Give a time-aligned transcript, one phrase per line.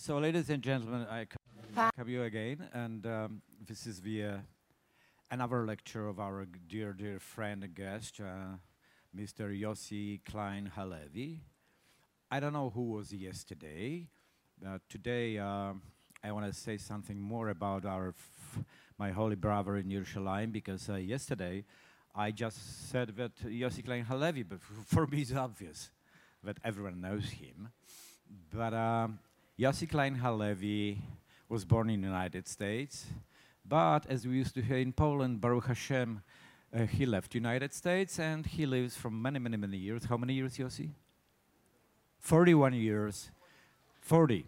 [0.00, 1.26] So, ladies and gentlemen, I
[1.74, 4.36] welcome you again, and um, this is the uh,
[5.32, 8.58] another lecture of our dear, dear friend and guest, uh,
[9.14, 9.50] Mr.
[9.60, 11.40] Yossi Klein Halevi.
[12.30, 14.06] I don't know who was yesterday,
[14.62, 15.82] but today um
[16.22, 18.14] I want to say something more about our
[18.98, 21.64] my holy brother in Yerushalayim because uh, yesterday
[22.14, 25.90] I just said that Yossi Klein Halevi, but for me it's obvious
[26.44, 27.70] that everyone knows him.
[28.52, 29.18] But um,
[29.58, 31.02] Yossi Klein Halevi
[31.48, 33.06] was born in the United States,
[33.66, 36.22] but as we used to hear in Poland, Baruch Hashem,
[36.72, 40.04] uh, he left the United States and he lives for many, many, many years.
[40.04, 40.90] How many years, Yossi?
[42.20, 43.32] 41 years.
[44.00, 44.46] 40.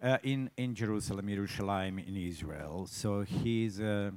[0.00, 2.86] Uh, in, in Jerusalem, Jerusalem, in Israel.
[2.88, 4.12] So he's, uh,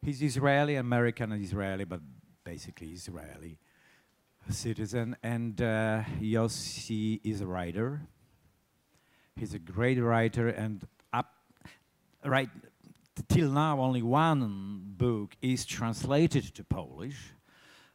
[0.00, 2.00] he's Israeli, American Israeli, but
[2.44, 3.58] basically Israeli
[4.48, 5.16] citizen.
[5.22, 8.08] And uh, Yossi is a writer.
[9.36, 11.34] He's a great writer, and up
[12.24, 12.48] right
[13.28, 17.32] till now, only one book is translated to Polish,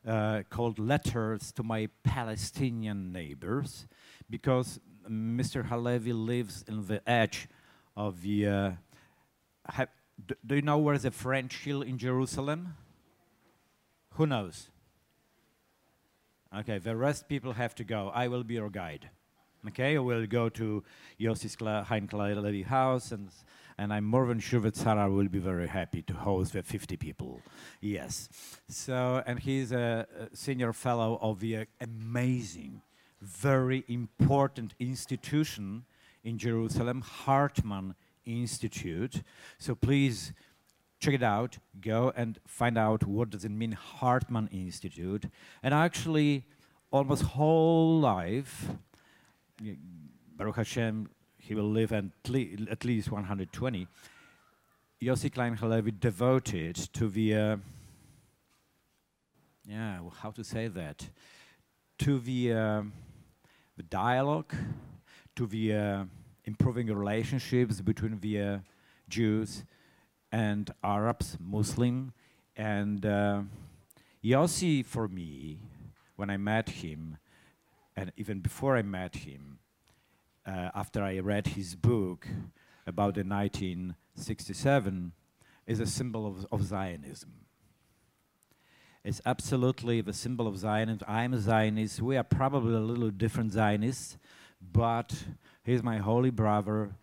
[0.05, 3.87] uh, called "Letters to My Palestinian Neighbors,"
[4.29, 5.65] because Mr.
[5.65, 7.47] Halevi lives in the edge
[7.95, 8.47] of the.
[8.47, 8.71] Uh,
[9.65, 9.87] ha-
[10.45, 12.75] do you know where the French Hill in Jerusalem?
[14.15, 14.69] Who knows?
[16.53, 18.11] Okay, the rest people have to go.
[18.13, 19.09] I will be your guide.
[19.67, 20.83] Okay, we'll go to
[21.19, 23.29] Yossi Skla- Hein Levi house, and,
[23.77, 26.95] and I'm more than sure that Sarah will be very happy to host the 50
[26.95, 27.41] people.
[27.81, 28.29] Yes.
[28.69, 32.81] So, and he's a, a senior fellow of the amazing,
[33.21, 35.83] very important institution
[36.23, 39.23] in Jerusalem, Hartman Institute.
[39.57, 40.31] So please
[41.01, 41.57] check it out.
[41.81, 45.25] Go and find out what does it mean, Hartman Institute.
[45.61, 46.45] And actually,
[46.91, 48.69] almost whole life,
[50.35, 53.87] Baruch Hashem, he will live at, least 120.
[55.01, 57.57] Yossi Klein Halevi devoted to the, uh,
[59.65, 61.09] yeah, how to say that,
[61.99, 62.81] to the, uh,
[63.77, 64.53] the dialogue,
[65.35, 66.03] to the uh,
[66.45, 68.61] improving relationships between the
[69.07, 69.63] Jews
[70.31, 72.13] and Arabs, Muslim,
[72.55, 73.41] and uh,
[74.23, 75.59] Yossi for me,
[76.15, 77.17] when I met him,
[77.95, 79.58] and even before I met him,
[80.49, 82.27] uh, after I read his book
[82.87, 85.11] about the 1967,
[85.67, 87.31] is a symbol of, of Zionism.
[89.03, 91.05] It's absolutely the symbol of Zionism.
[91.07, 92.01] I'm a Zionist.
[92.01, 94.17] We are probably a little different Zionists,
[94.59, 95.13] but
[95.63, 96.95] he's my holy brother.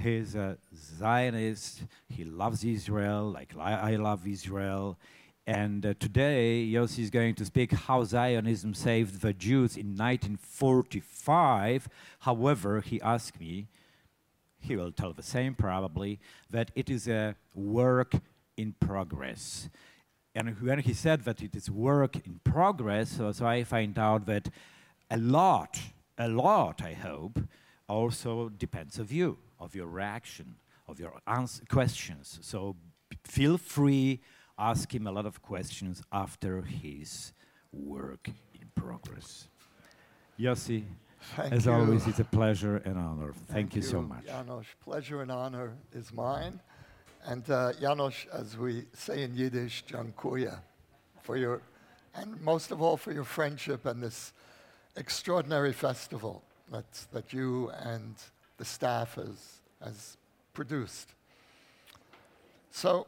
[0.00, 1.82] He's a Zionist.
[2.08, 4.98] He loves Israel like I I love Israel.
[5.46, 11.88] And uh, today, Yossi is going to speak how Zionism saved the Jews in 1945.
[12.20, 13.66] However, he asked me,
[14.58, 16.18] he will tell the same probably,
[16.50, 18.14] that it is a work
[18.56, 19.68] in progress.
[20.34, 24.24] And when he said that it is work in progress, so, so I find out
[24.26, 24.48] that
[25.10, 25.78] a lot,
[26.16, 27.38] a lot, I hope,
[27.86, 30.56] also depends of you, of your reaction,
[30.88, 31.12] of your
[31.68, 32.38] questions.
[32.42, 32.76] So
[33.24, 34.20] feel free,
[34.58, 37.32] ask him a lot of questions after his
[37.72, 39.48] work in progress.
[40.38, 40.84] Yossi,
[41.36, 41.72] Thank as you.
[41.72, 43.32] always, it's a pleasure and honor.
[43.48, 44.26] Thank, you, so much.
[44.26, 44.66] Janusz.
[44.82, 46.60] Pleasure and honor is mine.
[47.26, 50.58] And uh, Janusz, as we say in Yiddish, Jankuya,
[51.22, 51.62] for your,
[52.14, 54.32] and most of all for your friendship and this
[54.96, 58.14] extraordinary festival that's, that you and
[58.58, 60.16] the staff has, has
[60.52, 61.14] produced.
[62.70, 63.06] So,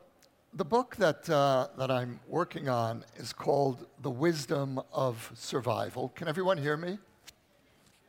[0.57, 6.11] the book that, uh, that I'm working on is called The Wisdom of Survival.
[6.15, 6.99] Can everyone hear me?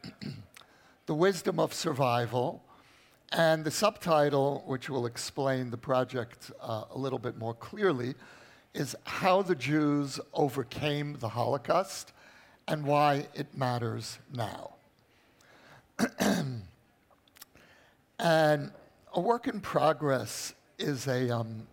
[1.07, 2.63] The Wisdom of Survival.
[3.31, 8.13] And the subtitle, which will explain the project uh, a little bit more clearly,
[8.73, 12.11] is How the Jews Overcame the Holocaust
[12.67, 14.71] and Why It Matters Now.
[18.19, 18.71] and
[19.13, 21.67] a work in progress is a, um,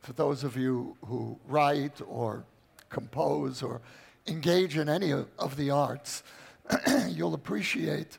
[0.00, 2.44] for those of you who write or
[2.88, 3.80] compose or
[4.26, 6.22] engage in any of the arts,
[7.08, 8.18] you'll appreciate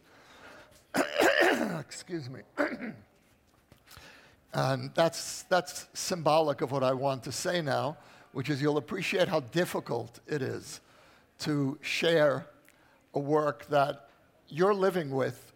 [1.80, 2.42] excuse me.
[4.54, 7.98] and that's, that's symbolic of what I want to say now,
[8.34, 10.82] which is you'll appreciate how difficult it is
[11.40, 12.48] to share
[13.14, 14.10] a work that
[14.48, 15.54] you're living with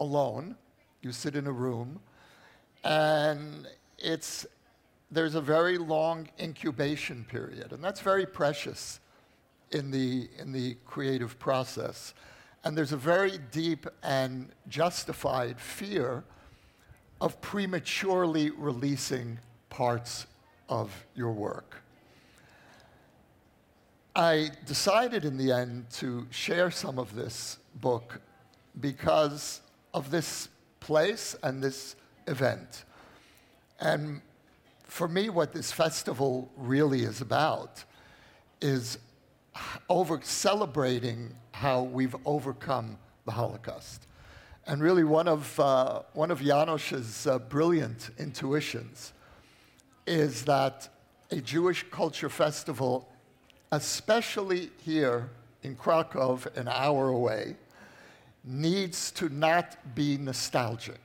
[0.00, 0.56] alone.
[1.02, 2.00] You sit in a room,
[2.82, 3.66] and
[3.98, 4.46] it's,
[5.14, 9.00] there's a very long incubation period, and that's very precious
[9.70, 12.14] in the, in the creative process.
[12.64, 16.24] And there's a very deep and justified fear
[17.20, 19.38] of prematurely releasing
[19.70, 20.26] parts
[20.68, 21.76] of your work.
[24.16, 28.20] I decided in the end to share some of this book
[28.80, 29.60] because
[29.92, 30.48] of this
[30.80, 31.96] place and this
[32.26, 32.84] event.
[33.80, 34.20] And
[34.94, 37.82] for me, what this festival really is about
[38.60, 38.96] is
[39.88, 44.06] over celebrating how we've overcome the Holocaust.
[44.68, 49.12] And really, one of, uh, one of Janusz's uh, brilliant intuitions
[50.06, 50.88] is that
[51.32, 53.08] a Jewish culture festival,
[53.72, 55.28] especially here
[55.64, 57.56] in Krakow, an hour away,
[58.44, 61.00] needs to not be nostalgic.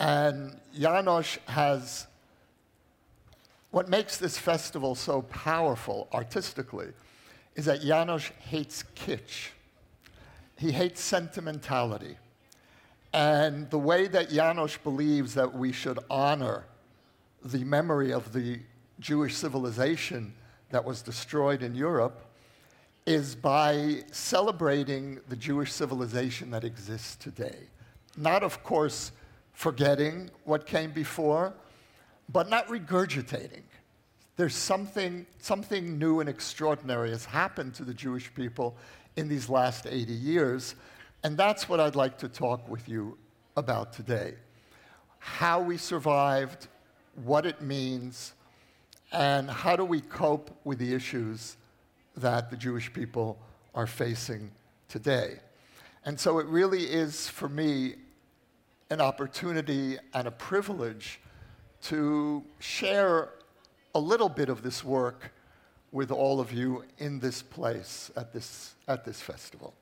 [0.00, 2.08] And Janusz has
[3.74, 6.86] what makes this festival so powerful artistically
[7.56, 9.48] is that Janusz hates kitsch.
[10.56, 12.16] He hates sentimentality.
[13.12, 16.66] And the way that Janusz believes that we should honor
[17.44, 18.60] the memory of the
[19.00, 20.34] Jewish civilization
[20.70, 22.24] that was destroyed in Europe
[23.06, 27.58] is by celebrating the Jewish civilization that exists today.
[28.16, 29.10] Not, of course,
[29.52, 31.54] forgetting what came before,
[32.28, 33.62] but not regurgitating.
[34.36, 38.76] There's something, something new and extraordinary has happened to the Jewish people
[39.16, 40.74] in these last 80 years,
[41.22, 43.16] and that's what I'd like to talk with you
[43.56, 44.34] about today.
[45.18, 46.66] How we survived,
[47.22, 48.34] what it means,
[49.12, 51.56] and how do we cope with the issues
[52.16, 53.38] that the Jewish people
[53.74, 54.50] are facing
[54.88, 55.38] today.
[56.04, 57.94] And so it really is, for me,
[58.90, 61.20] an opportunity and a privilege
[61.84, 63.30] to share
[63.94, 65.32] a little bit of this work
[65.92, 69.74] with all of you in this place at this, at this festival.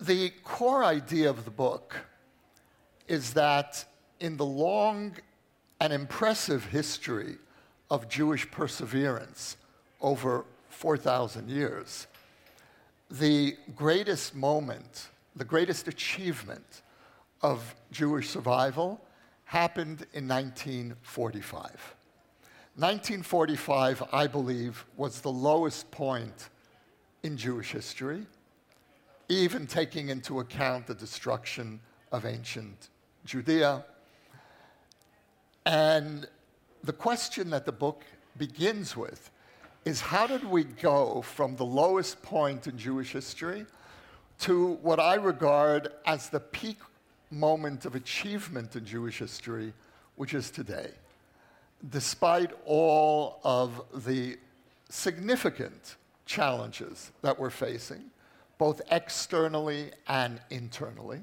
[0.00, 1.94] The core idea of the book
[3.06, 3.84] is that
[4.18, 5.16] in the long
[5.80, 7.36] and impressive history
[7.90, 9.56] of Jewish perseverance
[10.00, 12.06] over 4,000 years,
[13.10, 16.82] the greatest moment, the greatest achievement
[17.42, 19.00] of Jewish survival
[19.44, 21.62] happened in 1945.
[22.76, 26.50] 1945, I believe, was the lowest point
[27.22, 28.26] in Jewish history,
[29.28, 31.80] even taking into account the destruction
[32.12, 32.88] of ancient
[33.24, 33.84] Judea.
[35.66, 36.26] And
[36.82, 38.04] the question that the book
[38.38, 39.30] begins with
[39.84, 43.66] is how did we go from the lowest point in Jewish history
[44.40, 46.78] to what I regard as the peak
[47.30, 49.72] moment of achievement in Jewish history,
[50.16, 50.90] which is today.
[51.90, 54.36] Despite all of the
[54.88, 55.96] significant
[56.26, 58.04] challenges that we're facing,
[58.58, 61.20] both externally and internally,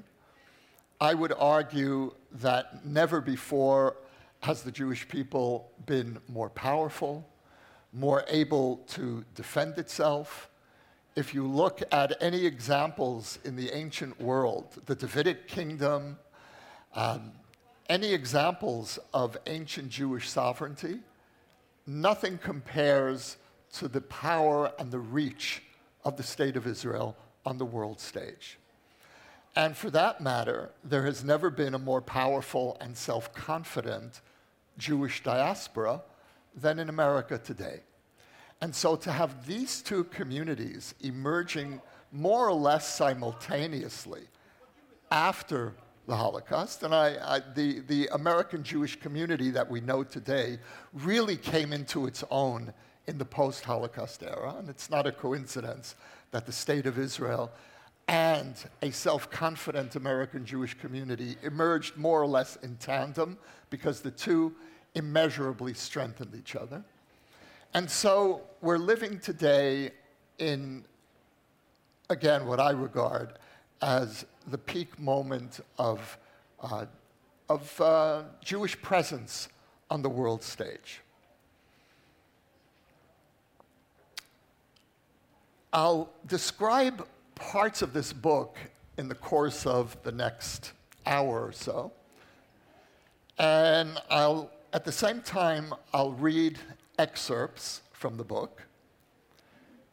[1.00, 3.96] I would argue that never before
[4.40, 7.24] has the Jewish people been more powerful,
[7.92, 10.48] more able to defend itself,
[11.18, 16.16] if you look at any examples in the ancient world, the Davidic kingdom,
[16.94, 17.32] um,
[17.88, 21.00] any examples of ancient Jewish sovereignty,
[21.88, 23.36] nothing compares
[23.72, 25.60] to the power and the reach
[26.04, 28.56] of the state of Israel on the world stage.
[29.56, 34.20] And for that matter, there has never been a more powerful and self confident
[34.78, 36.00] Jewish diaspora
[36.54, 37.80] than in America today.
[38.60, 44.22] And so to have these two communities emerging more or less simultaneously
[45.10, 45.74] after
[46.06, 50.58] the Holocaust, and I, I, the, the American Jewish community that we know today
[50.92, 52.72] really came into its own
[53.06, 55.94] in the post Holocaust era, and it's not a coincidence
[56.30, 57.50] that the State of Israel
[58.08, 63.36] and a self confident American Jewish community emerged more or less in tandem
[63.70, 64.54] because the two
[64.94, 66.82] immeasurably strengthened each other.
[67.74, 69.90] And so we're living today
[70.38, 70.84] in,
[72.08, 73.34] again, what I regard
[73.82, 76.18] as the peak moment of,
[76.62, 76.86] uh,
[77.48, 79.48] of uh, Jewish presence
[79.90, 81.00] on the world stage.
[85.72, 88.56] I'll describe parts of this book
[88.96, 90.72] in the course of the next
[91.04, 91.92] hour or so.
[93.38, 96.58] And I'll, at the same time, I'll read
[96.98, 98.62] excerpts from the book.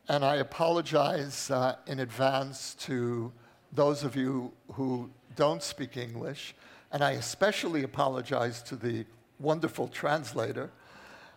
[0.08, 3.32] And I apologize uh, in advance to
[3.72, 6.56] those of you who don't speak English.
[6.92, 9.06] And I especially apologize to the
[9.40, 10.70] wonderful translator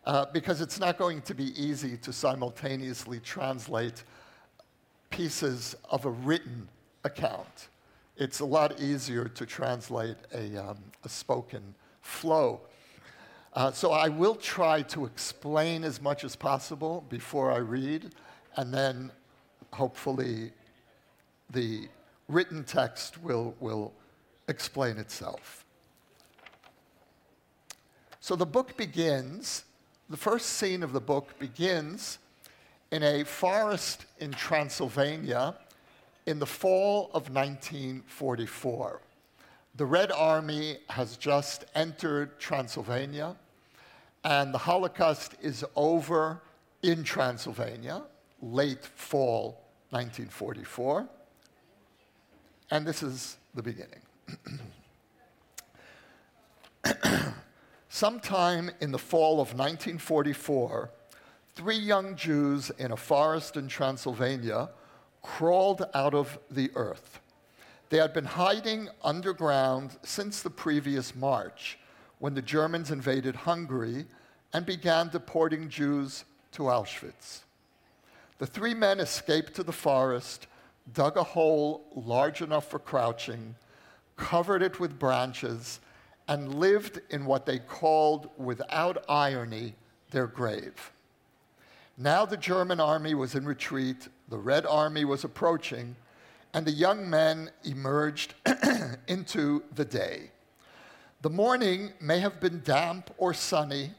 [0.04, 4.04] uh, because it's not going to be easy to simultaneously translate
[5.10, 6.68] pieces of a written
[7.04, 7.68] account
[8.18, 11.62] it's a lot easier to translate a, um, a spoken
[12.02, 12.60] flow.
[13.54, 18.14] Uh, so I will try to explain as much as possible before I read,
[18.56, 19.10] and then
[19.72, 20.52] hopefully
[21.50, 21.88] the
[22.28, 23.92] written text will, will
[24.48, 25.64] explain itself.
[28.20, 29.64] So the book begins,
[30.10, 32.18] the first scene of the book begins
[32.90, 35.54] in a forest in Transylvania
[36.26, 39.00] in the fall of 1944.
[39.78, 43.36] The Red Army has just entered Transylvania,
[44.24, 46.42] and the Holocaust is over
[46.82, 48.02] in Transylvania,
[48.42, 51.08] late fall 1944.
[52.72, 54.00] And this is the beginning.
[57.88, 60.90] Sometime in the fall of 1944,
[61.54, 64.70] three young Jews in a forest in Transylvania
[65.22, 67.20] crawled out of the earth.
[67.90, 71.78] They had been hiding underground since the previous March
[72.18, 74.06] when the Germans invaded Hungary
[74.52, 77.40] and began deporting Jews to Auschwitz.
[78.38, 80.46] The three men escaped to the forest,
[80.92, 83.54] dug a hole large enough for crouching,
[84.16, 85.80] covered it with branches,
[86.26, 89.74] and lived in what they called, without irony,
[90.10, 90.92] their grave.
[91.96, 95.96] Now the German army was in retreat, the Red Army was approaching,
[96.54, 98.34] and the young men emerged
[99.08, 100.30] into the day.
[101.20, 103.92] The morning may have been damp or sunny,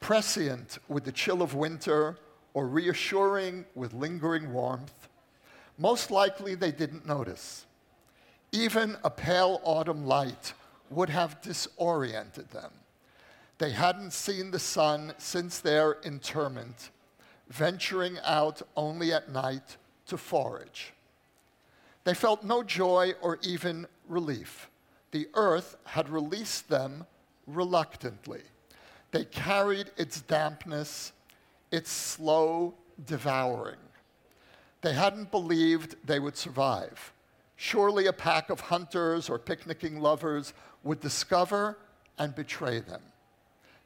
[0.00, 2.16] prescient with the chill of winter,
[2.54, 5.08] or reassuring with lingering warmth.
[5.78, 7.64] Most likely they didn't notice.
[8.52, 10.52] Even a pale autumn light
[10.90, 12.70] would have disoriented them.
[13.56, 16.90] They hadn't seen the sun since their interment,
[17.48, 20.92] venturing out only at night to forage.
[22.04, 24.70] They felt no joy or even relief.
[25.12, 27.06] The earth had released them
[27.46, 28.42] reluctantly.
[29.10, 31.12] They carried its dampness,
[31.70, 32.74] its slow
[33.06, 33.76] devouring.
[34.80, 37.12] They hadn't believed they would survive.
[37.56, 41.78] Surely a pack of hunters or picnicking lovers would discover
[42.18, 43.02] and betray them.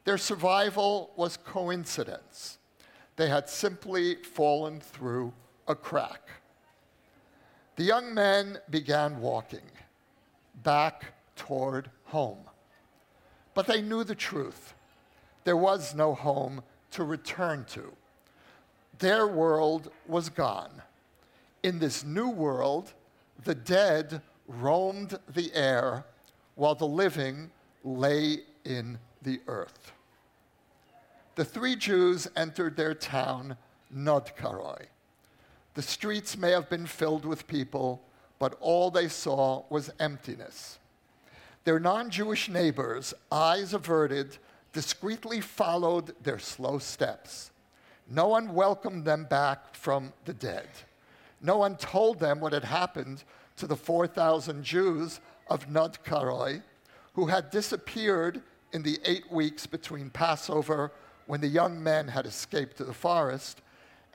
[0.04, 2.58] Their survival was coincidence.
[3.16, 5.32] They had simply fallen through
[5.66, 6.30] a crack.
[7.76, 9.70] The young men began walking
[10.62, 12.38] back toward home.
[13.52, 14.74] But they knew the truth.
[15.44, 17.92] There was no home to return to.
[18.98, 20.82] Their world was gone.
[21.62, 22.94] In this new world,
[23.44, 26.06] the dead roamed the air
[26.54, 27.50] while the living
[27.84, 29.92] lay in the earth.
[31.34, 33.58] The three Jews entered their town,
[33.94, 34.86] Nagykároly.
[35.76, 38.02] The streets may have been filled with people,
[38.38, 40.78] but all they saw was emptiness.
[41.64, 44.38] Their non Jewish neighbors, eyes averted,
[44.72, 47.50] discreetly followed their slow steps.
[48.08, 50.68] No one welcomed them back from the dead.
[51.42, 53.22] No one told them what had happened
[53.58, 56.62] to the 4,000 Jews of Nagykároly
[57.12, 58.40] who had disappeared
[58.72, 60.92] in the eight weeks between Passover,
[61.26, 63.60] when the young men had escaped to the forest,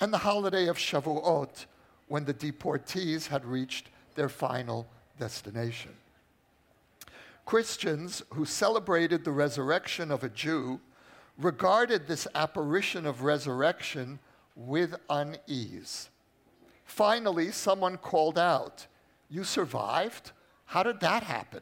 [0.02, 1.68] and the holiday of Shavuot,
[2.08, 4.88] when the deportees had reached their final
[5.20, 5.92] destination.
[7.46, 10.80] Christians who celebrated the resurrection of a Jew
[11.38, 14.20] regarded this apparition of resurrection
[14.56, 16.10] with unease.
[16.84, 18.88] Finally, someone called out,
[19.30, 20.32] You survived?
[20.66, 21.62] How did that happen?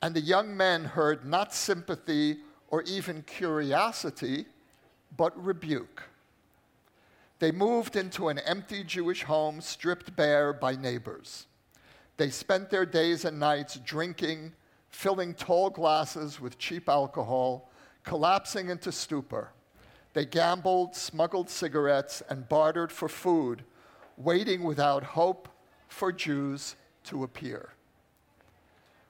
[0.00, 4.46] And the young men heard not sympathy or even curiosity,
[5.16, 6.04] but rebuke.
[7.42, 11.48] They moved into an empty Jewish home stripped bare by neighbors.
[12.16, 14.52] They spent their days and nights drinking,
[14.90, 17.68] filling tall glasses with cheap alcohol,
[18.04, 19.50] collapsing into stupor.
[20.12, 23.64] They gambled, smuggled cigarettes, and bartered for food,
[24.16, 25.48] waiting without hope
[25.88, 27.70] for Jews to appear.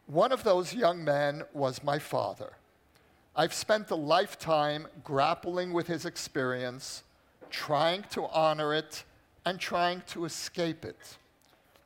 [0.07, 2.55] One of those young men was my father.
[3.37, 7.03] I've spent a lifetime grappling with his experience,
[7.53, 9.05] trying to honor it
[9.45, 11.19] and trying to escape it,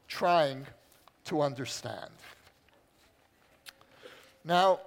[0.08, 0.66] trying
[1.24, 2.10] to understand.
[4.44, 4.80] Now,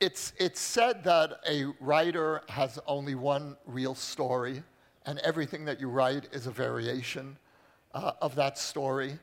[0.00, 4.62] it's, it's said that a writer has only one real story,
[5.06, 7.36] and everything that you write is a variation
[7.94, 9.18] uh, of that story.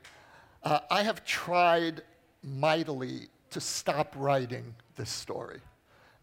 [0.63, 2.01] Uh, I have tried
[2.41, 5.59] mightily to stop writing this story.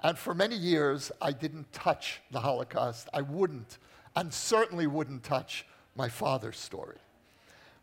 [0.02, 3.08] And for many years, I didn't touch the Holocaust.
[3.14, 3.78] I wouldn't,
[4.14, 6.98] and certainly wouldn't touch my father's story.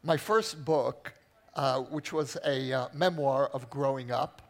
[0.03, 1.13] My first book,
[1.55, 4.41] uh, which was a uh, memoir of growing up,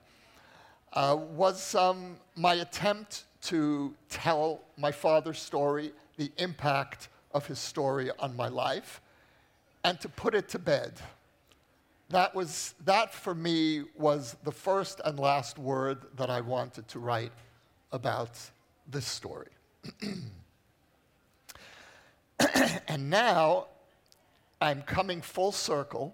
[0.94, 8.12] uh, was um, my attempt to tell my father's story, the impact of his story
[8.20, 9.02] on my life,
[9.84, 10.94] and to put it to bed.
[12.10, 17.00] That, was, that for me was the first and last word that I wanted to
[17.00, 17.32] write
[17.94, 18.38] about
[18.90, 19.48] this story.
[22.88, 23.68] and now
[24.60, 26.14] I'm coming full circle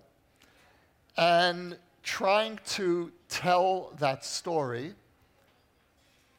[1.18, 4.94] and trying to tell that story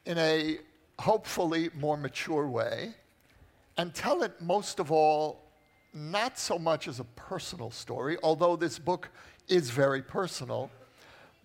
[0.05, 0.59] in a
[0.99, 2.95] hopefully more mature way
[3.77, 5.41] and tell it most of all
[5.95, 9.09] not so much as a personal story, although this book
[9.49, 10.71] is very personal,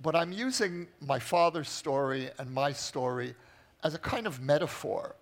[0.02, 3.34] but I'm using my father's story and my story
[3.86, 5.16] as a kind of metaphor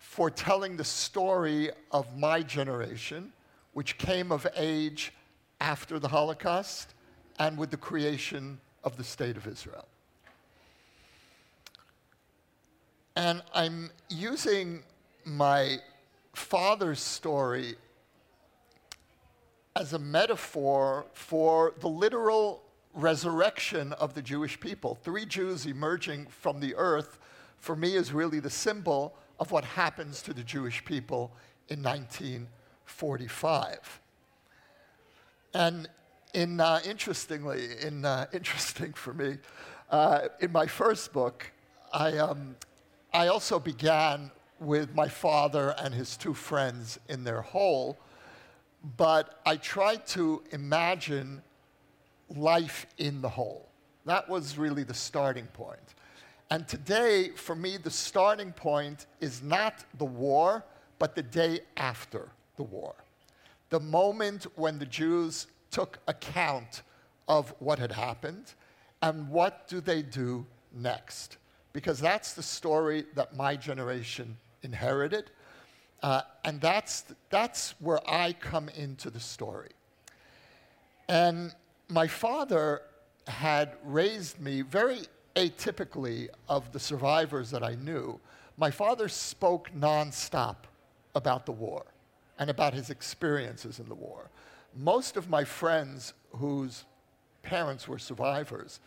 [0.00, 3.32] for telling the story of my generation,
[3.74, 5.12] which came of age
[5.60, 6.94] after the Holocaust
[7.38, 9.86] and with the creation of the State of Israel.
[13.14, 14.82] And I'm using
[15.24, 15.76] my
[16.34, 17.76] father's story
[19.76, 22.64] as a metaphor for the literal
[22.94, 24.96] resurrection of the Jewish people.
[25.04, 27.20] Three Jews emerging from the earth,
[27.58, 31.32] for me, is really the symbol of what happens to the Jewish people
[31.68, 34.00] in 1945.
[35.54, 35.88] And
[36.34, 39.38] in, uh, interestingly, in, uh, interesting for me,
[39.90, 41.50] uh, in my first book,
[41.92, 42.56] I, um,
[43.12, 47.98] I also began with my father and his two friends in their hole,
[48.96, 51.42] but I tried to imagine
[52.28, 53.68] life in the hole.
[54.04, 55.94] That was really the starting point.
[56.50, 60.64] And today, for me, the starting point is not the war,
[60.98, 62.94] but the day after the war.
[63.70, 66.82] The moment when the Jews took account
[67.26, 68.54] of what had happened
[69.02, 71.38] and what do they do next.
[71.72, 75.30] Because that's the story that my generation inherited.
[76.02, 79.70] Uh, and that's, that's where I come into the story.
[81.08, 81.54] And
[81.88, 82.82] my father
[83.26, 85.00] had raised me very
[85.36, 88.18] atypically of the survivors that I knew.
[88.56, 90.56] My father spoke nonstop
[91.14, 91.84] about the war
[92.38, 94.30] and about his experiences in the war.
[94.74, 96.84] Most of my friends whose
[97.42, 98.80] parents were survivors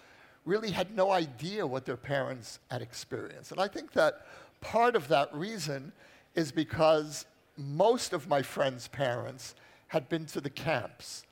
[0.45, 3.51] really had no idea what their parents had experienced.
[3.51, 4.25] And I think that
[4.61, 5.91] part of that reason
[6.35, 7.25] is because
[7.57, 9.55] most of my friends' parents
[9.87, 11.23] had been to the camps.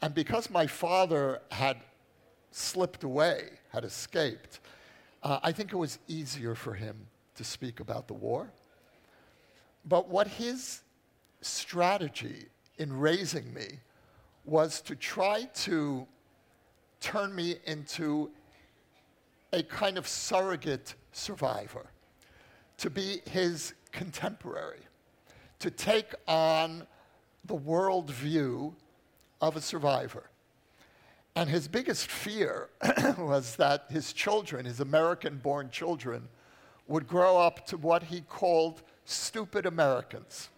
[0.00, 1.78] And because my father had
[2.50, 4.60] slipped away, had escaped,
[5.24, 6.94] uh, I think it was easier for him
[7.34, 8.48] to speak about the war.
[9.84, 10.82] But what his
[11.40, 12.46] strategy
[12.78, 13.80] in raising me
[14.44, 16.06] was to try to
[17.00, 18.30] turn me into
[19.52, 21.86] a kind of surrogate survivor,
[22.78, 24.80] to be his contemporary,
[25.58, 26.86] to take on
[27.44, 28.72] the worldview
[29.40, 30.30] of a survivor.
[31.36, 32.68] And his biggest fear
[33.18, 36.28] was that his children, his American born children,
[36.86, 40.48] would grow up to what he called stupid Americans.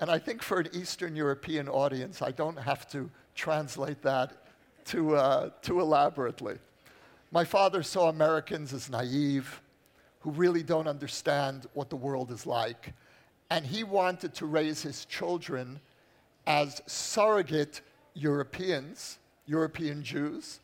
[0.00, 4.32] And I think for an Eastern European audience, I don't have to translate that
[4.84, 6.58] too, uh, too elaborately.
[7.30, 9.60] My father saw Americans as naive,
[10.20, 12.92] who really don't understand what the world is like.
[13.50, 15.80] And he wanted to raise his children
[16.46, 17.82] as surrogate
[18.14, 20.60] Europeans, European Jews,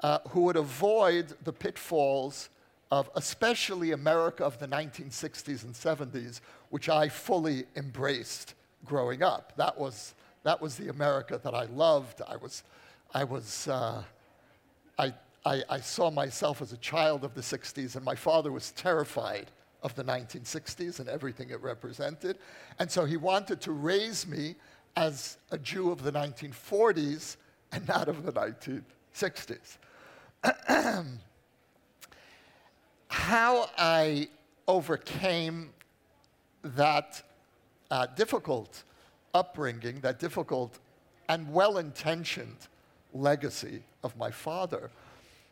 [0.00, 2.48] uh, who would avoid the pitfalls
[2.90, 6.40] of especially America of the 1960s and 70s,
[6.70, 9.52] which I fully embraced growing up.
[9.56, 10.14] That was,
[10.44, 12.22] that was the America that I loved.
[12.26, 12.62] I was,
[13.12, 14.02] I was, uh,
[14.98, 15.12] I,
[15.44, 19.50] I, I saw myself as a child of the 60s, and my father was terrified
[19.82, 22.38] of the 1960s and everything it represented.
[22.78, 24.54] And so he wanted to raise me
[24.96, 27.36] as a Jew of the 1940s
[27.72, 29.78] and not of the 1960s.
[33.08, 34.28] How I
[34.68, 35.70] overcame
[36.62, 37.22] that
[37.90, 38.82] uh, difficult
[39.34, 40.78] upbringing, that difficult
[41.28, 42.56] and well intentioned
[43.12, 44.90] legacy of my father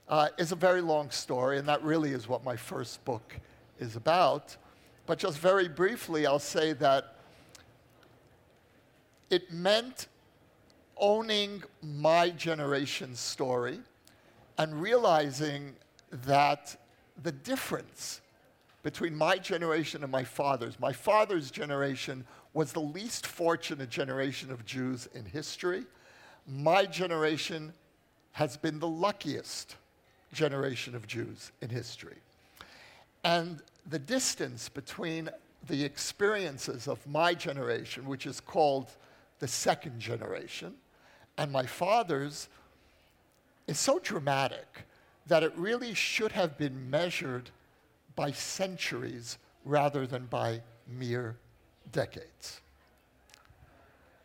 [0.08, 3.36] uh, is a very long story, and that really is what my first book
[3.78, 4.56] is about.
[5.06, 7.16] But just very briefly, I'll say that
[9.30, 10.06] it meant
[10.96, 13.80] owning my generation's story
[14.58, 15.74] and realizing
[16.10, 16.76] that
[17.22, 18.20] the difference
[18.82, 24.64] between my generation and my father's, my father's generation was the least fortunate generation of
[24.64, 25.84] Jews in history.
[26.46, 27.72] my generation
[28.32, 29.76] has been the luckiest
[30.32, 32.16] generation of Jews in history.
[33.22, 35.30] And the distance between
[35.68, 38.90] the experiences of my generation, which is called
[39.38, 40.74] the second generation,
[41.36, 42.48] and my father's,
[43.66, 44.86] is so dramatic
[45.26, 47.50] that it really should have been measured
[48.14, 51.36] by centuries rather than by mere
[51.90, 52.60] decades.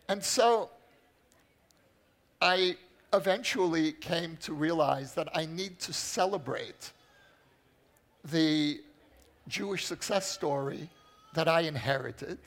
[0.08, 0.70] And so
[2.42, 2.78] I
[3.14, 6.92] eventually came to realize that I need to celebrate
[8.24, 8.82] the
[9.48, 10.90] Jewish success story
[11.34, 12.38] that I inherited.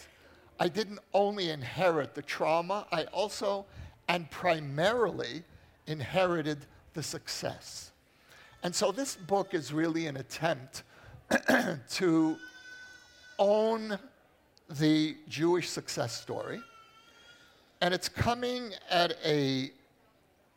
[0.61, 3.67] I didn't only inherit the trauma, I also
[4.13, 5.43] and primarily
[5.87, 7.93] inherited the success.
[8.63, 10.83] And so this book is really an attempt
[11.93, 12.37] to
[13.39, 13.99] own
[14.69, 16.61] the Jewish success story.
[17.81, 19.71] And it's coming at a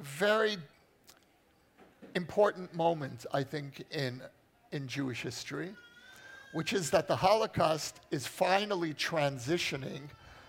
[0.02, 0.58] very
[2.14, 4.22] important moment, I think, in,
[4.74, 5.72] in Jewish history,
[6.52, 10.02] which is that the Holocaust is finally transitioning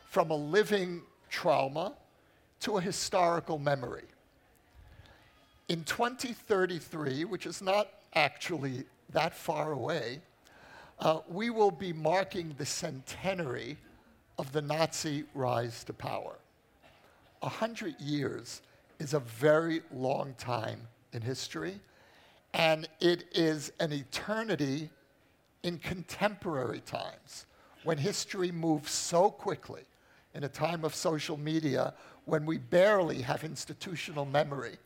[0.09, 1.95] from a living trauma
[2.61, 4.05] to a historical memory.
[5.69, 10.21] In 2033, which is not actually that far away,
[10.99, 13.77] uh, we will be marking the centenary
[14.39, 16.37] of the Nazi rise to power.
[17.43, 18.63] A hundred years
[18.99, 20.81] is a very long time
[21.13, 21.79] in history,
[22.55, 24.89] and it is an eternity
[25.63, 27.47] in contemporary times
[27.85, 29.83] when history moves so quickly
[30.35, 31.95] in a time of social media
[32.27, 34.77] when we barely have institutional memory.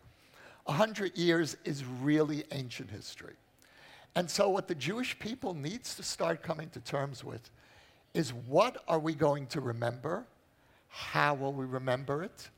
[0.67, 3.35] A hundred years is really ancient history.
[4.15, 7.51] And so, what the Jewish people needs to start coming to terms with
[8.15, 10.27] is what are we going to remember?
[10.89, 12.51] How will we remember it?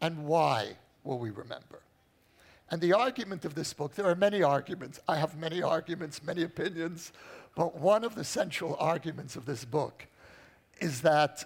[0.00, 1.80] And why will we remember?
[2.70, 4.98] And the argument of this book, there are many arguments.
[5.06, 7.12] I have many arguments, many opinions,
[7.54, 10.06] but one of the central arguments of this book
[10.80, 11.44] is that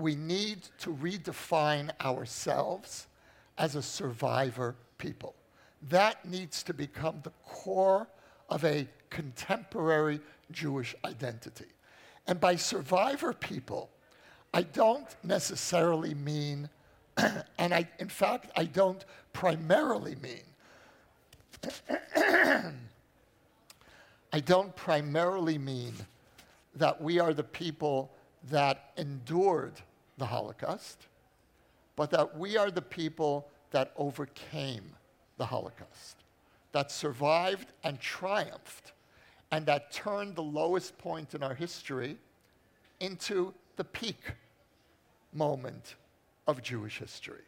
[0.00, 3.06] we need to redefine ourselves
[3.58, 5.34] as a survivor people.
[5.88, 8.08] That needs to become the core
[8.48, 11.66] of a contemporary Jewish identity.
[12.26, 13.90] And by survivor people,
[14.52, 16.68] I don't necessarily mean
[17.58, 20.42] and I, in fact, I don't primarily mean,
[24.32, 25.94] I don't primarily mean
[26.76, 28.12] that we are the people
[28.48, 29.74] that endured
[30.20, 31.08] the Holocaust,
[31.96, 34.92] but that we are the people that overcame
[35.38, 36.18] the Holocaust,
[36.70, 38.92] that survived and triumphed,
[39.50, 42.16] and that turned the lowest point in our history
[43.00, 44.34] into the peak
[45.32, 45.96] moment
[46.46, 47.42] of Jewish history.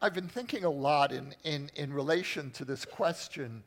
[0.00, 3.64] I've been thinking a lot in, in, in relation to this question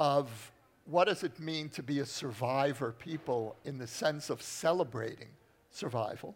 [0.00, 0.50] of
[0.86, 5.28] what does it mean to be a survivor people in the sense of celebrating
[5.70, 6.34] survival.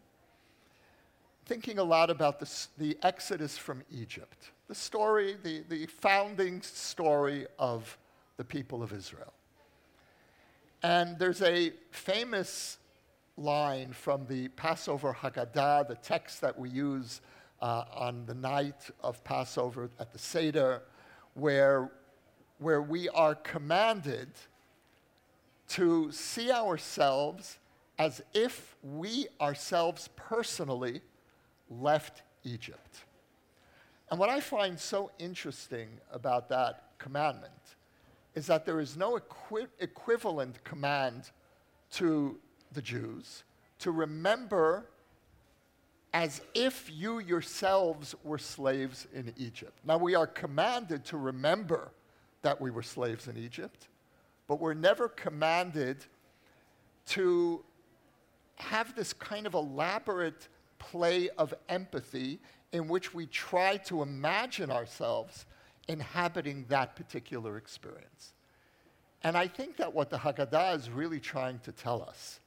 [1.46, 7.46] Thinking a lot about the, the exodus from Egypt the story, the, the founding story
[7.59, 7.96] of
[8.37, 9.33] the people of Israel.
[10.83, 12.76] And there's a famous
[13.38, 17.22] line from the Passover Haggadah, the text that we use
[17.61, 20.83] uh, on the night of Passover at the Seder,
[21.35, 21.90] where,
[22.59, 24.29] where we are commanded
[25.68, 27.59] to see ourselves
[27.99, 31.03] as if we ourselves personally
[31.68, 33.05] left Egypt.
[34.11, 37.53] And what I find so interesting about that commandment
[38.35, 41.31] is that there is no equi- equivalent command
[41.92, 42.38] to
[42.73, 43.44] the Jews
[43.81, 44.87] to remember
[46.12, 49.79] as if you yourselves were slaves in Egypt.
[49.85, 51.92] Now, we are commanded to remember
[52.42, 53.88] that we were slaves in Egypt,
[54.47, 55.99] but we're never commanded
[57.07, 57.62] to
[58.57, 62.38] have this kind of elaborate play of empathy
[62.73, 65.47] in which we try to imagine ourselves
[65.88, 68.33] inhabiting that particular experience.
[69.23, 72.40] And I think that what the Haggadah is really trying to tell us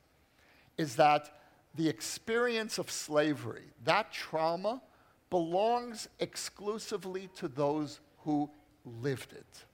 [0.77, 1.40] is that
[1.75, 4.81] the experience of slavery, that trauma,
[5.29, 8.49] belongs exclusively to those who
[8.85, 9.65] lived it.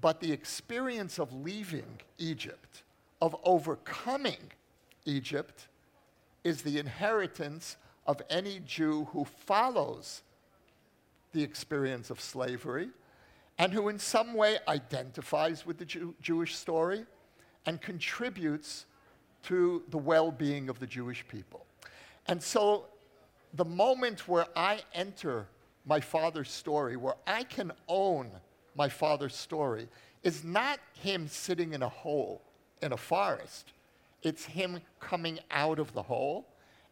[0.00, 2.82] But the experience of leaving Egypt,
[3.22, 4.52] of overcoming
[5.06, 5.68] Egypt,
[6.44, 10.22] is the inheritance of any Jew who follows
[11.32, 12.90] the experience of slavery
[13.58, 17.06] and who, in some way, identifies with the Jew- Jewish story
[17.64, 18.84] and contributes
[19.46, 21.66] to the well being of the Jewish people.
[22.26, 22.86] And so,
[23.54, 25.46] the moment where I enter
[25.84, 28.30] my father's story, where I can own
[28.74, 29.88] my father's story,
[30.22, 32.42] is not him sitting in a hole
[32.82, 33.72] in a forest.
[34.22, 36.46] It's him coming out of the hole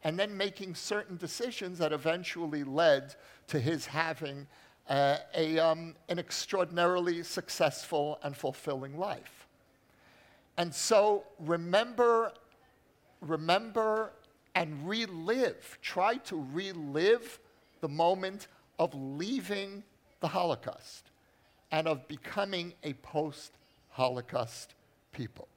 [0.04, 3.14] and then making certain decisions that eventually led
[3.48, 4.46] to his having
[4.88, 9.46] uh, a, um, an extraordinarily successful and fulfilling life.
[10.56, 12.32] And so remember,
[13.28, 14.12] remember
[14.54, 17.38] and relive, try to relive
[17.80, 19.82] the moment of leaving
[20.20, 21.10] the Holocaust
[21.70, 23.52] and of becoming a post
[23.90, 24.74] Holocaust
[25.12, 25.48] people.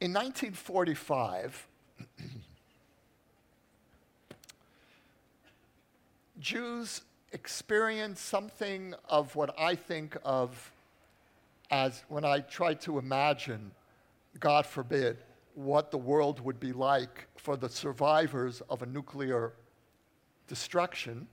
[0.00, 1.66] In 1945,
[6.40, 10.72] Jews experience something of what I think of
[11.70, 13.70] as when I try to imagine,
[14.40, 15.18] God forbid,
[15.54, 19.52] what the world would be like for the survivors of a nuclear
[20.48, 21.28] destruction.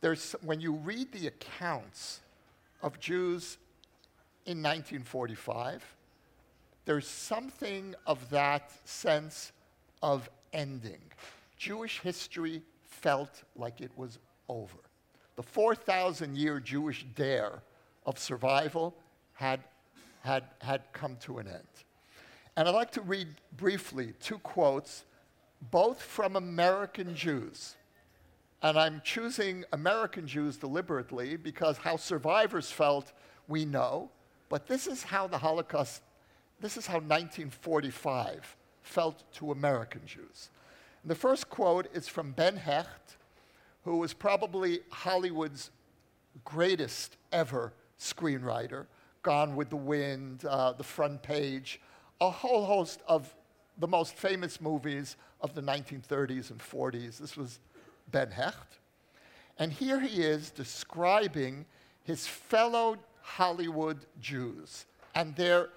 [0.00, 2.20] There's, when you read the accounts
[2.82, 3.56] of Jews
[4.44, 5.82] in 1945,
[6.84, 9.52] there's something of that sense
[10.02, 11.00] of ending.
[11.56, 12.62] Jewish history
[13.02, 14.78] felt like it was over.
[15.36, 17.62] The 4,000 year Jewish dare
[18.04, 18.94] of survival
[19.34, 19.60] had,
[20.22, 21.84] had, had come to an end.
[22.56, 25.04] And I'd like to read briefly two quotes,
[25.70, 27.76] both from American Jews.
[28.62, 33.12] And I'm choosing American Jews deliberately because how survivors felt,
[33.46, 34.10] we know.
[34.48, 36.02] But this is how the Holocaust
[36.60, 40.50] this is how 1945 felt to American Jews.
[41.04, 43.16] The first quote is from Ben Hecht,
[43.84, 45.70] who was probably Hollywood's
[46.44, 48.86] greatest ever screenwriter.
[49.22, 51.80] Gone with the Wind, uh, The Front Page,
[52.20, 53.34] a whole host of
[53.78, 57.18] the most famous movies of the 1930s and 40s.
[57.18, 57.60] This was
[58.10, 58.78] Ben Hecht.
[59.58, 61.66] And here he is describing
[62.04, 65.70] his fellow Hollywood Jews and their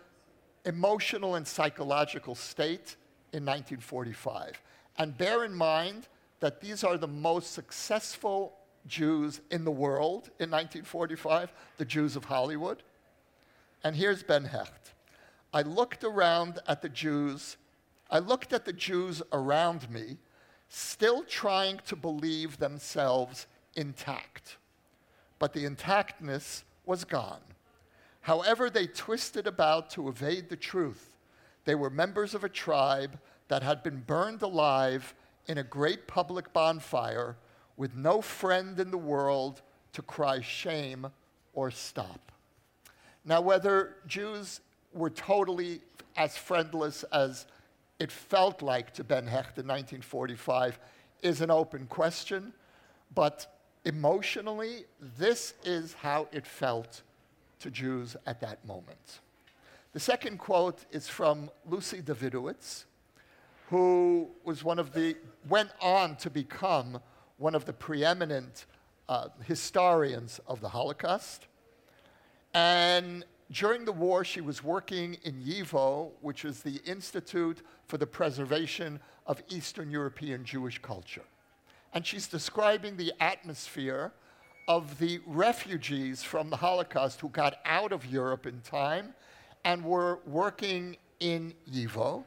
[0.65, 2.95] emotional and psychological state
[3.34, 4.62] in 1945.
[4.97, 6.08] And bear in mind
[6.39, 12.25] that these are the most successful Jews in the world in 1945, the Jews of
[12.25, 12.84] Hollywood.
[13.84, 14.93] And here's Ben Hecht.
[15.54, 17.58] I looked around at the Jews,
[18.10, 20.17] I looked at the Jews around me,
[20.69, 24.58] still trying to believe themselves intact.
[25.39, 27.41] But the intactness was gone.
[28.21, 31.17] However, they twisted about to evade the truth.
[31.65, 33.19] They were members of a tribe
[33.51, 35.13] that had been burned alive
[35.45, 37.35] in a great public bonfire
[37.75, 39.61] with no friend in the world
[39.91, 41.05] to cry shame
[41.51, 42.31] or stop.
[43.25, 44.61] Now, whether Jews
[44.93, 45.81] were totally
[46.15, 47.45] as friendless as
[47.99, 50.79] it felt like to Ben Hecht in 1945
[51.21, 52.53] is an open question,
[53.13, 54.85] but emotionally,
[55.17, 57.01] this is how it felt
[57.59, 59.19] to Jews at that moment.
[59.91, 62.85] The second quote is from Lucy Dawidowicz,
[63.71, 65.15] who was one of the,
[65.47, 66.99] went on to become
[67.38, 68.65] one of the preeminent
[69.07, 71.47] uh, historians of the Holocaust.
[72.53, 78.05] And during the war, she was working in YIVO, which is the Institute for the
[78.05, 81.23] Preservation of Eastern European Jewish Culture.
[81.93, 84.12] And she's describing the atmosphere
[84.67, 89.13] of the refugees from the Holocaust who got out of Europe in time
[89.63, 92.25] and were working in YIVO.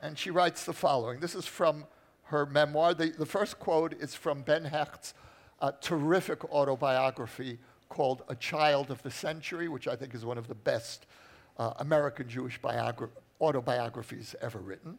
[0.00, 1.20] And she writes the following.
[1.20, 1.84] This is from
[2.24, 2.94] her memoir.
[2.94, 5.14] The, the first quote is from Ben Hecht's
[5.60, 7.58] uh, terrific autobiography
[7.88, 11.06] called A Child of the Century, which I think is one of the best
[11.58, 14.98] uh, American Jewish biogra- autobiographies ever written.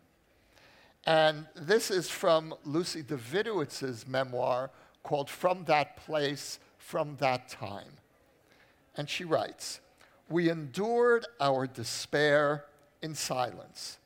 [1.06, 4.72] And this is from Lucy Dawidowicz's memoir
[5.04, 7.94] called From That Place, From That Time.
[8.98, 9.80] And she writes
[10.30, 12.66] We endured our despair
[13.02, 13.98] in silence.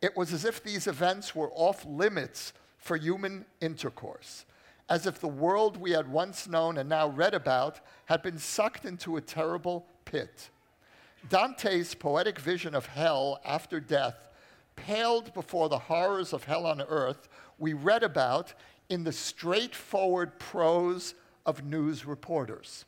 [0.00, 4.44] It was as if these events were off limits for human intercourse,
[4.88, 8.84] as if the world we had once known and now read about had been sucked
[8.84, 10.50] into a terrible pit.
[11.28, 14.28] Dante's poetic vision of hell after death
[14.76, 18.54] paled before the horrors of hell on earth we read about
[18.88, 22.84] in the straightforward prose of news reporters.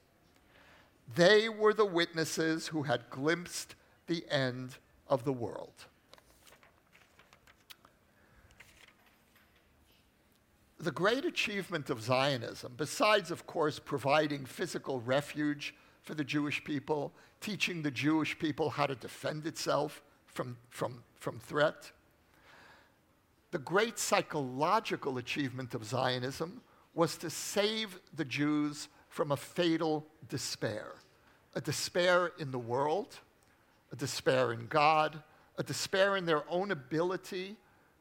[1.16, 3.74] They were the witnesses who had glimpsed
[4.06, 4.76] the end
[5.08, 5.86] of the world.
[10.80, 17.12] The great achievement of Zionism, besides, of course, providing physical refuge for the Jewish people,
[17.42, 21.92] teaching the Jewish people how to defend itself from, from, from threat,
[23.50, 26.62] the great psychological achievement of Zionism
[26.94, 30.94] was to save the Jews from a fatal despair
[31.56, 33.18] a despair in the world,
[33.90, 35.20] a despair in God,
[35.58, 37.56] a despair in their own ability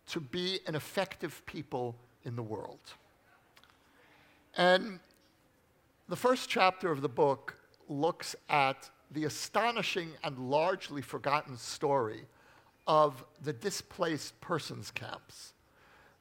[0.05, 2.79] to be an effective people in the world.
[4.57, 4.99] And
[6.07, 7.55] the first chapter of the book
[7.87, 12.25] looks at the astonishing and largely forgotten story
[12.87, 15.53] of the displaced persons camps.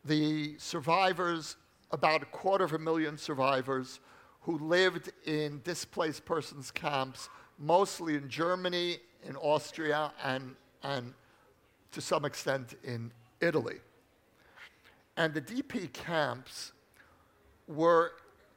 [0.05, 1.57] The survivors,
[1.91, 4.01] about a quarter of a million survivors,
[4.43, 11.13] who lived in displaced persons camps, mostly in Germany, in Austria, and, and
[11.93, 13.81] to some extent in Italy.
[15.19, 16.73] And the DP camps
[17.67, 18.13] were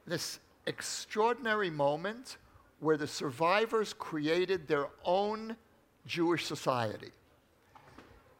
[0.06, 2.36] this extraordinary moment
[2.78, 5.56] where the survivors created their own
[6.06, 7.10] Jewish society.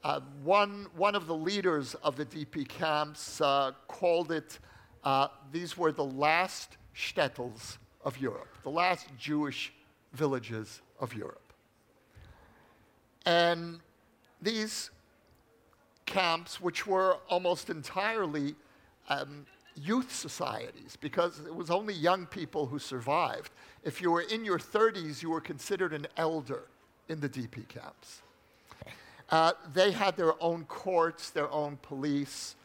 [0.05, 4.61] Uh, one, one of the leaders of the DP camps uh, called it,
[5.03, 9.73] uh, these were the last shtetls of Europe, the last Jewish
[10.13, 11.53] villages of Europe.
[13.27, 13.81] And
[14.41, 14.93] these
[16.13, 18.55] camps, which were almost entirely
[19.09, 23.51] um, youth societies, because it was only young people who survived.
[23.83, 26.65] If you were in your 30s, you were considered an elder
[27.09, 28.21] in the DP camps.
[29.31, 32.57] Uh, they had their own courts, their own police,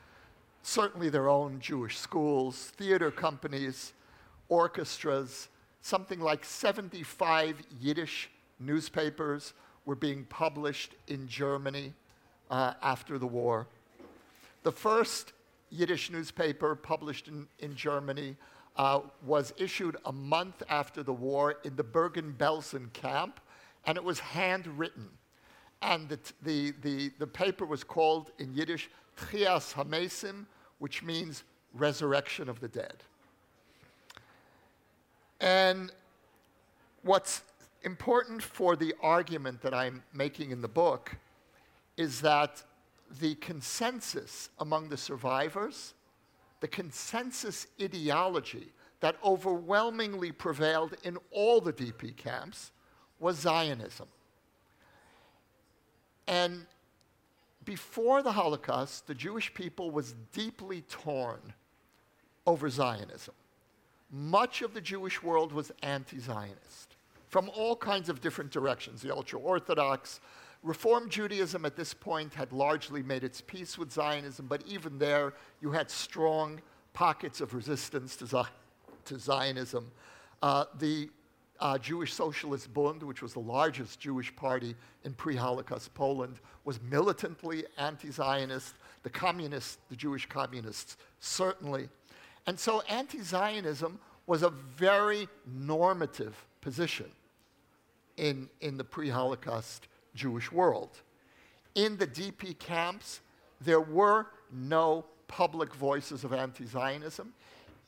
[0.64, 3.94] certainly their own Jewish schools, theater companies,
[4.50, 5.48] orchestras.
[5.82, 8.30] Something like 75 Yiddish
[8.60, 9.54] newspapers
[9.86, 11.94] were being published in Germany
[12.50, 13.68] uh, after the war.
[14.64, 15.34] The first
[15.70, 18.36] Yiddish newspaper published in, in Germany
[18.76, 23.40] uh, was issued a month after the war in the Bergen-Belsen camp,
[23.86, 25.10] and it was handwritten
[25.82, 30.46] and the, the, the, the paper was called in Yiddish Tchias Hamesim,
[30.80, 32.96] which means resurrection of the dead.
[35.40, 35.92] And
[37.04, 37.44] what's
[37.84, 41.16] important for the argument that I'm making in the book
[41.98, 42.64] is that
[43.20, 45.94] the consensus among the survivors,
[46.60, 52.72] the consensus ideology that overwhelmingly prevailed in all the DP camps
[53.20, 54.08] was Zionism.
[56.28, 56.66] And
[57.64, 61.54] before the Holocaust, the Jewish people was deeply torn
[62.46, 63.34] over Zionism.
[64.10, 66.96] Much of the Jewish world was anti Zionist
[67.28, 69.02] from all kinds of different directions.
[69.02, 70.22] The ultra Orthodox,
[70.64, 75.34] Reform Judaism at this point had largely made its peace with Zionism, but even there,
[75.62, 76.62] you had strong
[76.94, 78.48] pockets of resistance to,
[79.06, 79.92] to Zionism.
[80.42, 81.10] Uh, the
[81.60, 86.80] uh, Jewish Socialist Bund, which was the largest Jewish party in pre Holocaust Poland, was
[86.82, 88.76] militantly anti Zionist.
[89.04, 91.90] The communists, the Jewish communists, certainly.
[92.46, 97.10] And so anti Zionism was a very normative position
[98.18, 100.90] in, in the pre Holocaust Jewish world.
[101.76, 103.22] In the DP camps,
[103.62, 107.34] there were no public voices of anti Zionism.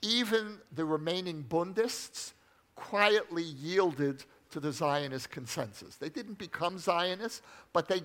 [0.01, 2.33] Even the remaining Bundists
[2.75, 5.95] quietly yielded to the Zionist consensus.
[5.95, 7.41] They didn't become Zionists,
[7.73, 8.01] but they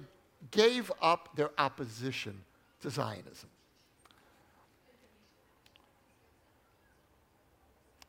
[0.51, 2.41] gave up their opposition
[2.83, 3.49] to Zionism.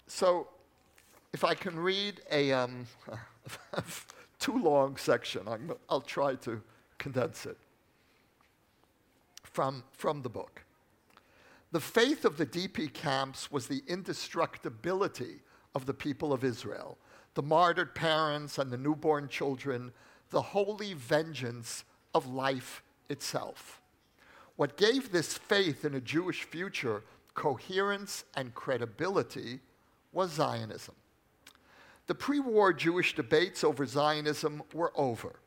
[0.08, 0.48] So,
[1.34, 2.88] if I can read a um,
[4.46, 5.58] too long section, i
[5.90, 6.62] will try to
[7.00, 7.58] condense it
[9.42, 10.64] from, from the book.
[11.72, 15.42] The faith of the DP camps was the indestructibility
[15.74, 17.00] of the people of Israel,
[17.34, 19.92] the martyred parents and the newborn children,
[20.30, 21.84] the holy vengeance
[22.14, 23.82] of life itself.
[24.58, 27.02] What gave this faith in a Jewish future
[27.34, 29.62] coherence and credibility
[30.14, 30.94] was Zionism.
[32.08, 35.40] The pre war Jewish debates over Zionism were over.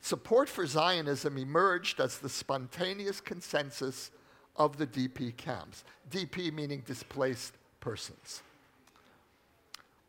[0.00, 4.10] Support for Zionism emerged as the spontaneous consensus
[4.56, 8.42] of the DP camps, DP meaning displaced persons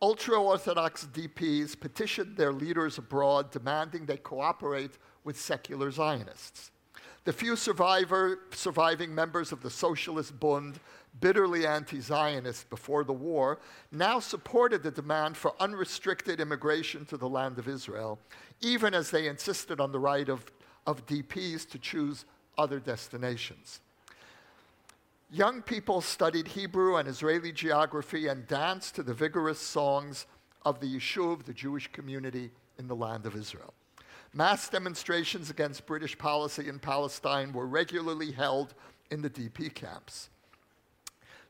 [0.06, 6.70] ultra Orthodox DPs petitioned their leaders abroad demanding they cooperate with secular Zionists.
[7.24, 10.80] The few survivor, surviving members of the Socialist Bund
[11.20, 13.60] bitterly anti Zionist before the war,
[13.92, 18.20] now supported the demand for unrestricted immigration to the land of Israel,
[18.62, 20.46] even as they insisted on the right of,
[20.86, 22.26] of DPs to choose
[22.58, 23.82] other destinations.
[25.32, 30.28] Young people studied Hebrew and Israeli geography and danced to the vigorous songs
[30.64, 33.74] of the Yishuv, the Jewish community in the land of Israel.
[34.34, 38.74] Mass demonstrations against British policy in Palestine were regularly held
[39.10, 40.30] in the DP camps.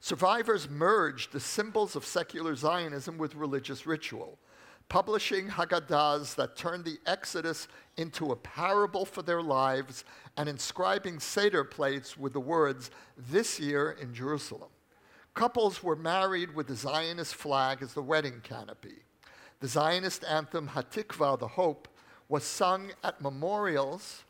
[0.06, 4.38] Survivors merged the symbols of secular Zionism with religious ritual,
[4.88, 10.06] publishing Haggadahs that turned the Exodus into a parable for their lives
[10.38, 14.70] and inscribing Seder plates with the words, This year in Jerusalem.
[15.34, 19.00] Couples were married with the Zionist flag as the wedding canopy.
[19.60, 21.88] The Zionist anthem Hatikva, the Hope,
[22.30, 24.24] was sung at memorials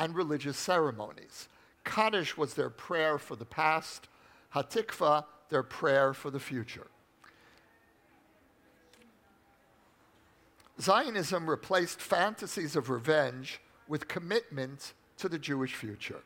[0.00, 1.46] and religious ceremonies.
[1.86, 4.08] Kaddish was their prayer for the past,
[4.54, 6.88] Hatikva, their prayer for the future.
[10.78, 16.22] Zionism replaced fantasies of revenge with commitment to the Jewish future.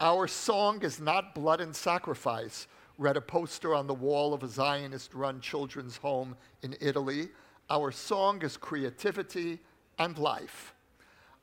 [0.00, 2.66] Our song is not blood and sacrifice,
[2.98, 7.28] read a poster on the wall of a Zionist run children's home in Italy.
[7.70, 9.60] Our song is creativity
[9.98, 10.74] and life.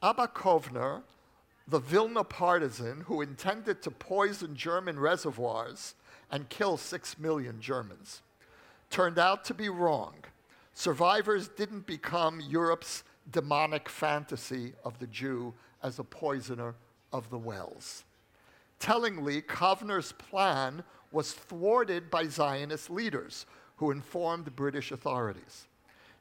[0.03, 1.01] Abba Kovner,
[1.67, 5.95] the Vilna partisan who intended to poison German reservoirs
[6.31, 8.21] and kill six million Germans,
[8.89, 10.13] turned out to be wrong.
[10.73, 16.75] Survivors didn't become Europe's demonic fantasy of the Jew as a poisoner
[17.11, 18.03] of the wells.
[18.79, 23.45] Tellingly, Kovner's plan was thwarted by Zionist leaders
[23.77, 25.67] who informed the British authorities.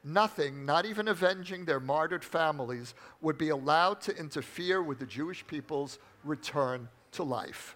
[0.07, 5.45] Nothing, not even avenging their martyred families, would be allowed to interfere with the Jewish
[5.47, 7.75] people's return to life.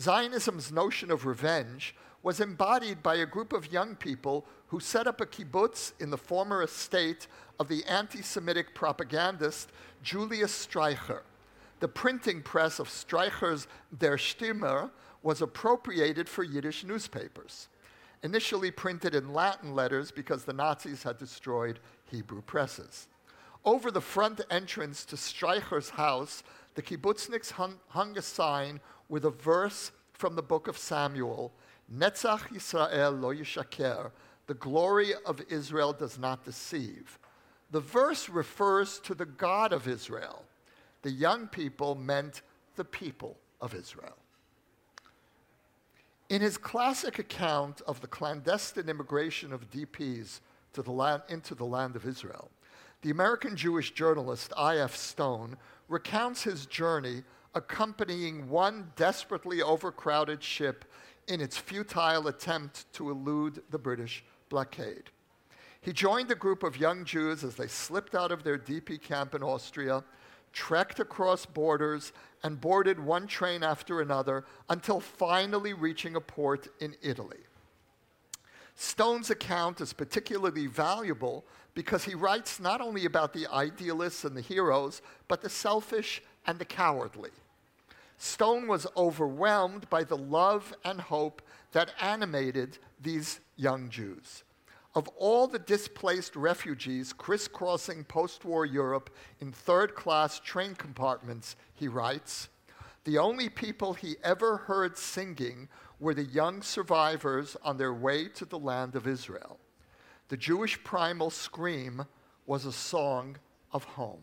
[0.00, 1.94] Zionism's notion of revenge
[2.24, 6.18] was embodied by a group of young people who set up a kibbutz in the
[6.18, 7.28] former estate
[7.60, 9.70] of the anti Semitic propagandist
[10.02, 11.20] Julius Streicher.
[11.78, 14.90] The printing press of Streicher's Der Stürmer
[15.22, 17.68] was appropriated for Yiddish newspapers,
[18.22, 21.78] initially printed in Latin letters because the Nazis had destroyed
[22.10, 23.08] Hebrew presses.
[23.64, 26.42] Over the front entrance to Streicher's house,
[26.74, 31.52] the kibbutzniks hung, hung a sign with a verse from the book of Samuel
[31.92, 34.12] Netzach Yisrael lo yishaker,
[34.46, 37.18] the glory of Israel does not deceive.
[37.70, 40.44] The verse refers to the God of Israel.
[41.02, 42.42] The young people meant
[42.76, 44.16] the people of Israel.
[46.32, 50.40] In his classic account of the clandestine immigration of DPs
[50.72, 52.50] to the land, into the land of Israel,
[53.02, 54.96] the American Jewish journalist I.F.
[54.96, 55.58] Stone
[55.88, 57.22] recounts his journey
[57.54, 60.86] accompanying one desperately overcrowded ship
[61.28, 65.10] in its futile attempt to elude the British blockade.
[65.82, 69.34] He joined a group of young Jews as they slipped out of their DP camp
[69.34, 70.02] in Austria,
[70.52, 76.94] trekked across borders, and boarded one train after another until finally reaching a port in
[77.02, 77.38] Italy.
[78.74, 81.44] Stone's account is particularly valuable
[81.74, 86.58] because he writes not only about the idealists and the heroes, but the selfish and
[86.58, 87.30] the cowardly.
[88.18, 91.42] Stone was overwhelmed by the love and hope
[91.72, 94.44] that animated these young Jews.
[94.94, 101.88] Of all the displaced refugees crisscrossing post war Europe in third class train compartments, he
[101.88, 102.48] writes,
[103.04, 105.68] the only people he ever heard singing
[105.98, 109.58] were the young survivors on their way to the land of Israel.
[110.28, 112.06] The Jewish primal scream
[112.46, 113.38] was a song
[113.72, 114.22] of home.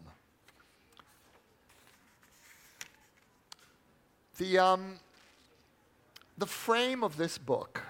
[4.37, 4.99] The, um,
[6.37, 7.81] the frame of this book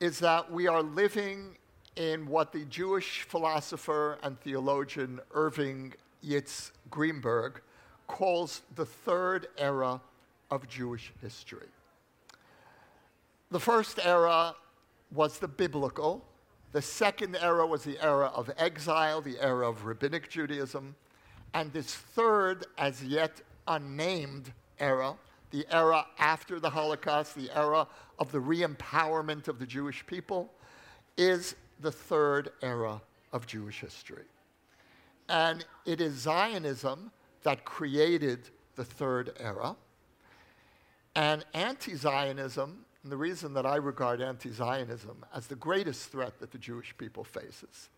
[0.00, 1.56] is that we are living
[1.96, 5.92] in what the Jewish philosopher and theologian Irving
[6.24, 7.60] Yitz Greenberg
[8.06, 10.00] calls the third era
[10.50, 11.68] of Jewish history.
[13.50, 14.54] The first era
[15.12, 16.24] was the biblical.
[16.72, 20.94] The second era was the era of exile, the era of rabbinic Judaism.
[21.52, 25.14] And this third, as yet unnamed era,
[25.50, 27.86] the era after the Holocaust, the era
[28.18, 30.50] of the re empowerment of the Jewish people,
[31.16, 33.00] is the third era
[33.32, 34.24] of Jewish history.
[35.28, 37.10] And it is Zionism
[37.42, 39.76] that created the third era.
[41.14, 46.38] And anti Zionism, and the reason that I regard anti Zionism as the greatest threat
[46.40, 47.88] that the Jewish people faces,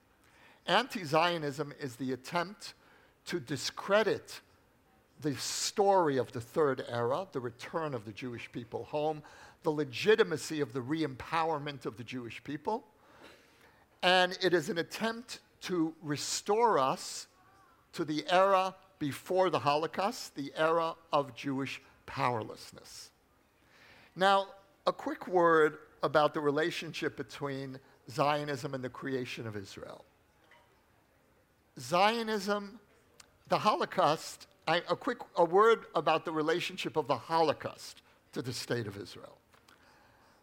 [0.67, 2.75] anti Zionism is the attempt
[3.27, 4.41] to discredit
[5.23, 9.23] the story of the third era, the return of the Jewish people home,
[9.63, 12.85] the legitimacy of the re empowerment of the Jewish people.
[14.03, 17.29] And it is an attempt to restore us
[17.93, 23.11] to the era before the Holocaust, the era of Jewish powerlessness.
[24.17, 24.49] Now,
[24.87, 27.79] a quick word about the relationship between
[28.11, 30.05] Zionism and the creation of Israel.
[31.79, 32.81] Zionism,
[33.49, 38.03] the Holocaust, I, a quick a word about the relationship of the Holocaust
[38.33, 39.39] to the state of Israel.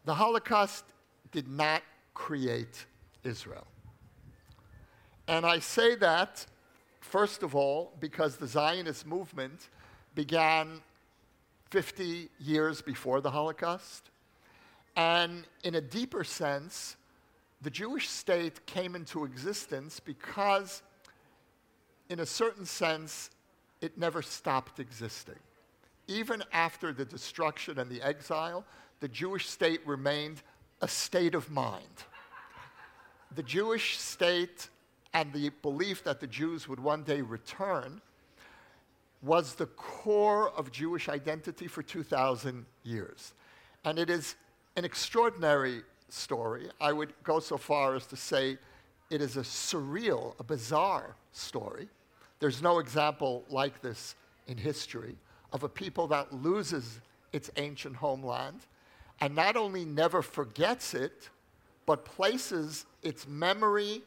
[0.05, 0.85] The Holocaust
[1.31, 2.85] did not create
[3.23, 3.67] Israel.
[5.27, 6.45] And I say that,
[6.99, 9.69] first of all, because the Zionist movement
[10.15, 10.81] began
[11.69, 14.09] 50 years before the Holocaust.
[14.95, 16.97] And in a deeper sense,
[17.61, 20.81] the Jewish state came into existence because,
[22.09, 23.29] in a certain sense,
[23.81, 25.39] it never stopped existing.
[26.07, 28.65] Even after the destruction and the exile,
[28.99, 30.41] the Jewish state remained
[30.81, 31.83] a state of mind.
[33.35, 34.69] The Jewish state
[35.13, 38.01] and the belief that the Jews would one day return
[39.21, 43.33] was the core of Jewish identity for 2,000 years.
[43.85, 44.35] And it is
[44.75, 46.69] an extraordinary story.
[46.79, 48.57] I would go so far as to say
[49.09, 51.89] it is a surreal, a bizarre story.
[52.39, 54.15] There's no example like this
[54.47, 55.15] in history
[55.51, 56.99] of a people that loses
[57.33, 58.61] its ancient homeland
[59.21, 61.29] and not only never forgets it,
[61.85, 64.01] but places its memory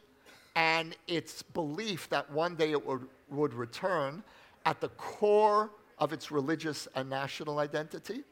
[0.55, 4.23] and its belief that one day it would, would return
[4.65, 5.69] at the core
[5.99, 8.23] of its religious and national identity.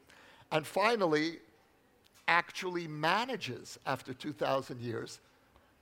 [0.50, 1.38] And finally,
[2.28, 5.20] actually manages, after 2,000 years,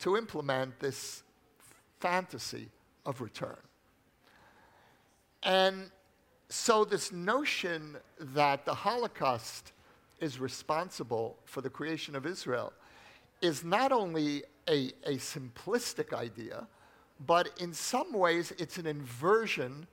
[0.00, 1.22] to implement this
[1.98, 2.68] fantasy
[3.06, 3.56] of return.
[5.42, 5.90] And
[6.48, 9.72] so, this notion that the Holocaust
[10.20, 12.72] is responsible for the creation of Israel
[13.40, 16.66] is not only a, a simplistic idea,
[17.26, 19.86] but in some ways it's an inversion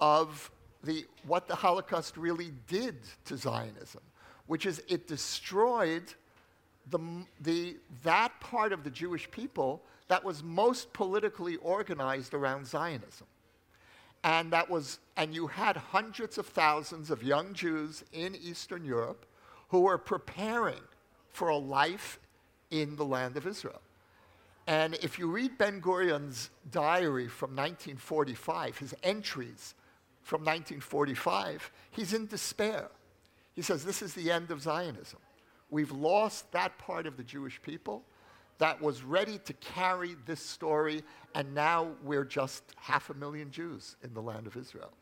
[0.00, 0.50] of
[0.82, 2.96] the, what the Holocaust really did
[3.26, 4.02] to Zionism,
[4.46, 6.14] which is it destroyed
[6.90, 6.98] the,
[7.40, 13.26] the, that part of the Jewish people that was most politically organized around Zionism.
[14.24, 19.26] And that was, and you had hundreds of thousands of young Jews in Eastern Europe
[19.68, 20.80] who were preparing
[21.30, 22.18] for a life
[22.70, 23.82] in the land of Israel.
[24.66, 29.74] And if you read Ben Gurion's diary from 1945, his entries
[30.22, 32.88] from 1945, he's in despair.
[33.54, 35.20] He says, This is the end of Zionism.
[35.68, 38.02] We've lost that part of the Jewish people
[38.58, 41.02] that was ready to carry this story,
[41.34, 44.92] and now we're just half a million Jews in the land of Israel.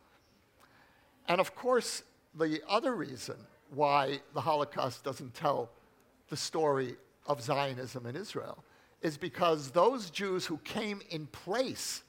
[1.29, 2.03] And of course,
[2.35, 3.37] the other reason
[3.71, 5.71] why the Holocaust doesn't tell
[6.29, 6.97] the story
[7.27, 8.65] of Zionism in Israel
[9.03, 12.03] is because those Jews who came in place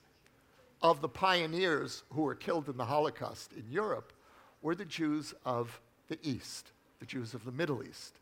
[0.81, 4.13] of the pioneers who were killed in the Holocaust in Europe
[4.61, 8.19] were the Jews of the East, the Jews of the Middle East.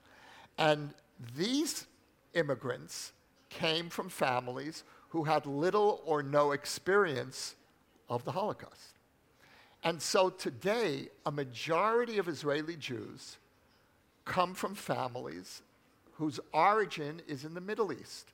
[0.58, 0.94] And
[1.36, 1.88] these
[2.34, 3.14] immigrants
[3.50, 7.56] came from families who had little or no experience
[8.10, 9.00] of the Holocaust.
[9.84, 13.38] And so today, a majority of Israeli Jews
[14.26, 15.64] come from families
[16.14, 18.32] whose origin is in the Middle East,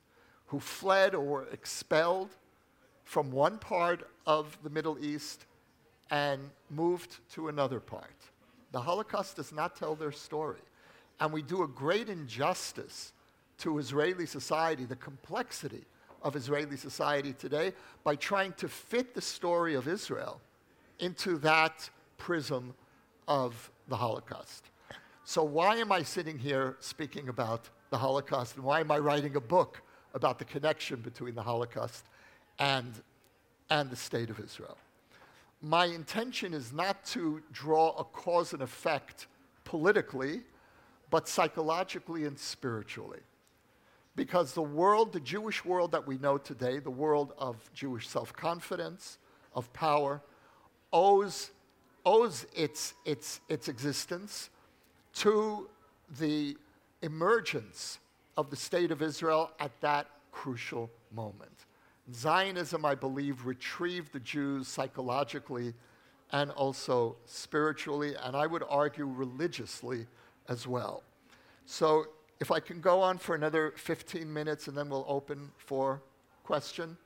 [0.48, 2.30] who fled or were expelled
[3.06, 5.45] from one part of the Middle East
[6.10, 8.14] and moved to another part.
[8.74, 10.60] The Holocaust does not tell their story.
[11.20, 13.14] And we do a great injustice
[13.60, 15.86] to Israeli society, the complexity
[16.22, 20.41] of Israeli society today, by trying to fit the story of Israel
[20.99, 22.74] into that prism
[23.28, 24.70] of the Holocaust.
[25.24, 29.36] So, why am I sitting here speaking about the Holocaust, and why am I writing
[29.36, 29.82] a book
[30.14, 32.05] about the connection between the Holocaust
[32.60, 32.93] and,
[33.70, 34.78] and the state of Israel.
[35.62, 39.28] My intention is not to draw a cause and effect
[39.64, 40.41] politically,
[41.10, 43.20] but psychologically and spiritually.
[44.18, 48.34] Because the world, the Jewish world that we know today, the world of Jewish self
[48.34, 49.20] confidence,
[49.53, 50.22] of power,
[50.91, 51.51] owes,
[52.03, 54.49] owes its, its, its existence
[55.13, 55.70] to
[56.20, 56.57] the
[57.03, 57.99] emergence
[58.38, 61.65] of the state of Israel at that crucial moment.
[62.11, 65.76] Zionism, I believe, retrieved the Jews psychologically
[66.32, 70.07] and also spiritually, and I would argue religiously
[70.49, 71.03] as well.
[71.65, 72.07] So,
[72.39, 76.01] if I can go on for another 15 minutes and then we'll open for
[76.43, 76.97] question.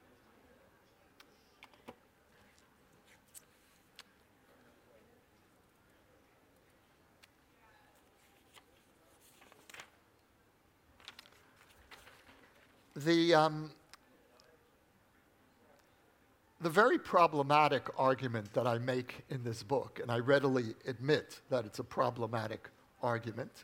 [12.95, 13.71] The, um,
[16.59, 21.65] the very problematic argument that I make in this book, and I readily admit that
[21.65, 22.69] it's a problematic
[23.01, 23.63] argument,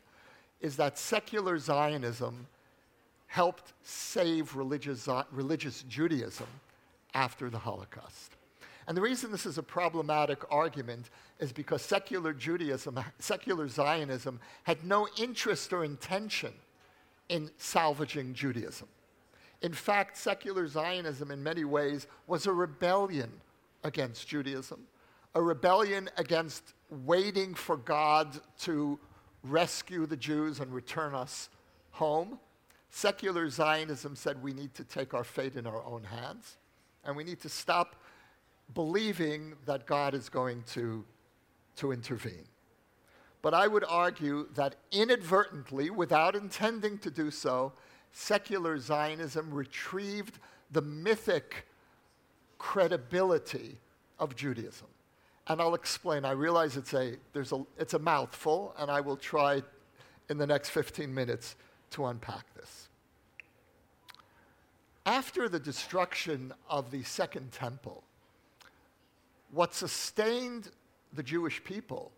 [0.60, 2.46] is that secular Zionism
[3.26, 6.48] helped save religious, religious Judaism
[7.14, 8.32] after the Holocaust.
[8.86, 14.82] And the reason this is a problematic argument is because secular Judaism, secular Zionism, had
[14.82, 16.54] no interest or intention
[17.28, 18.88] in salvaging Judaism.
[19.60, 23.30] In fact, secular Zionism, in many ways, was a rebellion
[23.84, 24.80] against Judaism,
[25.34, 28.98] a rebellion against waiting for God to
[29.50, 31.48] rescue the Jews and return us
[31.92, 32.38] home.
[32.90, 36.56] Secular Zionism said we need to take our fate in our own hands,
[37.04, 37.96] and we need to stop
[38.74, 41.04] believing that God is going to,
[41.76, 42.44] to intervene.
[43.40, 47.72] But I would argue that inadvertently, without intending to do so,
[48.12, 50.38] secular Zionism retrieved
[50.70, 51.66] the mythic
[52.58, 53.78] credibility
[54.18, 54.88] of Judaism.
[55.48, 56.24] And I'll explain.
[56.24, 59.62] I realize it's a, there's a, it's a mouthful, and I will try
[60.28, 61.56] in the next 15 minutes
[61.90, 62.88] to unpack this.
[65.06, 68.04] After the destruction of the Second Temple,
[69.50, 70.70] what sustained
[71.14, 72.12] the Jewish people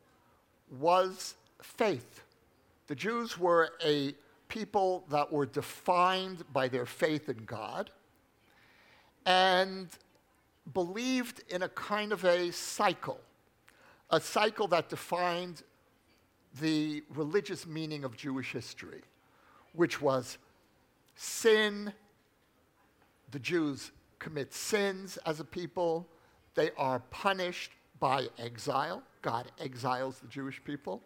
[0.78, 2.24] was faith.
[2.88, 4.14] The Jews were a
[4.48, 7.90] people that were defined by their faith in God
[9.24, 9.88] and
[10.72, 13.20] believed in a kind of a cycle,
[14.10, 15.62] a cycle that defined
[16.60, 19.02] the religious meaning of Jewish history,
[19.72, 20.38] which was
[21.14, 21.92] sin.
[23.30, 26.06] The Jews commit sins as a people
[26.54, 29.02] they are punished by exile.
[29.22, 31.02] God exiles the Jewish people.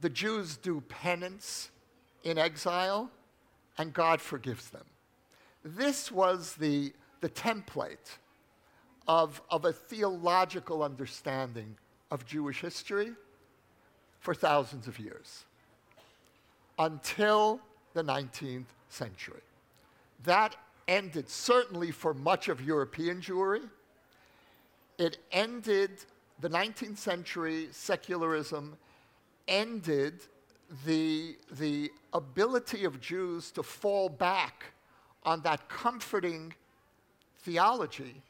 [0.00, 1.70] The Jews do penance
[2.24, 3.10] in exile,
[3.76, 4.84] and God forgives them.
[5.62, 8.18] This was the, the template
[9.10, 11.76] of, of a theological understanding
[12.12, 13.10] of Jewish history
[14.20, 15.46] for thousands of years
[16.78, 17.60] until
[17.92, 19.40] the 19th century.
[20.22, 20.54] That
[20.86, 23.68] ended certainly for much of European Jewry
[24.96, 25.90] it ended
[26.40, 28.76] the 19th century secularism,
[29.48, 30.20] ended
[30.86, 34.66] the, the ability of Jews to fall back
[35.24, 36.54] on that comforting
[37.38, 38.22] theology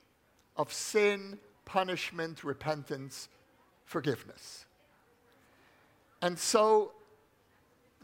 [0.61, 3.31] of sin, punishment, repentance,
[3.87, 4.67] forgiveness.
[6.21, 6.93] And so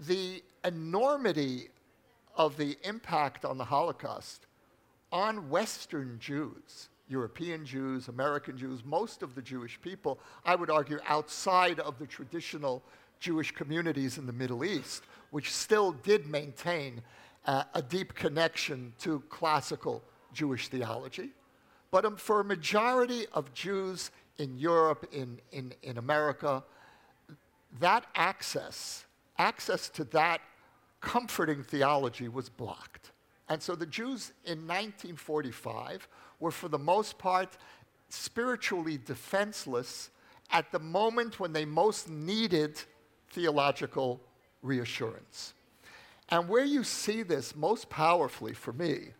[0.07, 1.68] the enormity
[2.34, 4.46] of the impact on the Holocaust
[5.12, 10.98] on Western Jews European Jews, American Jews, most of the Jewish people, I would argue,
[11.07, 12.82] outside of the traditional
[13.20, 17.02] Jewish communities in the Middle East, which still did maintain
[17.44, 20.02] uh, a deep connection to classical
[20.32, 21.30] Jewish theology.
[21.97, 26.62] But um, for a majority of Jews in Europe, in, in, in America,
[27.80, 29.07] that access,
[29.38, 30.42] access to that
[31.01, 33.12] comforting theology was blocked.
[33.49, 36.07] And so the Jews in 1945
[36.38, 37.57] were, for the most part,
[38.11, 40.11] spiritually defenseless
[40.51, 42.78] at the moment when they most needed
[43.30, 44.20] theological
[44.61, 45.55] reassurance.
[46.28, 49.12] And where you see this most powerfully for me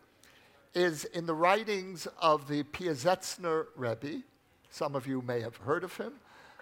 [0.77, 4.21] is in the writings of the Piasetzner Rebbe.
[4.69, 6.13] Some of you may have heard of him.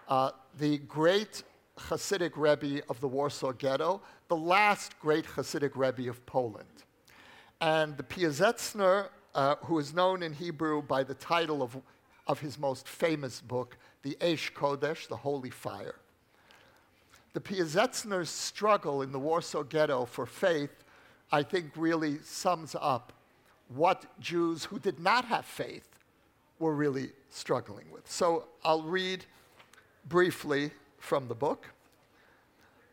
[0.08, 1.44] Uh, the great
[1.78, 6.86] Hasidic Rebbe of the Warsaw Ghetto, the last great Hasidic Rebbe of Poland.
[7.60, 11.76] And the Piasetzner uh, who is known in Hebrew by the title of,
[12.26, 15.96] of his most famous book, the Eish Kodesh, the Holy Fire.
[17.34, 20.86] The Piasetzner's struggle in the Warsaw Ghetto for faith,
[21.34, 23.12] I think, really sums up
[23.70, 25.88] what Jews who did not have faith
[26.60, 28.10] were really struggling with.
[28.10, 29.26] So I'll read
[30.08, 31.68] briefly from the book.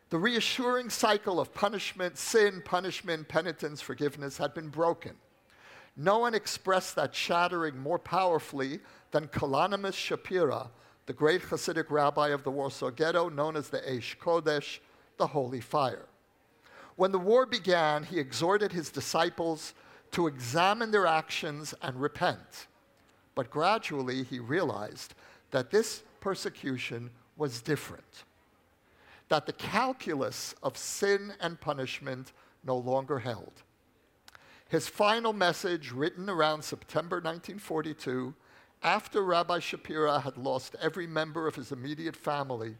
[0.09, 5.13] The reassuring cycle of punishment, sin, punishment, penitence, forgiveness had been broken.
[5.95, 8.79] No one expressed that shattering more powerfully
[9.11, 10.69] than Kalonymus Shapira,
[11.05, 14.79] the great Hasidic rabbi of the Warsaw Ghetto, known as the Eish Kodesh,
[15.17, 16.05] the Holy Fire.
[16.95, 19.73] When the war began, he exhorted his disciples
[20.13, 22.67] to examine their actions and repent.
[23.35, 25.15] But gradually, he realized
[25.51, 28.23] that this persecution was different,
[29.29, 32.31] that the calculus of sin and punishment
[32.63, 33.63] no longer held.
[34.69, 38.33] His final message, written around September 1942,
[38.83, 42.75] after Rabbi Shapira had lost every member of his immediate family,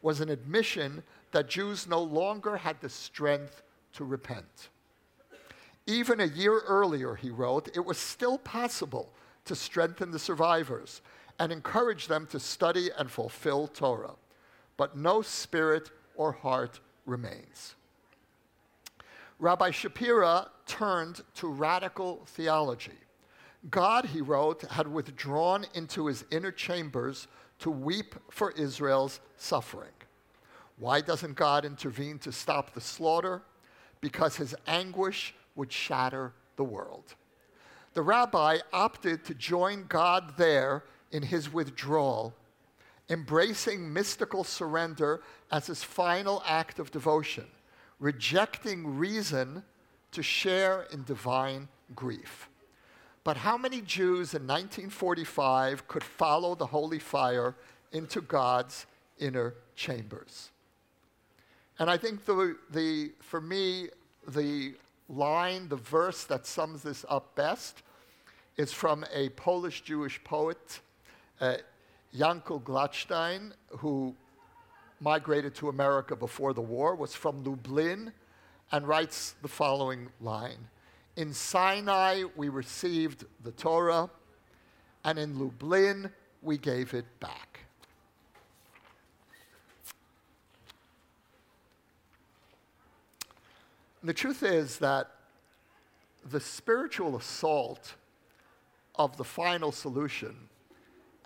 [0.00, 3.62] was an admission that Jews no longer had the strength
[3.92, 4.68] to repent.
[5.86, 9.12] Even a year earlier, he wrote, it was still possible
[9.44, 11.00] to strengthen the survivors
[11.38, 14.14] and encourage them to study and fulfill Torah.
[14.76, 17.74] But no spirit or heart remains.
[19.38, 22.92] Rabbi Shapira turned to radical theology.
[23.70, 27.26] God, he wrote, had withdrawn into his inner chambers
[27.58, 29.90] to weep for Israel's suffering.
[30.78, 33.42] Why doesn't God intervene to stop the slaughter?
[34.00, 37.14] Because his anguish would shatter the world.
[37.94, 42.34] The rabbi opted to join God there in his withdrawal,
[43.10, 47.46] embracing mystical surrender as his final act of devotion,
[47.98, 49.62] rejecting reason
[50.12, 52.48] to share in divine grief.
[53.24, 57.54] But how many Jews in 1945 could follow the holy fire
[57.92, 58.86] into God's
[59.18, 60.50] inner chambers?
[61.78, 63.88] And I think the, the, for me,
[64.26, 64.74] the
[65.12, 67.82] line, the verse that sums this up best
[68.56, 70.80] is from a Polish Jewish poet,
[71.40, 71.56] uh,
[72.14, 74.14] Glatstein, who
[75.00, 78.12] migrated to America before the war, was from Lublin,
[78.70, 80.68] and writes the following line
[81.16, 84.10] In Sinai, we received the Torah,
[85.04, 86.10] and in Lublin,
[86.40, 87.51] we gave it back.
[94.04, 95.10] The truth is that
[96.28, 97.94] the spiritual assault
[98.96, 100.34] of the final solution,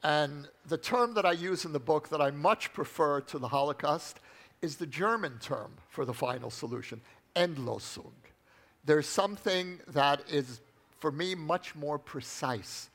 [0.02, 3.48] and the term that I use in the book that I much prefer to the
[3.48, 4.20] Holocaust
[4.60, 7.00] is the German term for the final solution,
[7.34, 8.12] Endlösung.
[8.84, 10.60] There's something that is,
[10.98, 12.90] for me, much more precise.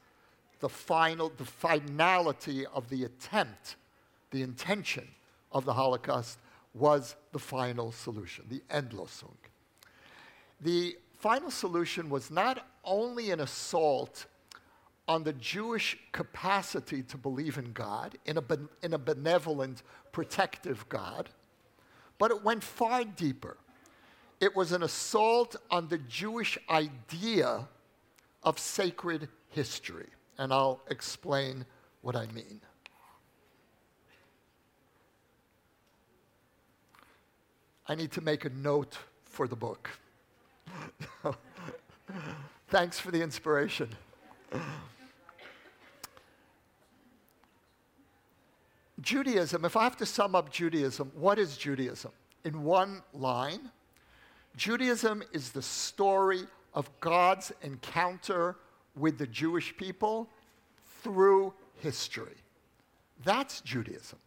[0.60, 3.78] The final, the finality of the attempt,
[4.30, 5.08] the intention
[5.52, 6.38] of the Holocaust
[6.76, 9.34] was the final solution, the Endlösung.
[10.62, 14.26] The final solution was not only an assault
[15.08, 20.88] on the Jewish capacity to believe in God, in a, ben- in a benevolent, protective
[20.88, 21.30] God,
[22.18, 23.58] but it went far deeper.
[24.40, 27.68] It was an assault on the Jewish idea
[28.44, 30.08] of sacred history.
[30.38, 31.66] And I'll explain
[32.02, 32.62] what I mean.
[37.88, 39.90] I need to make a note for the book.
[42.70, 43.90] Thanks for the inspiration.
[49.02, 52.12] Judaism, if I have to sum up Judaism, what is Judaism?
[52.46, 53.72] In one line,
[54.56, 56.44] Judaism is the story
[56.74, 58.56] of God's encounter
[58.96, 60.30] with the Jewish people
[61.02, 62.36] through history.
[63.24, 64.20] That's Judaism.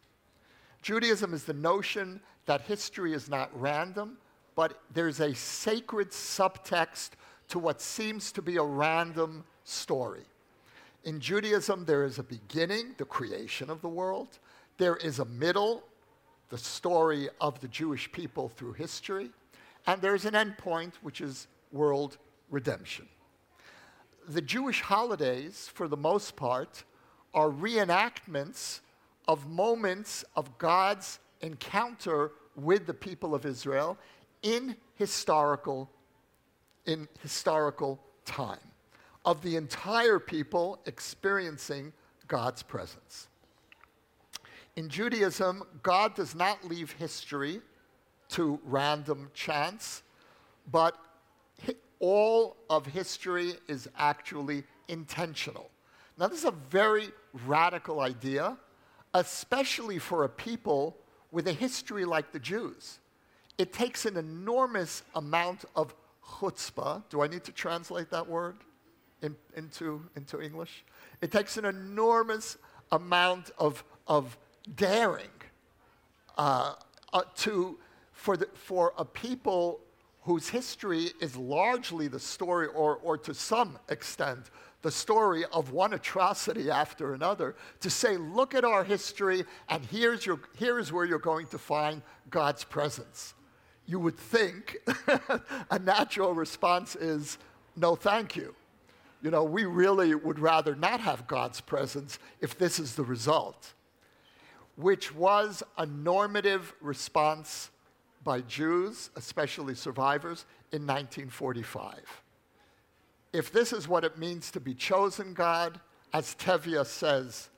[0.81, 4.17] Judaism is the notion that history is not random,
[4.55, 7.11] but there's a sacred subtext
[7.49, 10.23] to what seems to be a random story.
[11.03, 14.39] In Judaism, there is a beginning, the creation of the world.
[14.77, 15.83] There is a middle,
[16.49, 19.29] the story of the Jewish people through history.
[19.85, 22.17] And there's an endpoint, which is world
[22.49, 23.07] redemption.
[24.27, 26.83] The Jewish holidays, for the most part,
[27.33, 28.79] are reenactments
[29.27, 33.97] of moments of God's encounter with the people of Israel
[34.45, 35.89] in historical,
[36.85, 38.59] in historical time
[39.25, 41.91] of the entire people experiencing
[42.27, 43.27] God's presence.
[44.75, 47.59] In Judaism, God does not leave history
[48.29, 50.03] to random chance,
[50.71, 50.95] but
[51.99, 55.71] all of history is actually intentional.
[56.19, 57.07] Now, this is a very
[57.47, 58.57] radical idea,
[59.15, 60.97] especially for a people
[61.31, 62.99] with a history like the Jews
[63.57, 67.03] it takes an enormous amount of chutzpah.
[67.09, 68.57] Do I need to translate that word
[69.21, 70.83] in, into, into English?
[71.21, 72.57] It takes an enormous
[72.91, 74.37] amount of, of
[74.75, 75.29] daring
[76.37, 76.73] uh,
[77.13, 77.79] uh, to,
[78.11, 79.79] for, the, for a people
[80.21, 84.49] whose history is largely the story, or, or to some extent,
[84.81, 90.25] the story of one atrocity after another, to say, look at our history, and here's,
[90.25, 93.35] your, here's where you're going to find God's presence
[93.87, 94.77] you would think
[95.69, 97.37] a natural response is
[97.75, 98.55] no, thank you.
[99.21, 103.73] You know, we really would rather not have God's presence if this is the result,
[104.75, 107.71] which was a normative response
[108.23, 112.21] by Jews, especially survivors, in 1945.
[113.33, 115.79] If this is what it means to be chosen God,
[116.13, 117.49] as Tevye says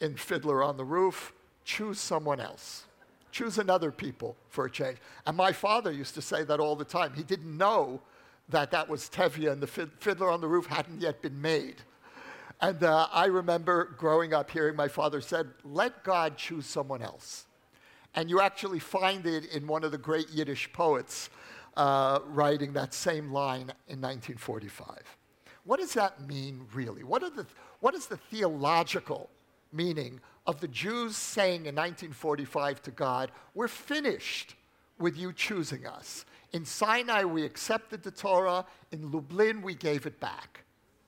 [0.00, 1.32] in Fiddler on the Roof,
[1.64, 2.87] choose someone else.
[3.30, 4.98] Choose another people for a change.
[5.26, 7.12] And my father used to say that all the time.
[7.14, 8.00] He didn't know
[8.48, 11.76] that that was Tevye and the Fiddler on the Roof hadn't yet been made.
[12.60, 17.46] And uh, I remember growing up hearing my father said, let God choose someone else.
[18.14, 21.30] And you actually find it in one of the great Yiddish poets
[21.76, 25.16] uh, writing that same line in 1945.
[25.64, 27.04] What does that mean, really?
[27.04, 27.46] What, are the,
[27.80, 29.30] what is the theological
[29.72, 34.56] meaning of the Jews saying in 1945 to God, We're finished
[34.98, 36.24] with you choosing us?
[36.52, 38.64] In Sinai, we accepted the Torah.
[38.90, 40.64] In Lublin, we gave it back.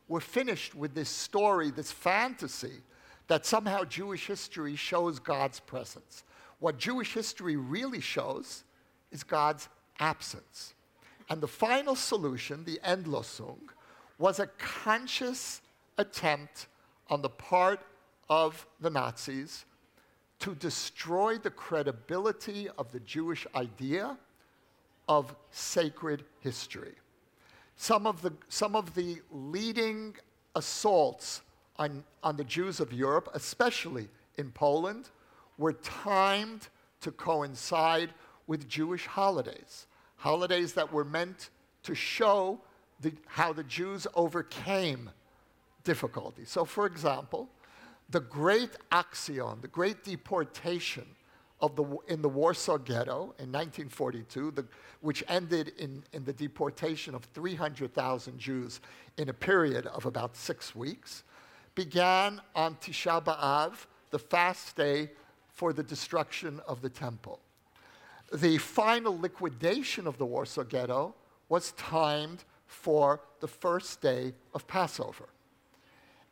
[0.09, 2.83] We're finished with this story, this fantasy
[3.29, 6.25] that somehow Jewish history shows God's presence.
[6.59, 8.65] What Jewish history really shows
[9.11, 9.69] is God's
[9.99, 10.75] absence.
[11.31, 13.61] And the final solution, the Endlösung,
[14.19, 15.63] was a conscious
[15.97, 16.67] attempt
[17.09, 17.81] on the part
[18.31, 19.67] of the Nazis
[20.39, 24.17] to destroy the credibility of the Jewish idea
[25.09, 26.95] of sacred history.
[27.77, 30.15] Some of the, some of the leading
[30.55, 31.43] assaults
[31.77, 35.11] on, on the Jews of Europe, especially in Poland,
[35.59, 36.69] were timed
[37.01, 38.11] to coincide
[38.47, 41.51] with Jewish holidays, holidays that were meant
[41.83, 42.61] to show
[43.01, 45.11] the, how the Jews overcame
[45.85, 46.45] difficulty.
[46.45, 47.49] So, for example,
[48.11, 51.07] the great Aktion, the great deportation
[51.61, 54.65] of the, in the Warsaw Ghetto in 1942, the,
[55.01, 58.81] which ended in, in the deportation of 300,000 Jews
[59.19, 61.23] in a period of about six weeks,
[61.75, 65.11] began on Tisha B'Av, the fast day
[65.53, 67.41] for the destruction of the temple.
[68.33, 71.15] The final liquidation of the Warsaw Ghetto
[71.49, 75.29] was timed for the first day of Passover.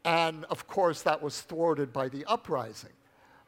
[0.05, 2.93] And of course, that was thwarted by the uprising.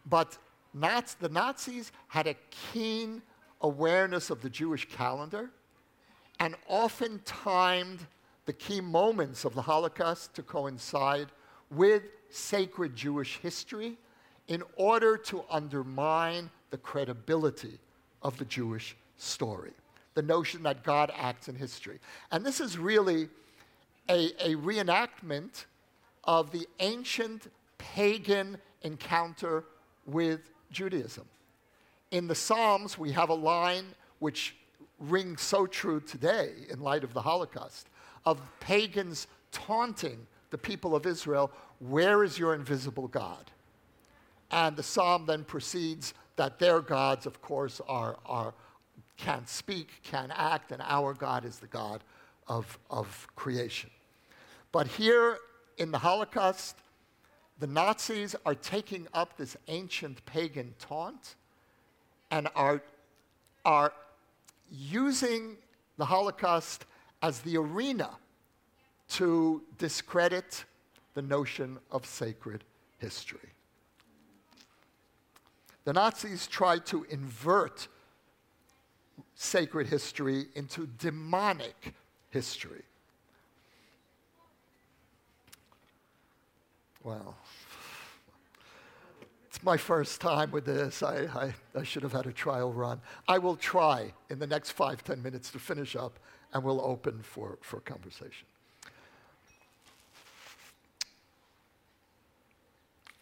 [0.07, 0.37] But
[0.75, 2.35] the Nazis had a
[2.73, 3.23] keen
[3.61, 5.51] awareness of the Jewish calendar
[6.39, 8.07] and often timed
[8.47, 11.29] the key moments of the Holocaust to coincide
[11.71, 13.97] with sacred Jewish history
[14.49, 17.79] in order to undermine the credibility
[18.23, 19.73] of the Jewish story,
[20.15, 22.01] the notion that God acts in history.
[22.33, 23.29] And this is really
[24.09, 25.67] a, a reenactment
[26.25, 29.65] of the ancient pagan encounter
[30.07, 31.27] with Judaism.
[32.11, 33.87] In the Psalms, we have a line
[34.19, 34.57] which
[34.99, 37.89] rings so true today in light of the Holocaust
[38.27, 43.51] of pagans taunting the people of Israel, Where is your invisible God?
[44.51, 48.53] And the psalm then proceeds that their gods, of course, are, are,
[49.17, 52.03] can speak, can act, and our God is the God
[52.49, 53.91] of, of creation.
[54.73, 55.39] But here
[55.81, 56.77] in the Holocaust,
[57.59, 61.37] the Nazis are taking up this ancient pagan taunt
[62.31, 62.83] and are,
[63.65, 63.93] are
[64.71, 65.57] using
[65.97, 66.85] the Holocaust
[67.23, 68.11] as the arena
[69.09, 70.65] to discredit
[71.15, 72.63] the notion of sacred
[72.99, 73.49] history.
[75.85, 77.89] The Nazis tried to invert
[79.35, 81.95] sacred history into demonic
[82.29, 82.83] history.
[87.03, 87.35] Well,
[89.49, 91.03] it's my first time with this.
[91.03, 93.01] I, I, I, should have had a trial run.
[93.27, 96.19] I will try in the next five, ten minutes to finish up,
[96.53, 98.47] and we'll open for, for conversation.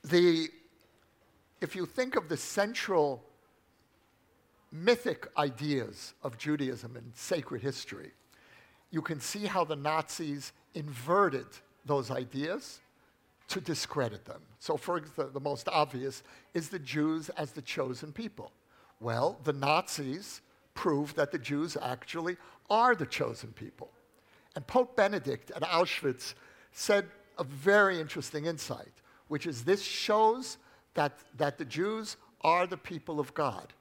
[0.03, 0.49] The,
[1.61, 3.23] if you think of the central
[4.73, 8.11] mythic ideas of Judaism and sacred history,
[8.91, 11.47] you can see how the Nazis inverted
[11.87, 12.81] those ideas
[13.49, 14.43] to discredit them.
[14.59, 16.23] So, for the, the most obvious
[16.55, 18.53] is the Jews as the chosen people.
[19.01, 20.41] Well, the Nazis
[20.75, 22.37] proved that the Jews actually
[22.71, 23.91] are the chosen people.
[24.55, 26.35] And Pope Benedict at Auschwitz
[26.73, 27.07] said
[27.39, 28.93] a very interesting insight,
[29.29, 30.59] which is this shows
[30.95, 33.73] that, that the Jews are the people of God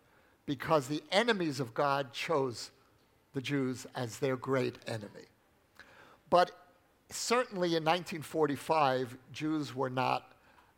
[0.46, 2.72] because the enemies of God chose
[3.34, 5.28] the Jews as their great enemy.
[6.30, 6.52] But
[7.10, 10.32] certainly in 1945, Jews were not,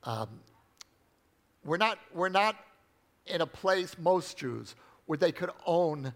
[0.03, 0.29] um,
[1.63, 2.55] were not, were not
[3.25, 4.75] in a place, most Jews,
[5.05, 6.13] where they could own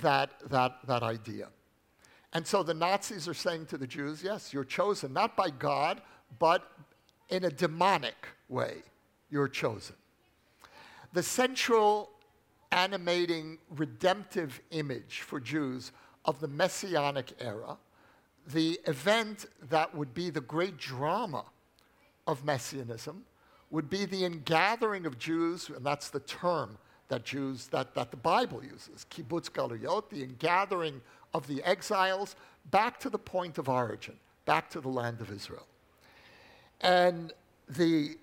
[0.00, 1.48] that, that, that idea.
[2.32, 6.00] And so the Nazis are saying to the Jews, yes, you're chosen, not by God,
[6.38, 6.70] but
[7.28, 8.76] in a demonic way,
[9.30, 9.96] you're chosen.
[11.12, 12.10] The central
[12.70, 15.90] animating redemptive image for Jews
[16.24, 17.76] of the Messianic era
[18.52, 21.44] the event that would be the great drama
[22.26, 23.24] of Messianism
[23.70, 26.78] would be the ingathering of Jews, and that's the term
[27.08, 31.00] that Jews, that, that the Bible uses, kibbutz galuyot, the ingathering
[31.34, 32.36] of the exiles
[32.70, 35.66] back to the point of origin, back to the land of Israel.
[36.80, 37.32] And
[37.68, 38.16] the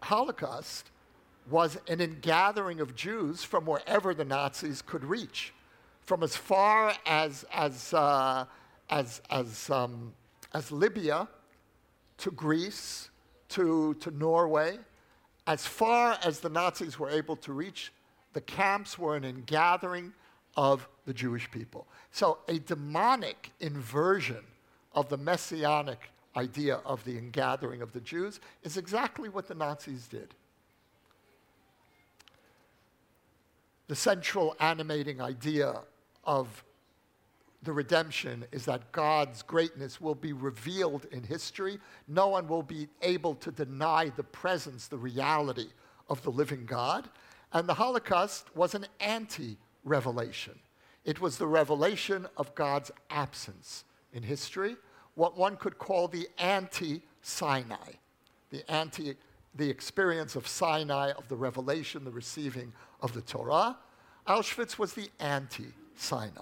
[0.00, 0.90] Holocaust
[1.50, 5.52] was an ingathering of Jews from wherever the Nazis could reach,
[6.04, 8.44] from as far as, as, uh,
[8.90, 10.12] as, as, um,
[10.52, 11.28] as Libya
[12.18, 13.10] to Greece
[13.50, 14.78] to, to Norway.
[15.46, 17.92] As far as the Nazis were able to reach,
[18.32, 20.12] the camps were an ingathering
[20.56, 21.86] of the Jewish people.
[22.10, 24.44] So, a demonic inversion
[24.92, 30.06] of the messianic idea of the ingathering of the Jews is exactly what the Nazis
[30.06, 30.34] did.
[33.88, 35.80] The central animating idea
[36.24, 36.64] of
[37.64, 41.78] the redemption is that God's greatness will be revealed in history.
[42.08, 45.68] No one will be able to deny the presence, the reality
[46.08, 47.08] of the living God.
[47.52, 50.58] And the Holocaust was an anti revelation.
[51.04, 54.76] It was the revelation of God's absence in history,
[55.14, 57.92] what one could call the anti Sinai,
[58.50, 59.16] the anti
[59.56, 63.76] the experience of Sinai, of the revelation, the receiving of the Torah.
[64.26, 66.40] Auschwitz was the anti Sinai.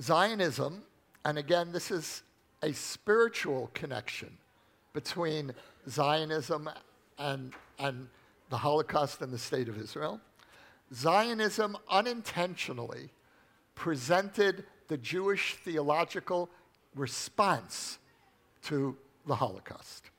[0.00, 0.82] Zionism,
[1.24, 2.22] and again, this is
[2.62, 4.36] a spiritual connection
[4.92, 5.52] between
[5.88, 6.70] Zionism
[7.18, 8.08] and, and
[8.48, 10.20] the Holocaust and the state of Israel.
[10.94, 13.10] Zionism unintentionally
[13.74, 16.50] presented the Jewish theological
[16.94, 17.98] response
[18.64, 18.96] to
[19.26, 20.10] the Holocaust.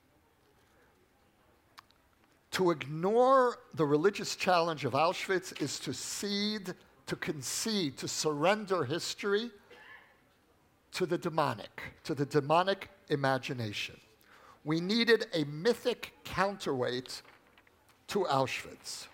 [2.51, 6.73] To ignore the religious challenge of Auschwitz is to cede,
[7.07, 9.51] to concede, to surrender history
[10.93, 13.99] to the demonic, to the demonic imagination.
[14.63, 17.21] We needed a mythic counterweight
[18.07, 19.07] to Auschwitz.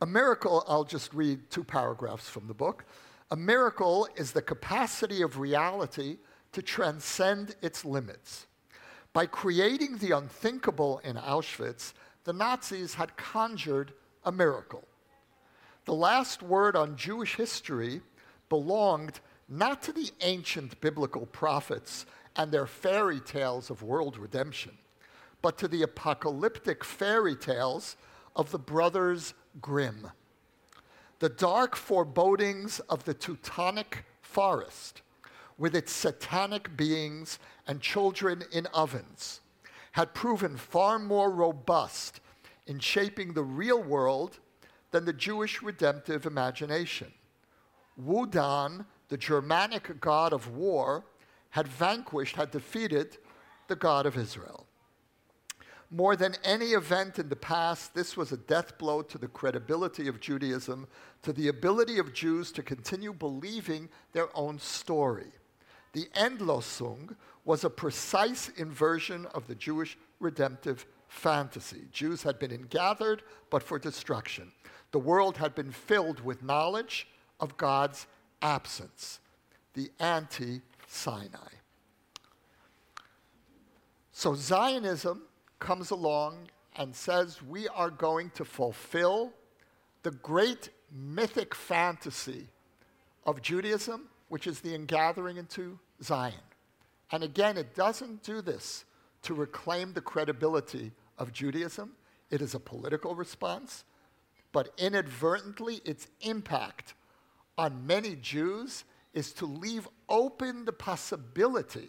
[0.00, 2.84] A miracle, I'll just read two paragraphs from the book.
[3.32, 6.18] A miracle is the capacity of reality
[6.52, 8.46] to transcend its limits.
[9.12, 11.94] By creating the unthinkable in Auschwitz,
[12.28, 14.86] the Nazis had conjured a miracle.
[15.86, 18.02] The last word on Jewish history
[18.50, 22.04] belonged not to the ancient biblical prophets
[22.36, 24.76] and their fairy tales of world redemption,
[25.40, 27.96] but to the apocalyptic fairy tales
[28.36, 30.10] of the brothers Grimm.
[31.20, 35.00] The dark forebodings of the Teutonic forest,
[35.56, 39.40] with its satanic beings and children in ovens,
[39.98, 42.20] had proven far more robust
[42.68, 44.38] in shaping the real world
[44.92, 47.12] than the Jewish redemptive imagination.
[48.00, 51.04] Wodan, the Germanic god of war,
[51.50, 53.18] had vanquished, had defeated
[53.66, 54.68] the God of Israel.
[55.90, 60.06] More than any event in the past, this was a death blow to the credibility
[60.06, 60.86] of Judaism,
[61.22, 65.32] to the ability of Jews to continue believing their own story.
[65.92, 67.16] The Endlösung
[67.48, 71.88] was a precise inversion of the Jewish redemptive fantasy.
[71.90, 74.52] Jews had been ingathered, but for destruction.
[74.90, 77.08] The world had been filled with knowledge
[77.40, 78.06] of God's
[78.42, 79.20] absence,
[79.72, 81.54] the anti Sinai.
[84.12, 85.22] So Zionism
[85.58, 89.32] comes along and says we are going to fulfill
[90.02, 92.48] the great mythic fantasy
[93.24, 96.34] of Judaism, which is the ingathering into Zion.
[97.10, 98.84] And again, it doesn't do this
[99.22, 101.92] to reclaim the credibility of Judaism.
[102.30, 103.84] It is a political response,
[104.52, 106.94] but inadvertently, its impact
[107.56, 108.84] on many Jews
[109.14, 111.88] is to leave open the possibility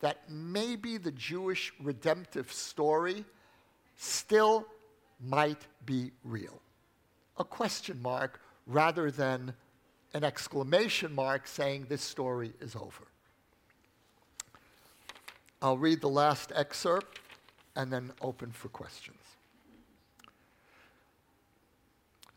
[0.00, 3.24] that maybe the Jewish redemptive story
[3.96, 4.66] still
[5.20, 6.60] might be real.
[7.38, 9.54] A question mark rather than
[10.14, 13.09] an exclamation mark saying this story is over.
[15.62, 17.20] I'll read the last excerpt
[17.76, 19.18] and then open for questions.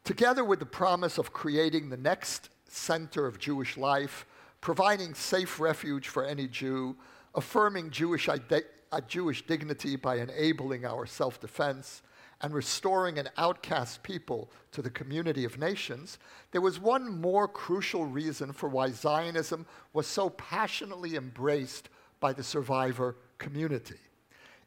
[0.03, 4.25] Together with the promise of creating the next center of Jewish life,
[4.59, 6.97] providing safe refuge for any Jew,
[7.35, 8.65] affirming Jewish, ide-
[9.07, 12.01] Jewish dignity by enabling our self defense,
[12.41, 16.19] and restoring an outcast people to the community of nations,
[16.51, 21.87] there was one more crucial reason for why Zionism was so passionately embraced
[22.23, 23.99] by the survivor community.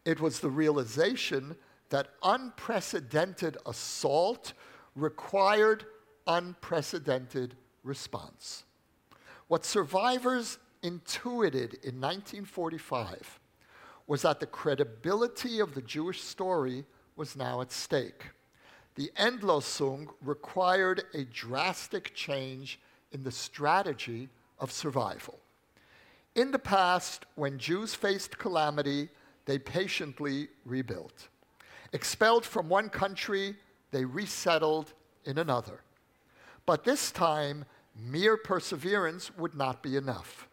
[0.04, 1.56] It was the realization
[1.88, 4.52] that unprecedented assault
[4.94, 5.86] required
[6.26, 8.64] unprecedented response.
[9.48, 13.40] What survivors intuited in 1945
[14.06, 16.84] was that the credibility of the Jewish story
[17.16, 18.32] was now at stake.
[18.96, 22.78] The Endlösung required a drastic change
[23.12, 24.28] in the strategy
[24.58, 25.40] of survival.
[26.36, 29.08] In the past, when Jews faced calamity,
[29.46, 31.28] they patiently rebuilt.
[31.94, 33.56] Expelled from one country,
[33.90, 34.92] they resettled
[35.24, 35.80] in another.
[36.66, 37.64] But this time,
[37.98, 40.46] mere perseverance would not be enough.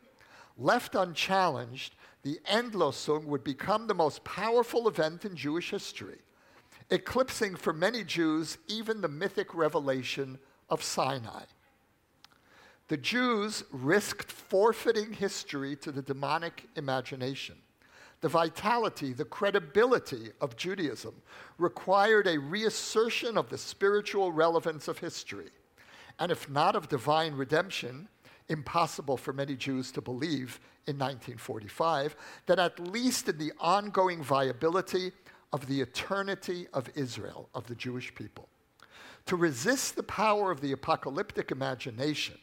[0.58, 6.20] Left unchallenged, the Endlösung would become the most powerful event in Jewish history,
[6.92, 11.44] eclipsing for many Jews even the mythic revelation of Sinai.
[12.94, 17.56] The Jews risked forfeiting history to the demonic imagination.
[18.22, 21.16] The vitality, the credibility of Judaism
[21.58, 25.50] required a reassertion of the spiritual relevance of history.
[26.20, 28.10] And if not of divine redemption,
[28.48, 32.16] impossible for many Jews to believe in 1945,
[32.46, 35.14] that at least in the ongoing viability
[35.52, 38.50] of the eternity of Israel, of the Jewish people.
[39.26, 42.36] To resist the power of the apocalyptic imagination,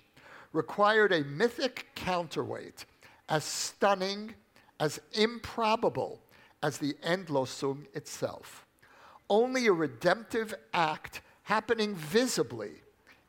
[0.53, 2.85] required a mythic counterweight
[3.29, 4.35] as stunning,
[4.79, 6.21] as improbable
[6.63, 8.67] as the Endlösung itself.
[9.29, 12.83] Only a redemptive act happening visibly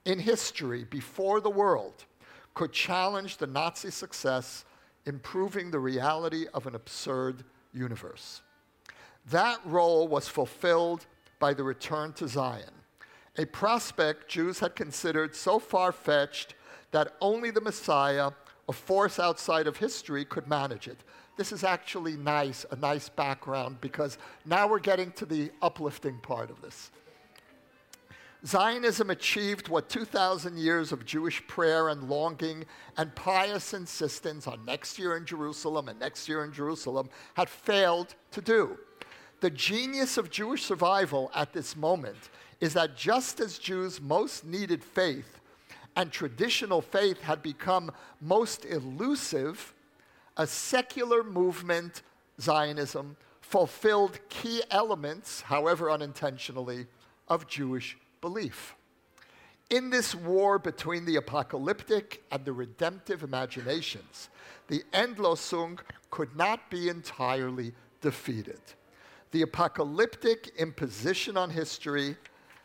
[0.06, 2.06] in history before the world
[2.54, 4.66] could challenge the Nazi success
[5.06, 7.44] in proving the reality of an absurd
[7.74, 8.42] universe.
[9.30, 11.06] That role was fulfilled
[11.40, 12.74] by the return to Zion,
[13.38, 16.54] a prospect Jews had considered so far fetched
[16.92, 18.32] that only the Messiah,
[18.70, 21.00] a force outside of history, could manage it.
[21.38, 26.50] This is actually nice, a nice background, because now we're getting to the uplifting part
[26.50, 26.92] of this.
[28.46, 32.66] Zionism achieved what 2,000 years of Jewish prayer and longing
[32.98, 38.16] and pious insistence on next year in Jerusalem and next year in Jerusalem had failed
[38.32, 38.80] to do.
[39.42, 42.30] The genius of Jewish survival at this moment
[42.60, 45.41] is that just as Jews most needed faith
[45.96, 49.74] and traditional faith had become most elusive,
[50.38, 52.02] a secular movement,
[52.40, 56.88] Zionism, fulfilled key elements, however unintentionally,
[57.28, 58.76] of Jewish belief.
[59.70, 64.30] In this war between the apocalyptic and the redemptive imaginations,
[64.68, 65.80] the Endlösung
[66.10, 68.60] could not be entirely defeated.
[69.32, 72.18] The apocalyptic imposition on history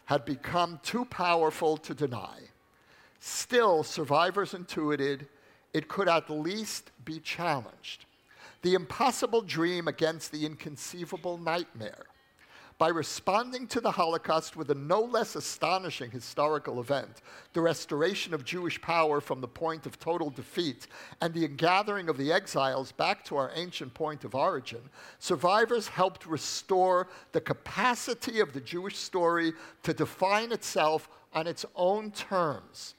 [0.06, 2.40] had become too powerful to deny.
[3.20, 5.28] Still, survivors intuited
[5.72, 8.06] it could at least be challenged.
[8.62, 12.06] The impossible dream against the inconceivable nightmare.
[12.78, 18.44] By responding to the Holocaust with a no less astonishing historical event, the restoration of
[18.44, 20.86] Jewish power from the point of total defeat,
[21.22, 24.82] and the gathering of the exiles back to our ancient point of origin,
[25.18, 32.10] survivors helped restore the capacity of the Jewish story to define itself on its own
[32.10, 32.94] terms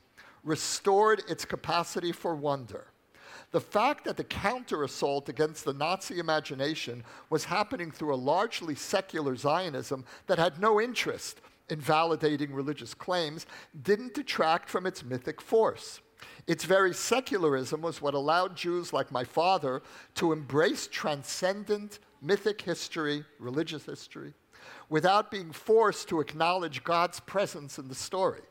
[0.48, 2.88] restored its capacity for wonder.
[3.52, 8.76] The fact that the counter assault against the Nazi imagination was happening through a largely
[8.76, 13.46] secular Zionism that had no interest in validating religious claims
[13.84, 16.02] didn't detract from its mythic force.
[16.46, 19.82] Its very secularism was what allowed Jews like my father
[20.16, 24.34] to embrace transcendent mythic history, religious history,
[24.90, 28.42] without being forced to acknowledge God's presence in the story.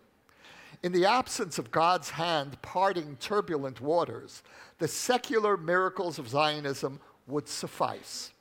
[0.82, 4.42] In the absence of God's hand parting turbulent waters,
[4.78, 8.32] the secular miracles of Zionism would suffice.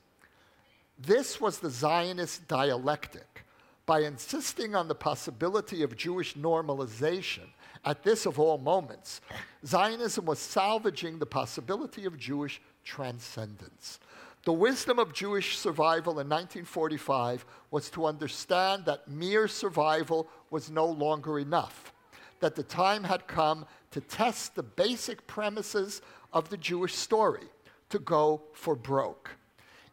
[0.98, 3.44] This was the Zionist dialectic.
[3.84, 7.48] By insisting on the possibility of Jewish normalization
[7.84, 9.20] at this of all moments,
[9.64, 14.00] Zionism was salvaging the possibility of Jewish transcendence.
[14.44, 20.86] The wisdom of Jewish survival in 1945 was to understand that mere survival was no
[20.86, 21.92] longer enough
[22.40, 26.02] that the time had come to test the basic premises
[26.32, 27.48] of the Jewish story,
[27.88, 29.30] to go for broke.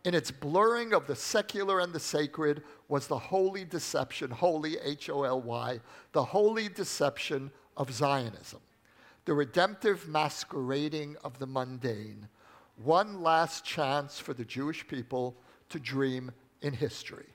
[0.03, 5.09] In its blurring of the secular and the sacred was the holy deception, holy, H
[5.09, 5.79] O L Y,
[6.11, 8.59] the holy deception of Zionism,
[9.25, 12.27] the redemptive masquerading of the mundane,
[12.75, 15.35] one last chance for the Jewish people
[15.69, 17.27] to dream in history.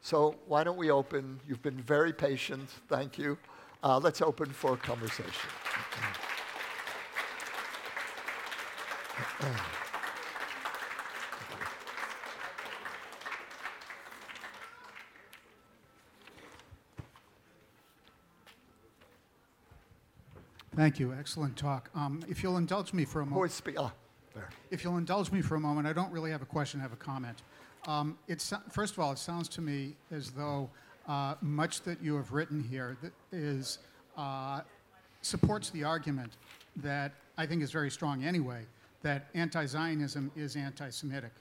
[0.00, 1.40] So, why don't we open?
[1.46, 2.68] You've been very patient.
[2.88, 3.38] Thank you.
[3.86, 5.30] Uh, let's open for conversation.
[20.74, 21.12] Thank you.
[21.12, 21.88] Excellent talk.
[21.94, 23.62] Um, if you'll indulge me for a moment.
[23.78, 23.92] Ah.
[24.72, 26.92] If you'll indulge me for a moment, I don't really have a question, I have
[26.92, 27.40] a comment.
[27.86, 30.70] Um, it's, first of all, it sounds to me as though
[31.08, 33.78] uh, much that you have written here that is,
[34.16, 34.60] uh,
[35.22, 36.32] supports the argument
[36.76, 38.64] that I think is very strong anyway,
[39.02, 41.32] that anti Zionism is anti Semitic.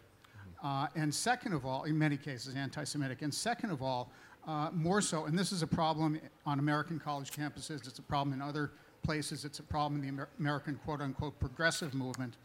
[0.63, 3.21] Uh, and second of all, in many cases, anti Semitic.
[3.21, 4.11] And second of all,
[4.47, 8.33] uh, more so, and this is a problem on American college campuses, it's a problem
[8.33, 8.71] in other
[9.03, 12.37] places, it's a problem in the Amer- American quote unquote progressive movement.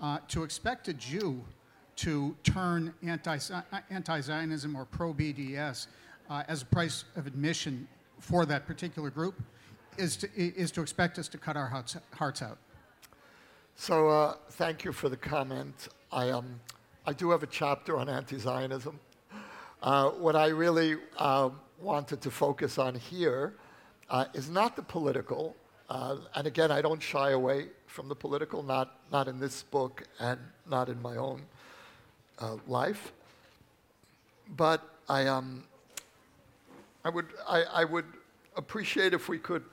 [0.00, 1.42] Uh, to expect a Jew
[1.96, 5.88] to turn anti Zionism or pro BDS
[6.28, 7.88] uh, as a price of admission
[8.20, 9.40] for that particular group
[9.96, 12.58] is to, is to expect us to cut our hearts, hearts out.
[13.74, 15.88] So uh, thank you for the comment.
[16.12, 16.60] I, um,
[17.06, 18.98] I do have a chapter on anti-Zionism.
[19.82, 21.50] Uh, what I really uh,
[21.80, 23.54] wanted to focus on here
[24.10, 25.54] uh, is not the political,
[25.88, 30.02] uh, and again, I don't shy away from the political, not, not in this book
[30.18, 31.42] and not in my own
[32.40, 33.12] uh, life.
[34.56, 35.64] But I, um,
[37.08, 38.04] I, would, I, I would
[38.54, 39.64] appreciate if we could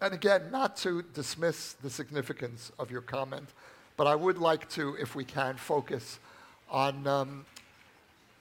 [0.00, 3.50] and again, not to dismiss the significance of your comment,
[3.98, 6.18] but I would like to, if we can, focus
[6.70, 7.44] on, um,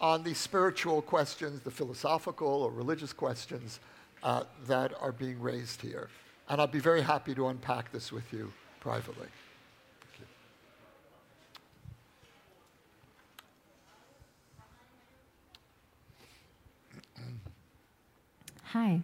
[0.02, 3.82] on the spiritual questions, the philosophical or religious questions
[4.24, 6.10] uh, that are being raised here.
[6.50, 9.28] And I'd be very happy to unpack this with you privately.
[18.74, 19.02] Hi.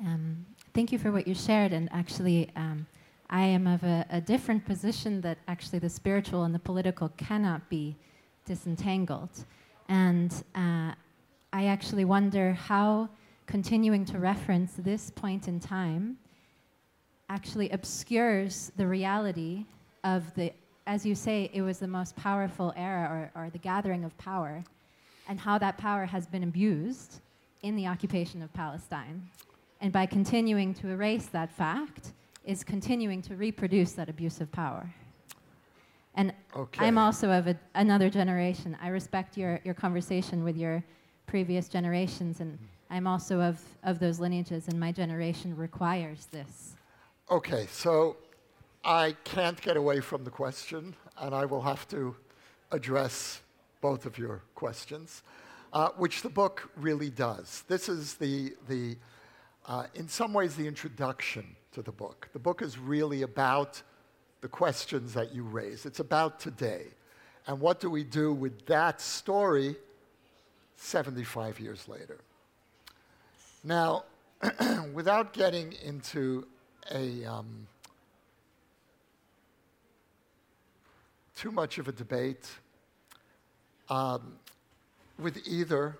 [0.00, 1.74] Um, thank you for what you shared.
[1.74, 2.86] And actually, um,
[3.28, 7.68] I am of a, a, different position that actually the spiritual and the political cannot
[7.68, 7.94] be
[8.46, 9.44] disentangled.
[9.90, 10.92] And uh,
[11.52, 13.10] I actually wonder how
[13.44, 16.16] continuing to reference this point in time
[17.28, 19.66] actually obscures the reality
[20.02, 20.50] of the,
[20.86, 24.64] as you say, it was the most powerful era or, or the gathering of power,
[25.28, 27.20] and how that power has been abused
[27.62, 29.28] in the occupation of Palestine.
[29.80, 32.12] And by continuing to erase that fact,
[32.44, 34.92] is continuing to reproduce that abuse of power.
[36.14, 36.84] And okay.
[36.84, 38.76] I'm also of a, another generation.
[38.82, 40.82] I respect your, your conversation with your
[41.26, 42.58] previous generations, and
[42.90, 46.74] I'm also of, of those lineages, and my generation requires this.
[47.30, 48.16] Okay, so
[48.84, 52.14] I can't get away from the question, and I will have to
[52.72, 53.40] address
[53.80, 55.22] both of your questions
[55.72, 57.64] uh, which the book really does.
[57.68, 58.96] This is the, the
[59.66, 62.28] uh, in some ways, the introduction to the book.
[62.32, 63.82] The book is really about
[64.40, 65.86] the questions that you raise.
[65.86, 66.86] It's about today.
[67.46, 69.76] And what do we do with that story
[70.76, 72.18] 75 years later?
[73.64, 74.04] Now,
[74.92, 76.46] without getting into
[76.90, 77.66] a um,
[81.36, 82.48] too much of a debate,
[83.88, 84.34] um,
[85.18, 85.98] with either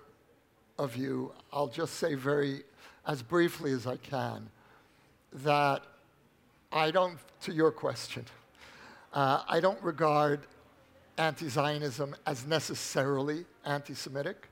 [0.77, 2.63] of you, I'll just say very,
[3.05, 4.49] as briefly as I can,
[5.33, 5.83] that
[6.71, 8.25] I don't, to your question,
[9.13, 10.41] uh, I don't regard
[11.17, 14.49] anti Zionism as necessarily anti Semitic.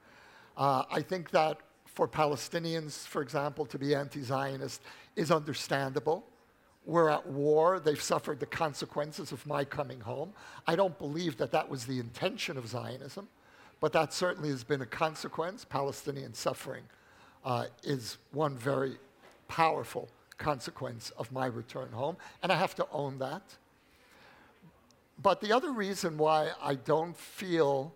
[0.56, 4.82] Uh, I think that for Palestinians, for example, to be anti Zionist
[5.16, 6.24] is understandable.
[6.86, 7.80] We're at war.
[7.80, 10.34] They've suffered the consequences of my coming home.
[10.68, 13.28] I don't believe that that was the intention of Zionism.
[13.82, 15.66] But that certainly has been a consequence.
[15.66, 16.84] Palestinian suffering
[17.44, 18.98] uh, is one very
[19.48, 23.42] powerful consequence of my return home, and I have to own that.
[25.22, 27.94] But the other reason why I don't feel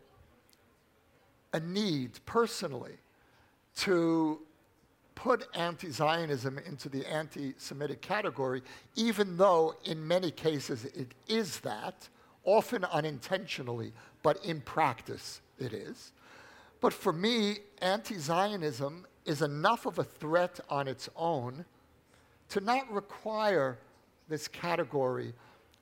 [1.53, 2.97] a need personally
[3.77, 4.39] to
[5.13, 8.63] put anti Zionism into the anti Semitic category,
[8.95, 12.09] even though in many cases it is that,
[12.43, 13.93] often unintentionally,
[14.23, 16.11] but in practice it is.
[16.81, 21.65] But for me, anti Zionism is enough of a threat on its own
[22.49, 23.79] to not require
[24.27, 25.33] this category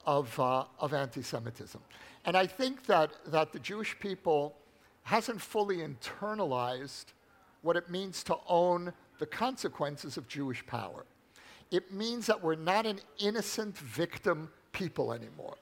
[0.06, 1.82] of, uh, of anti Semitism.
[2.26, 4.56] And I think that, that the Jewish people
[5.04, 7.06] hasn't fully internalized
[7.62, 11.06] what it means to own the consequences of Jewish power.
[11.72, 15.58] It means that we're not an innocent victim people anymore.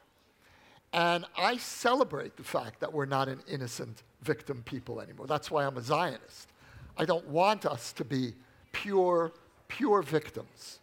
[0.94, 5.28] And I celebrate the fact that we're not an innocent victim people anymore.
[5.28, 6.50] That's why I'm a Zionist.
[6.98, 8.34] I don't want us to be
[8.74, 9.32] pure,
[9.68, 10.80] pure victims.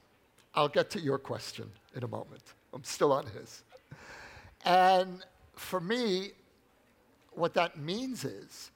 [0.55, 2.43] I'll get to your question in a moment.
[2.75, 3.65] I'm still on his.
[4.65, 5.25] And
[5.57, 6.33] for me,
[7.33, 8.71] what that means is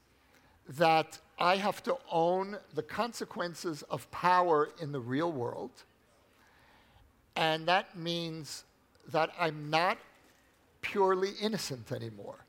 [0.69, 5.73] that I have to own the consequences of power in the real world
[7.37, 8.65] And that means
[9.11, 9.99] that I'm not
[10.83, 12.45] purely innocent anymore.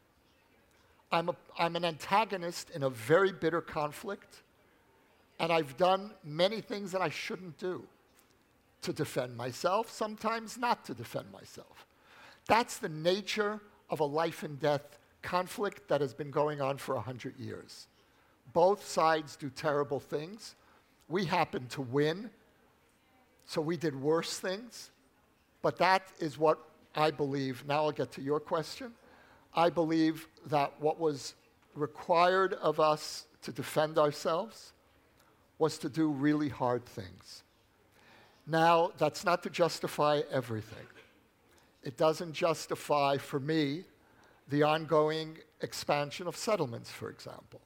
[1.12, 4.42] I'm, a, I'm an antagonist in a very bitter conflict,
[5.40, 7.84] and I've done many things that I shouldn't do
[8.82, 11.86] to defend myself, sometimes not to defend myself.
[12.48, 16.96] That's the nature of a life and death conflict that has been going on for
[16.96, 17.88] 100 years.
[18.52, 20.56] Both sides do terrible things.
[21.08, 22.30] We happen to win,
[23.46, 24.92] so we did worse things.
[25.62, 26.60] But that is what
[26.96, 27.64] I believe.
[27.68, 28.92] Now I'll get to your question.
[29.54, 31.36] I believe that what was
[31.76, 34.74] required of us to defend ourselves
[35.60, 37.44] was to do really hard things.
[38.46, 40.86] Now, that's not to justify everything.
[41.84, 43.84] It doesn't justify, for me,
[44.50, 47.62] the ongoing expansion of settlements, for example,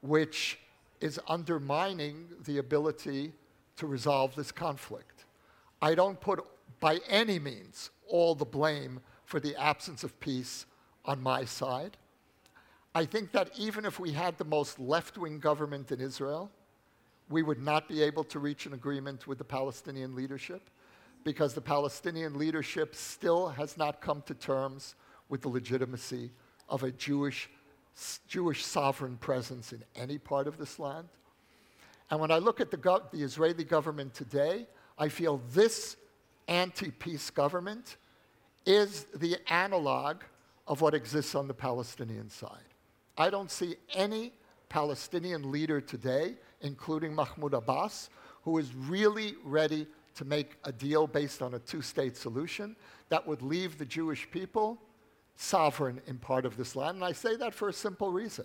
[0.00, 0.58] which
[1.00, 3.32] is undermining the ability
[3.76, 5.24] to resolve this conflict.
[5.82, 6.44] I don't put,
[6.80, 10.66] by any means, all the blame for the absence of peace
[11.04, 11.96] on my side.
[12.94, 16.50] I think that even if we had the most left wing government in Israel,
[17.28, 20.68] we would not be able to reach an agreement with the Palestinian leadership
[21.22, 24.96] because the Palestinian leadership still has not come to terms
[25.28, 26.32] with the legitimacy
[26.68, 27.48] of a Jewish,
[28.26, 31.08] Jewish sovereign presence in any part of this land.
[32.10, 34.66] And when I look at the, go- the Israeli government today,
[34.98, 35.96] I feel this
[36.48, 37.96] anti peace government
[38.66, 40.22] is the analog
[40.66, 42.58] of what exists on the Palestinian side.
[43.18, 44.32] I don't see any
[44.68, 48.08] Palestinian leader today, including Mahmoud Abbas,
[48.42, 52.76] who is really ready to make a deal based on a two state solution
[53.08, 54.80] that would leave the Jewish people
[55.36, 56.96] sovereign in part of this land.
[56.96, 58.44] And I say that for a simple reason.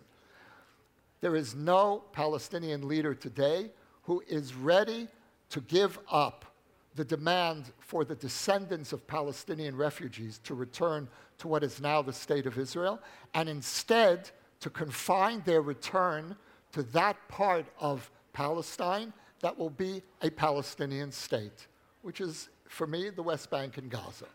[1.22, 3.72] There is no Palestinian leader today
[4.04, 5.08] who is ready
[5.50, 6.46] to give up
[6.96, 11.08] the demand for the descendants of Palestinian refugees to return
[11.38, 13.02] to what is now the state of Israel,
[13.34, 14.30] and instead
[14.62, 16.36] to confine their return
[16.72, 19.12] to that part of Palestine
[19.42, 21.68] that will be a Palestinian state,
[22.02, 24.26] which is, for me, the West Bank and Gaza.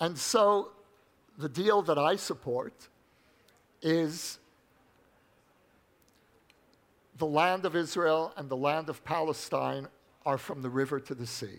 [0.00, 0.72] And so
[1.38, 2.88] the deal that I support
[3.80, 4.38] is
[7.18, 9.88] the land of Israel and the land of Palestine
[10.24, 11.58] are from the river to the sea.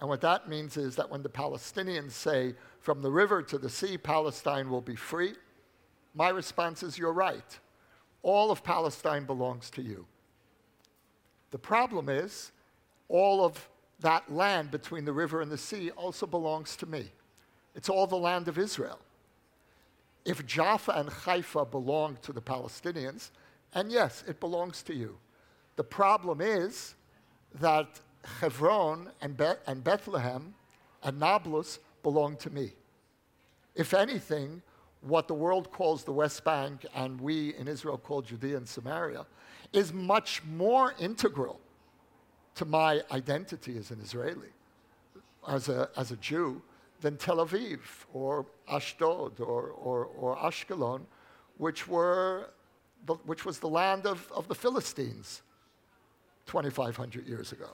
[0.00, 3.68] And what that means is that when the Palestinians say, from the river to the
[3.68, 5.34] sea, Palestine will be free,
[6.14, 7.58] my response is, you're right.
[8.22, 10.06] All of Palestine belongs to you.
[11.50, 12.52] The problem is,
[13.08, 13.68] all of
[14.00, 17.10] that land between the river and the sea also belongs to me.
[17.74, 18.98] It's all the land of Israel.
[20.24, 23.30] If Jaffa and Haifa belong to the Palestinians,
[23.74, 25.16] and yes, it belongs to you.
[25.76, 26.94] The problem is
[27.60, 28.00] that
[28.40, 30.54] Hebron and, Be- and Bethlehem
[31.02, 32.72] and Nablus belong to me.
[33.74, 34.62] If anything,
[35.00, 39.24] what the world calls the West Bank and we in Israel call Judea and Samaria
[39.72, 41.60] is much more integral
[42.56, 44.48] to my identity as an Israeli,
[45.46, 46.60] as a, as a Jew,
[47.00, 47.78] than Tel Aviv
[48.12, 51.02] or Ashdod or, or, or Ashkelon,
[51.58, 52.50] which, were
[53.06, 55.42] the, which was the land of, of the Philistines
[56.48, 57.68] 2,500 years ago.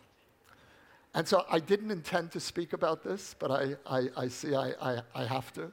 [1.14, 4.72] And so I didn't intend to speak about this, but I, I, I see I,
[4.82, 5.72] I, I have to.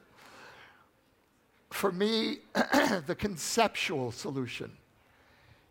[1.70, 4.70] For me, the conceptual solution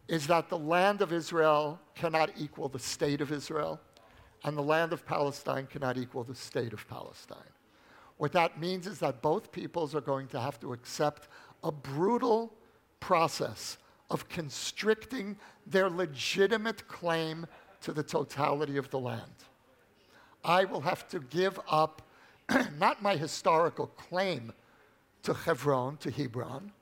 [0.07, 3.79] is that the land of Israel cannot equal the state of Israel,
[4.43, 7.37] and the land of Palestine cannot equal the state of Palestine.
[8.17, 11.29] What that means is that both peoples are going to have to accept
[11.63, 12.53] a brutal
[12.99, 13.77] process
[14.11, 17.47] of constricting their legitimate claim
[17.79, 19.21] to the totality of the land.
[20.43, 22.01] I will have to give up
[22.77, 24.51] not my historical claim
[25.23, 26.73] to Hebron, to Hebron,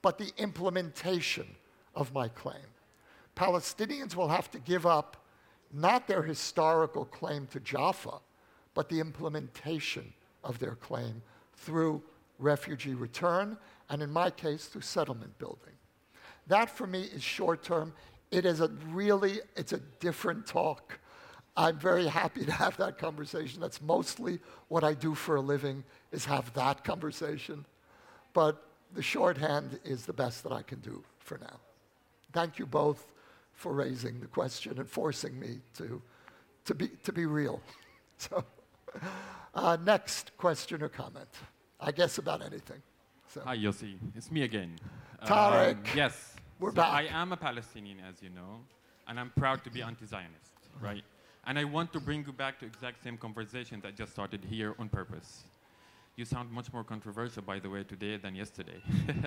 [0.00, 1.46] but the implementation
[1.94, 2.70] of my claim.
[3.34, 5.16] Palestinians will have to give up
[5.72, 8.18] not their historical claim to Jaffa,
[8.74, 10.12] but the implementation
[10.44, 11.20] of their claim
[11.56, 12.02] through
[12.38, 13.56] refugee return,
[13.88, 15.74] and in my case, through settlement building.
[16.50, 17.92] That for me is short term.
[18.30, 21.00] It is a really, it's a different talk
[21.56, 23.60] I'm very happy to have that conversation.
[23.60, 27.64] That's mostly what I do for a living is have that conversation.
[28.32, 28.64] But
[28.94, 31.60] the shorthand is the best that I can do for now.
[32.32, 33.06] Thank you both
[33.52, 36.00] for raising the question and forcing me to,
[36.64, 37.60] to, be, to be real.
[38.16, 38.44] So,
[39.54, 41.26] uh, next question or comment.
[41.80, 42.82] I guess about anything.
[43.28, 43.40] So.
[43.46, 43.94] Hi, Yossi.
[44.14, 44.76] It's me again.
[45.24, 45.76] Tarek.
[45.76, 46.34] Um, yes.
[46.60, 46.92] We're so back.
[46.92, 48.60] I am a Palestinian, as you know,
[49.08, 50.86] and I'm proud to be anti Zionist, uh-huh.
[50.86, 51.04] right?
[51.46, 54.74] And I want to bring you back to exact same conversation that just started here
[54.78, 55.44] on purpose.
[56.16, 58.82] You sound much more controversial, by the way, today than yesterday.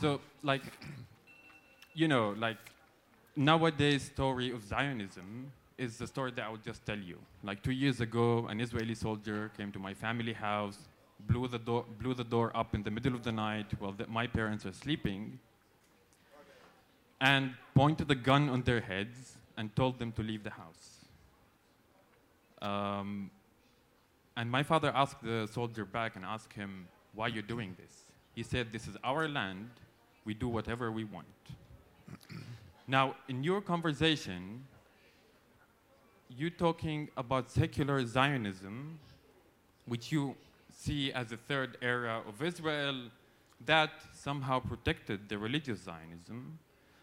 [0.00, 0.64] so, like,
[1.94, 2.58] you know, like,
[3.34, 7.16] nowadays story of Zionism is the story that I would just tell you.
[7.42, 10.78] Like two years ago, an Israeli soldier came to my family house,
[11.26, 14.06] blew the door, blew the door up in the middle of the night while the,
[14.06, 15.38] my parents were sleeping,
[17.20, 21.06] and pointed a gun on their heads and told them to leave the house.
[22.60, 23.30] Um,
[24.36, 28.04] and my father asked the soldier back and asked him, Why are you doing this?
[28.34, 29.70] He said, This is our land.
[30.24, 31.26] We do whatever we want.
[32.86, 34.64] now, in your conversation,
[36.28, 38.98] you're talking about secular Zionism,
[39.86, 40.34] which you
[40.72, 43.10] see as a third era of Israel
[43.64, 46.58] that somehow protected the religious Zionism.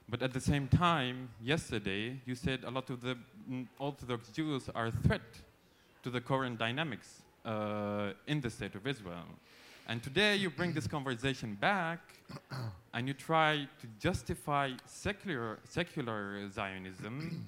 [0.09, 3.17] But at the same time, yesterday, you said a lot of the
[3.77, 5.21] Orthodox Jews are a threat
[6.03, 9.27] to the current dynamics uh, in the state of Israel.
[9.87, 11.99] And today you bring this conversation back
[12.93, 17.45] and you try to justify secular, secular Zionism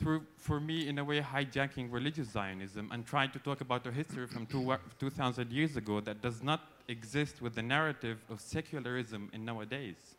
[0.00, 3.92] through, for me, in a way, hijacking religious Zionism and trying to talk about a
[3.92, 9.30] history from two, 2,000 years ago that does not exist with the narrative of secularism
[9.32, 10.16] in nowadays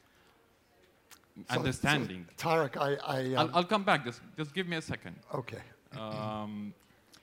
[1.49, 2.26] so understanding.
[2.38, 4.06] So, Tarek, I, I um, I'll, I'll, come back.
[4.06, 5.16] Just, just give me a second.
[5.34, 5.64] Okay.
[5.98, 6.74] Um,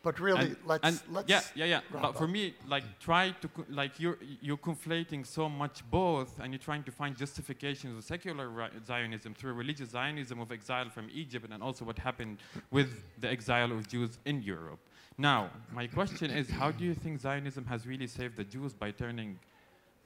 [0.02, 1.80] but really, and, let's, and let's yeah, yeah, yeah.
[1.90, 6.60] But for me, like, try to like you're you're conflating so much both, and you're
[6.60, 11.62] trying to find justifications of secular Zionism through religious Zionism of exile from Egypt, and
[11.62, 12.38] also what happened
[12.70, 14.78] with the exile of Jews in Europe.
[15.18, 18.92] Now, my question is, how do you think Zionism has really saved the Jews by
[18.92, 19.40] turning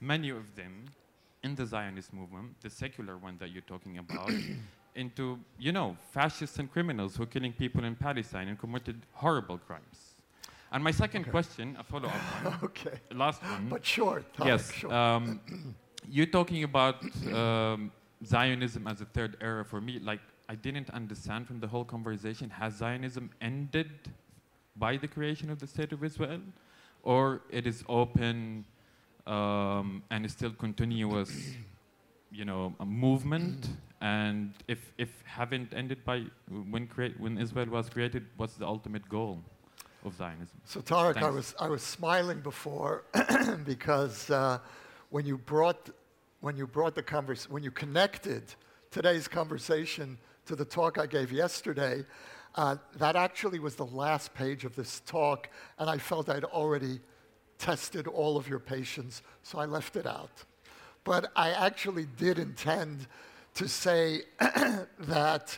[0.01, 0.85] many of them
[1.43, 4.31] in the Zionist movement, the secular one that you're talking about,
[4.95, 9.57] into, you know, fascists and criminals who are killing people in Palestine and committed horrible
[9.57, 10.15] crimes.
[10.71, 11.31] And my second okay.
[11.31, 12.13] question, a follow-up
[12.43, 12.97] one, okay.
[13.11, 13.67] last one.
[13.69, 14.25] But short.
[14.43, 14.71] yes.
[14.71, 14.93] Short.
[14.93, 15.39] Um,
[16.09, 16.95] you're talking about
[17.31, 17.91] um,
[18.25, 19.99] Zionism as a third era for me.
[19.99, 23.91] Like, I didn't understand from the whole conversation, has Zionism ended
[24.75, 26.41] by the creation of the State of Israel?
[27.03, 28.65] Or it is open
[29.27, 31.31] um, and is still continuous,
[32.31, 33.69] you know, a movement.
[34.03, 36.25] And if, if haven't ended by
[36.69, 39.41] when, create, when Israel was created, what's the ultimate goal
[40.03, 40.59] of Zionism?
[40.65, 43.05] So Tarek, I was, I was smiling before
[43.65, 44.59] because uh,
[45.09, 45.89] when you brought
[46.41, 48.43] when you brought the convers- when you connected
[48.91, 50.17] today's conversation
[50.47, 52.03] to the talk I gave yesterday,
[52.55, 55.49] uh, that actually was the last page of this talk,
[55.79, 56.99] and I felt I'd already
[57.57, 60.43] tested all of your patience, so I left it out.
[61.05, 63.07] But I actually did intend
[63.55, 64.21] to say
[64.99, 65.57] that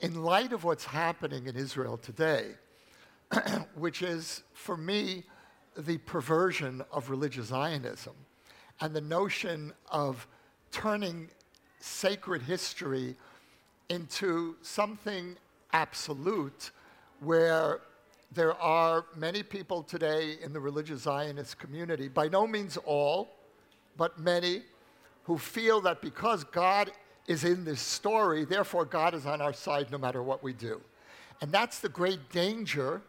[0.00, 2.52] in light of what's happening in Israel today,
[3.74, 5.24] which is, for me,
[5.76, 8.14] the perversion of religious Zionism
[8.80, 10.26] and the notion of
[10.70, 11.28] turning
[11.80, 13.16] sacred history
[13.88, 15.36] into something
[15.72, 16.70] absolute
[17.20, 17.80] where
[18.32, 23.30] there are many people today in the religious Zionist community, by no means all,
[23.96, 24.62] but many,
[25.24, 26.90] who feel that because God
[27.26, 30.80] is in this story, therefore God is on our side no matter what we do.
[31.40, 33.02] And that's the great danger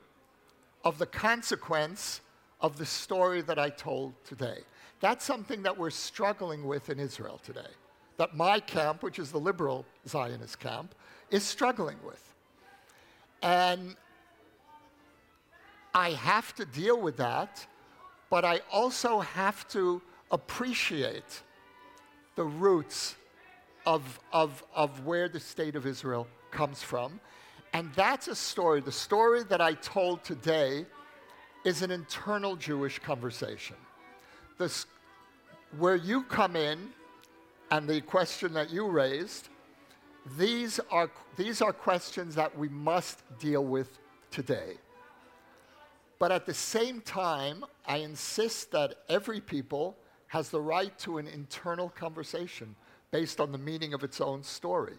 [0.84, 2.22] of the consequence
[2.62, 4.60] of the story that I told today.
[5.00, 7.72] That's something that we're struggling with in Israel today,
[8.18, 10.96] that my camp, which is the liberal Zionist camp,
[11.30, 12.22] is struggling with.
[13.42, 13.96] And
[15.94, 17.66] I have to deal with that,
[18.30, 20.02] but I also have to
[20.32, 21.44] appreciate
[22.36, 23.16] the roots
[23.86, 27.20] of, of, of where the state of Israel comes from.
[27.74, 28.82] And that's a story.
[28.82, 30.86] The story that I told today
[31.66, 33.76] is an internal Jewish conversation.
[34.58, 34.86] This,
[35.78, 36.90] where you come in,
[37.72, 39.50] and the question that you raised,
[40.38, 44.00] these are, these are questions that we must deal with
[44.32, 44.78] today.
[46.20, 49.98] But at the same time, I insist that every people
[50.28, 52.76] has the right to an internal conversation
[53.12, 54.96] based on the meaning of its own story.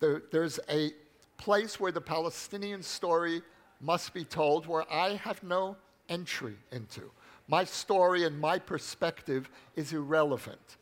[0.00, 0.92] There, there's a
[1.36, 3.42] place where the Palestinian story
[3.80, 5.76] must be told where I have no
[6.08, 7.10] entry into.
[7.48, 10.76] My story and my perspective is irrelevant.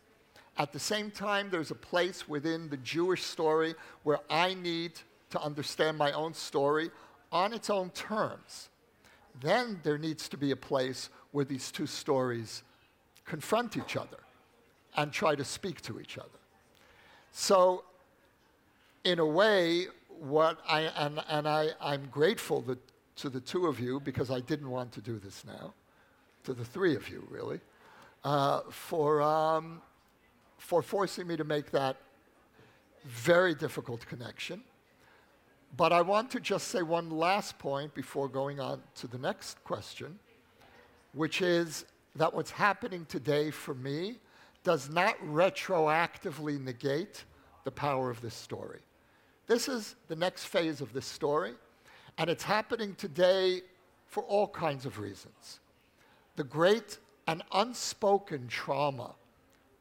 [0.58, 4.92] At the same time, there's a place within the Jewish story where I need
[5.30, 6.90] to understand my own story
[7.32, 8.70] on its own terms
[9.38, 12.62] then there needs to be a place where these two stories
[13.24, 14.18] confront each other
[14.96, 16.28] and try to speak to each other.
[17.32, 17.84] So,
[19.04, 19.86] in a way,
[20.20, 22.78] what I, and, and I, I'm grateful that,
[23.16, 25.72] to the two of you, because I didn't want to do this now,
[26.44, 27.60] to the three of you, really,
[28.24, 29.80] uh, for, um,
[30.58, 31.96] for forcing me to make that
[33.04, 34.62] very difficult connection.
[35.76, 39.62] But I want to just say one last point before going on to the next
[39.64, 40.18] question,
[41.12, 41.84] which is
[42.16, 44.16] that what's happening today for me
[44.62, 47.24] does not retroactively negate
[47.64, 48.80] the power of this story.
[49.46, 51.54] This is the next phase of this story,
[52.18, 53.62] and it's happening today
[54.06, 55.60] for all kinds of reasons.
[56.36, 59.14] The great and unspoken trauma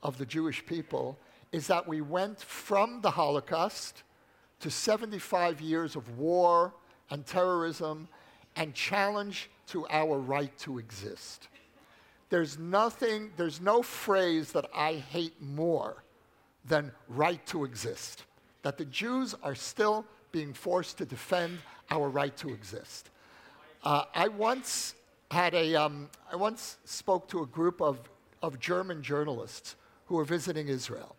[0.01, 1.17] of the Jewish people
[1.51, 4.03] is that we went from the Holocaust
[4.61, 6.73] to 75 years of war
[7.09, 8.07] and terrorism
[8.55, 11.48] and challenge to our right to exist.
[12.29, 16.03] There's nothing, there's no phrase that I hate more
[16.65, 18.25] than right to exist.
[18.61, 23.09] That the Jews are still being forced to defend our right to exist.
[23.83, 24.95] Uh, I once
[25.31, 27.99] had a, um, I once spoke to a group of,
[28.43, 29.75] of German journalists
[30.05, 31.15] who were visiting Israel.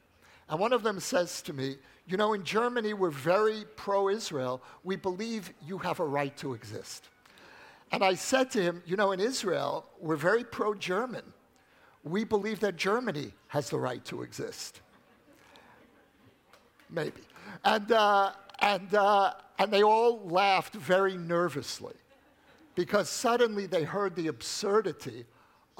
[0.48, 1.76] And one of them says to me,
[2.06, 4.60] You know, in Germany, we're very pro Israel.
[4.84, 7.08] We believe you have a right to exist.
[7.92, 11.24] And I said to him, You know, in Israel, we're very pro German.
[12.04, 14.80] We believe that Germany has the right to exist.
[16.88, 17.20] Maybe.
[17.64, 21.94] And, uh, and, uh, and they all laughed very nervously
[22.74, 25.26] because suddenly they heard the absurdity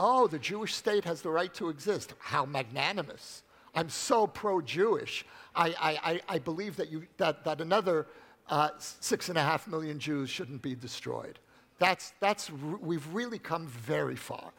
[0.01, 2.15] oh, the Jewish state has the right to exist.
[2.19, 3.43] How magnanimous.
[3.75, 5.27] I'm so pro Jewish.
[5.55, 8.07] I, I, I, believe that, you, that, that another
[8.49, 11.39] uh, six and a half million Jews shouldn't be destroyed.
[11.81, 14.53] That's, that's, we've really come very far.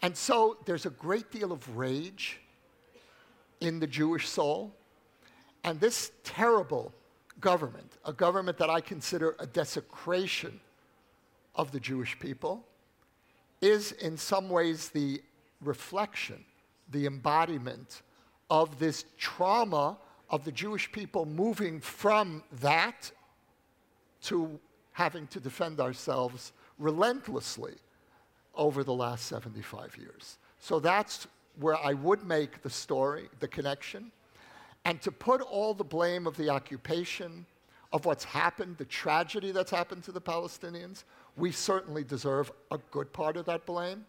[0.00, 2.40] And so there's a great deal of rage
[3.60, 4.74] in the Jewish soul.
[5.64, 6.92] And this terrible
[7.40, 10.58] government, a government that I consider a desecration
[11.54, 12.66] of the Jewish people,
[13.60, 15.22] is in some ways the
[15.60, 16.42] reflection,
[16.90, 18.00] the embodiment
[18.50, 19.98] of this trauma
[20.30, 23.12] of the Jewish people moving from that
[24.22, 24.58] to
[24.92, 27.74] having to defend ourselves relentlessly
[28.54, 30.38] over the last 75 years.
[30.58, 31.26] So that's
[31.58, 34.10] where I would make the story, the connection.
[34.84, 37.46] And to put all the blame of the occupation,
[37.92, 41.04] of what's happened, the tragedy that's happened to the Palestinians,
[41.36, 44.04] we certainly deserve a good part of that blame.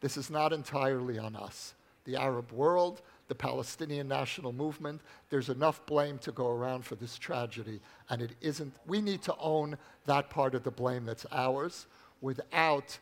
[0.00, 1.74] This is not entirely on us.
[2.04, 5.00] The Arab world, the Palestinian national movement.
[5.28, 8.74] There's enough blame to go around for this tragedy, and it isn't.
[8.86, 9.76] We need to own
[10.06, 11.86] that part of the blame that's ours
[12.20, 12.98] without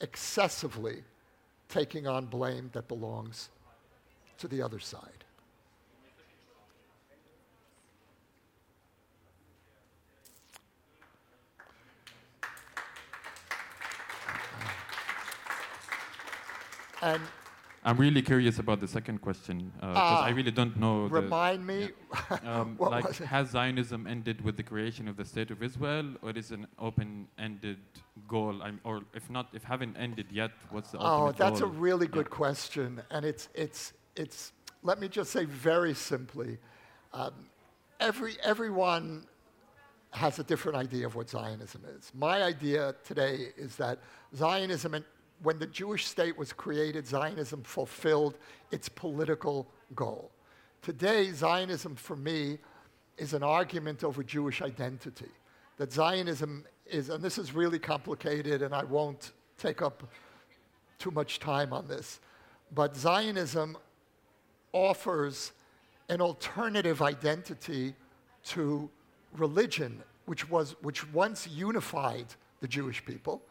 [0.00, 1.02] excessively
[1.68, 3.50] taking on blame that belongs
[4.38, 5.24] to the other side.
[17.00, 17.22] And
[17.88, 21.06] I'm really curious about the second question because uh, I ah, really don't know.
[21.06, 21.80] Remind the, me.
[21.80, 22.38] Yeah.
[22.44, 26.50] Um, like, has Zionism ended with the creation of the state of Israel, or is
[26.50, 27.78] it an open-ended
[28.26, 28.62] goal?
[28.62, 31.70] I'm, or if not, if haven't ended yet, what's the Oh, that's goal?
[31.70, 32.40] a really good yeah.
[32.42, 34.52] question, and it's it's it's.
[34.82, 36.58] Let me just say very simply,
[37.14, 37.34] um,
[38.00, 39.24] every everyone
[40.10, 42.12] has a different idea of what Zionism is.
[42.14, 43.98] My idea today is that
[44.34, 44.94] Zionism
[45.42, 48.38] when the Jewish state was created, Zionism fulfilled
[48.70, 50.30] its political goal.
[50.82, 52.58] Today, Zionism for me
[53.16, 55.30] is an argument over Jewish identity.
[55.76, 60.02] That Zionism is, and this is really complicated, and I won't take up
[60.98, 62.20] too much time on this,
[62.74, 63.76] but Zionism
[64.72, 65.52] offers
[66.08, 67.94] an alternative identity
[68.44, 68.88] to
[69.36, 72.26] religion, which, was, which once unified
[72.60, 73.42] the Jewish people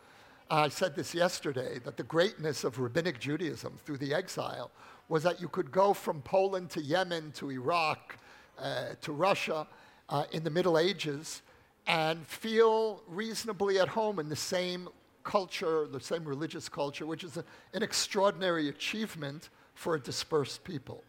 [0.50, 4.72] I said this yesterday that the greatness of rabbinic Judaism through the exile
[5.10, 8.18] was that you could go from Poland to Yemen to Iraq
[8.58, 9.68] uh, to Russia
[10.08, 11.42] uh, in the Middle Ages
[11.86, 14.88] and feel reasonably at home in the same
[15.26, 17.44] culture, the same religious culture, which is a,
[17.74, 21.04] an extraordinary achievement for a dispersed people.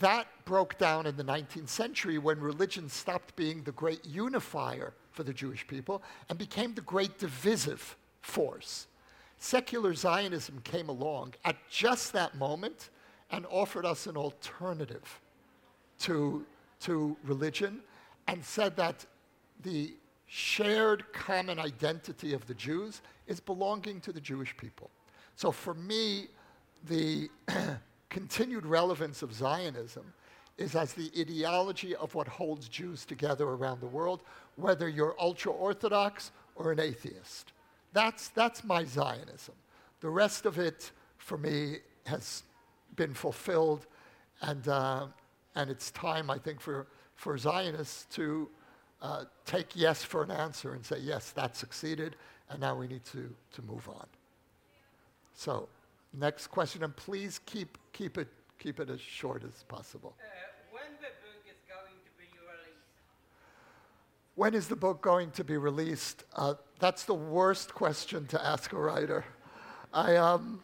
[0.00, 5.24] That broke down in the 19th century when religion stopped being the great unifier for
[5.24, 8.86] the Jewish people and became the great divisive force.
[9.38, 12.90] Secular Zionism came along at just that moment
[13.30, 15.20] and offered us an alternative
[16.00, 16.44] to,
[16.80, 17.80] to religion
[18.26, 19.06] and said that
[19.62, 19.94] the
[20.26, 24.90] shared common identity of the Jews is belonging to the Jewish people.
[25.36, 26.28] So for me,
[26.88, 27.30] the
[28.10, 30.12] continued relevance of Zionism
[30.58, 34.22] is as the ideology of what holds Jews together around the world,
[34.56, 37.52] whether you're ultra Orthodox or an atheist.
[37.92, 39.54] That's, that's my Zionism.
[40.00, 42.42] The rest of it, for me, has
[42.96, 43.86] been fulfilled,
[44.42, 45.06] and, uh,
[45.54, 48.48] and it's time, I think, for, for Zionists to
[49.02, 52.16] uh, take yes for an answer and say, yes, that succeeded,
[52.50, 54.06] and now we need to, to move on.
[55.34, 55.68] So,
[56.12, 58.28] next question, and please keep, keep, it,
[58.58, 60.14] keep it as short as possible.
[60.18, 60.24] Uh,
[60.72, 62.78] when the book is going to be released?
[64.38, 66.22] When is the book going to be released?
[66.32, 69.24] Uh, that's the worst question to ask a writer.
[69.92, 70.62] I, um,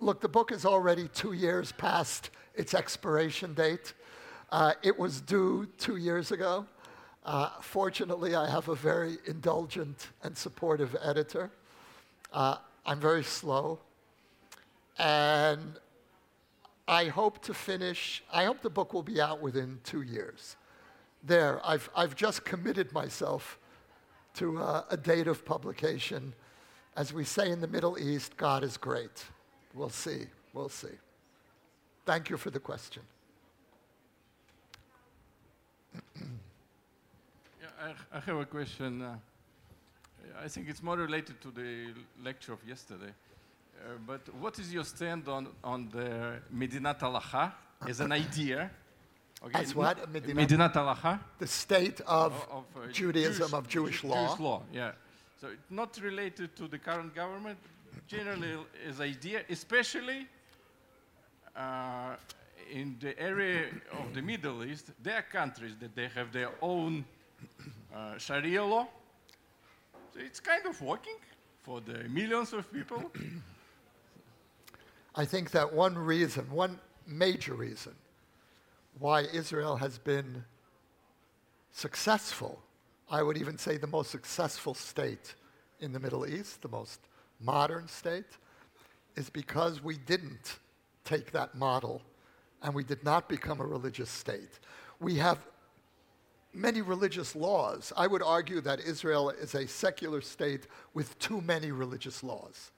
[0.00, 3.94] look, the book is already two years past its expiration date.
[4.50, 6.66] Uh, it was due two years ago.
[7.24, 11.52] Uh, fortunately, I have a very indulgent and supportive editor.
[12.32, 13.78] Uh, I'm very slow.
[14.98, 15.78] And
[16.88, 20.56] I hope to finish, I hope the book will be out within two years.
[21.26, 23.58] There, I've, I've just committed myself
[24.34, 26.34] to uh, a date of publication.
[26.96, 29.24] As we say in the Middle East, God is great.
[29.72, 30.26] We'll see.
[30.52, 30.96] We'll see.
[32.04, 33.02] Thank you for the question.
[35.94, 39.00] Yeah, I, I have a question.
[39.02, 39.16] Uh,
[40.44, 43.12] I think it's more related to the lecture of yesterday.
[43.80, 47.52] Uh, but what is your stand on, on the Medinat Halacha
[47.88, 48.70] as an idea?
[49.44, 49.98] Okay, As what?
[49.98, 51.20] n- Medinat- Medinat Halacha?
[51.38, 54.28] The state of, of uh, Judaism, of Jewish law.
[54.28, 54.92] Jewish law, yeah.
[55.40, 57.58] So it's not related to the current government,
[58.06, 58.56] generally
[58.88, 60.26] as idea, especially
[61.54, 62.14] uh,
[62.72, 67.04] in the area of the Middle East, there are countries that they have their own
[67.94, 68.88] uh, Sharia law.
[70.14, 71.16] So it's kind of working
[71.62, 73.10] for the millions of people.
[75.14, 77.94] I think that one reason, one major reason,
[78.98, 80.44] why Israel has been
[81.72, 82.62] successful,
[83.10, 85.34] I would even say the most successful state
[85.80, 87.00] in the Middle East, the most
[87.40, 88.38] modern state,
[89.16, 90.58] is because we didn't
[91.04, 92.02] take that model
[92.62, 94.58] and we did not become a religious state.
[95.00, 95.38] We have
[96.52, 97.92] many religious laws.
[97.96, 102.70] I would argue that Israel is a secular state with too many religious laws.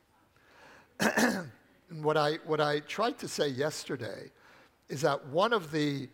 [1.88, 4.30] And what I, what I tried to say yesterday
[4.88, 6.08] is that one of the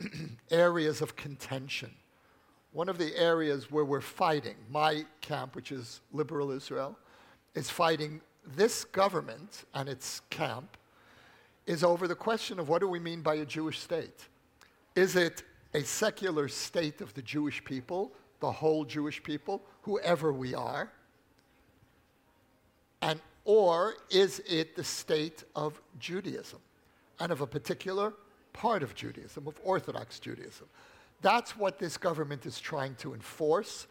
[0.50, 1.90] areas of contention,
[2.72, 6.98] one of the areas where we're fighting, my camp, which is liberal Israel,
[7.54, 10.76] is fighting this government and its camp,
[11.66, 14.28] is over the question of what do we mean by a Jewish state?
[14.94, 15.42] Is it
[15.74, 20.90] a secular state of the Jewish people, the whole Jewish people, whoever we are?
[23.02, 26.60] And or is it the state of Judaism
[27.20, 28.14] and of a particular
[28.52, 30.66] part of Judaism, of Orthodox Judaism?
[31.20, 33.86] That's what this government is trying to enforce.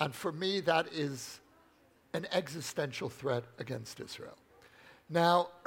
[0.00, 1.40] And for me, that is
[2.12, 4.36] an existential threat against Israel.
[5.10, 5.48] Now,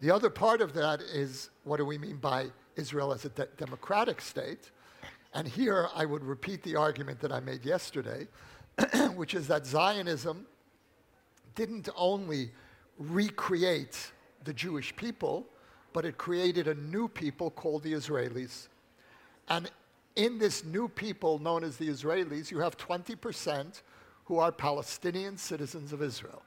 [0.00, 3.48] the other part of that is what do we mean by Israel as a de-
[3.56, 4.70] democratic state?
[5.34, 8.28] And here I would repeat the argument that I made yesterday,
[9.14, 10.46] which is that Zionism
[11.54, 12.52] didn't only
[12.98, 14.12] recreate
[14.44, 15.46] the Jewish people,
[15.96, 18.68] but it created a new people called the Israelis.
[19.48, 19.70] And
[20.14, 23.80] in this new people known as the Israelis, you have 20%
[24.26, 26.42] who are Palestinian citizens of Israel.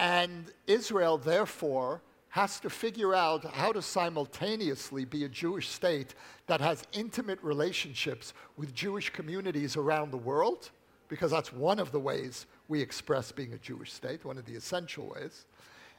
[0.00, 6.16] And Israel, therefore, has to figure out how to simultaneously be a Jewish state
[6.48, 10.72] that has intimate relationships with Jewish communities around the world,
[11.06, 14.56] because that's one of the ways we express being a Jewish state, one of the
[14.56, 15.46] essential ways.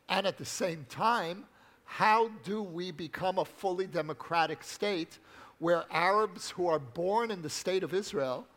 [0.10, 1.46] And at the same time,
[1.98, 5.20] how do we become a fully democratic state
[5.60, 8.48] where Arabs who are born in the state of Israel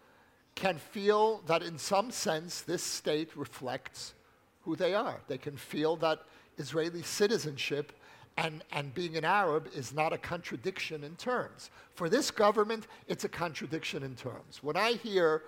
[0.55, 4.15] can feel that in some sense this state reflects
[4.63, 5.21] who they are?
[5.29, 6.21] They can feel that
[6.57, 7.93] Israeli citizenship
[8.39, 11.69] and, and being an Arab is not a contradiction in terms.
[11.93, 14.63] For this government, it's a contradiction in terms.
[14.63, 15.43] When I hear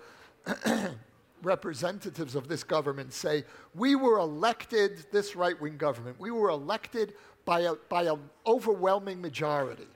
[1.41, 7.15] representatives of this government say, we were elected, this right wing government, we were elected
[7.45, 9.87] by an by a overwhelming majority.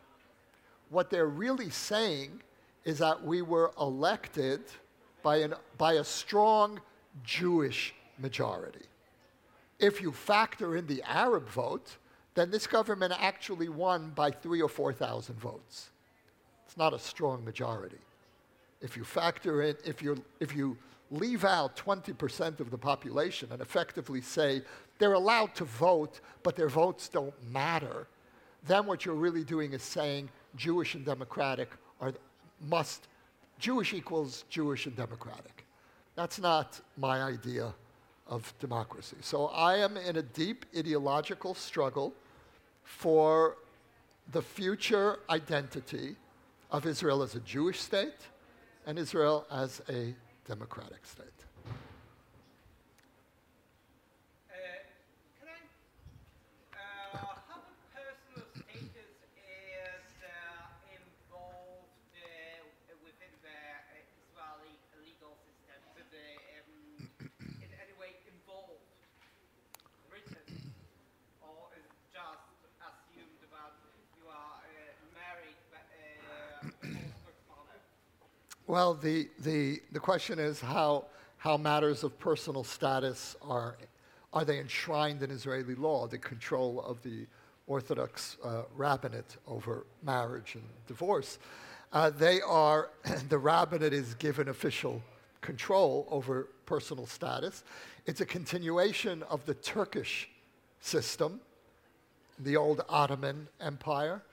[0.89, 2.41] What they're really saying
[2.85, 4.61] is that we were elected
[5.23, 6.79] by, an, by a strong
[7.23, 8.85] Jewish majority.
[9.79, 11.97] If you factor in the Arab vote,
[12.35, 15.89] then this government actually won by three or 4,000 votes.
[16.65, 17.97] It's not a strong majority.
[18.81, 20.77] If you factor in, if, you if you
[21.11, 24.61] leave out 20% of the population and effectively say
[24.99, 28.07] they're allowed to vote, but their votes don't matter,
[28.65, 32.13] then what you're really doing is saying Jewish and democratic are
[32.67, 33.07] must
[33.59, 35.65] Jewish equals Jewish and democratic.
[36.15, 37.73] That's not my idea
[38.27, 39.17] of democracy.
[39.21, 42.13] So I am in a deep ideological struggle
[42.83, 43.57] for
[44.31, 46.15] the future identity
[46.71, 48.27] of Israel as a Jewish state
[48.85, 50.15] and Israel as a
[50.47, 51.27] democratic state.
[54.49, 54.55] Uh,
[55.39, 55.59] can I?
[56.75, 57.17] Uh,
[57.47, 62.19] how the personal status is uh, involved uh,
[63.07, 65.79] within the uh, Israeli legal system?
[65.95, 67.07] Is it um,
[67.63, 68.83] in any way involved,
[70.11, 70.43] written,
[71.39, 72.51] or is it just
[72.83, 73.71] assumed that
[74.19, 76.67] you are uh, married but, uh,
[77.23, 77.79] with father?
[78.73, 81.05] Well, the, the, the question is how,
[81.37, 83.77] how matters of personal status are,
[84.33, 87.27] are they enshrined in Israeli law, the control of the
[87.67, 91.37] Orthodox uh, rabbinate over marriage and divorce.
[91.91, 92.89] Uh, they are,
[93.29, 95.03] the rabbinate is given official
[95.41, 97.63] control over personal status.
[98.07, 100.29] It's a continuation of the Turkish
[100.79, 101.41] system,
[102.39, 104.23] the old Ottoman Empire,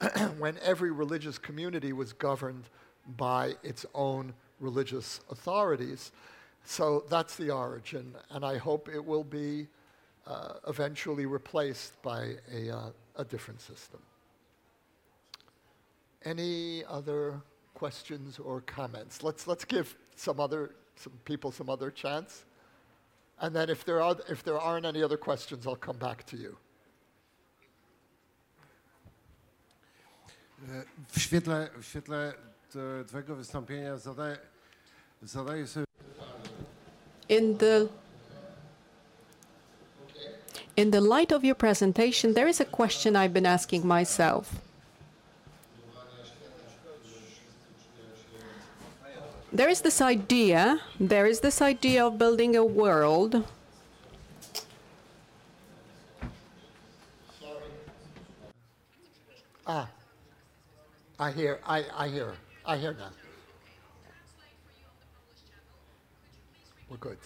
[0.38, 2.64] when every religious community was governed
[3.16, 6.12] by its own religious authorities.
[6.64, 9.66] So that's the origin, and I hope it will be
[10.26, 14.00] uh, eventually replaced by a, uh, a different system.
[16.24, 17.42] Any other
[17.74, 19.22] questions or comments?
[19.22, 22.44] Let's, let's give some other some people some other chance.
[23.40, 26.36] And then if there, are, if there aren't any other questions, I'll come back to
[26.36, 26.56] you.
[31.08, 32.34] W świetle, w świetle
[33.08, 34.38] Twojego wystąpienia zadaję,
[35.22, 35.86] zadaję sobie
[37.28, 37.88] In the
[40.76, 44.46] in the light of your presentation, there is a question I've been asking myself.
[49.52, 53.44] There is this idea, there is this idea of building a world
[59.66, 59.88] Ah,
[61.18, 62.34] I hear, I, I hear,
[62.66, 63.10] I hear now.
[66.90, 67.18] We're good.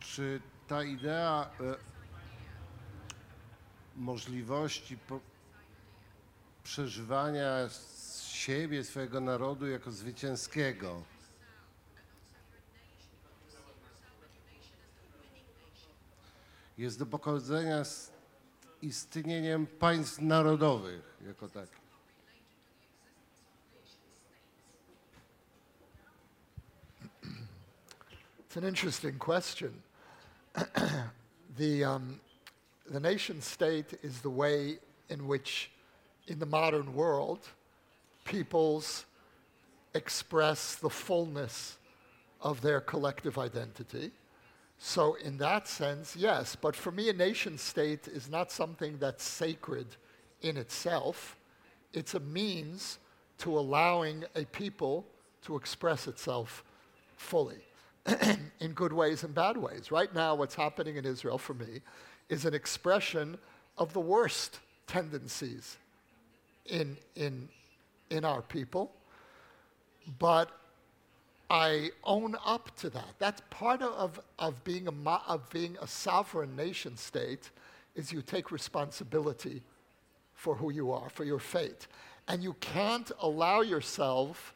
[0.00, 1.74] Czy ta idea e,
[3.96, 5.20] możliwości po,
[6.62, 7.68] przeżywania
[8.28, 11.02] siebie, swojego narodu jako zwycięskiego
[16.78, 18.13] jest do pogodzenia z
[18.84, 21.48] istnieniem państw narodowych jako?
[28.54, 29.82] It's an interesting question.
[31.58, 32.20] the, um,
[32.86, 34.78] the nation state is the way
[35.08, 35.70] in which,
[36.28, 37.40] in the modern world,
[38.24, 39.06] peoples
[39.94, 41.78] express the fullness
[42.40, 44.12] of their collective identity.
[44.86, 46.54] So, in that sense, yes.
[46.56, 49.86] But for me, a nation state is not something that's sacred
[50.42, 51.38] in itself,
[51.94, 52.98] it's a means
[53.38, 55.06] to allowing a people
[55.46, 56.62] to express itself
[57.16, 57.64] fully
[58.60, 59.90] in good ways and bad ways.
[59.90, 61.80] Right now, what's happening in Israel for me
[62.28, 63.38] is an expression
[63.78, 65.78] of the worst tendencies
[66.66, 67.48] in, in,
[68.10, 68.92] in our people.
[70.18, 70.50] But
[71.54, 73.14] I own up to that.
[73.20, 77.52] That's part of, of, being a, of being a sovereign nation state
[77.94, 79.62] is you take responsibility
[80.32, 81.86] for who you are, for your fate.
[82.26, 84.52] And you can't allow yourself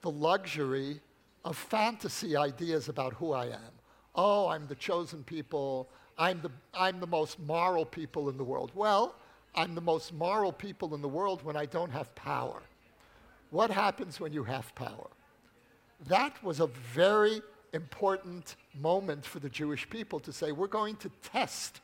[0.00, 0.98] the luxury
[1.44, 3.74] of fantasy ideas about who I am.
[4.14, 5.90] Oh, I'm the chosen people.
[6.16, 8.72] I'm the, I'm the most moral people in the world.
[8.74, 9.14] Well,
[9.54, 12.62] I'm the most moral people in the world when I don't have power.
[13.50, 15.10] What happens when you have power?
[16.06, 17.40] That was a very
[17.72, 21.80] important moment for the Jewish people to say, we're going to test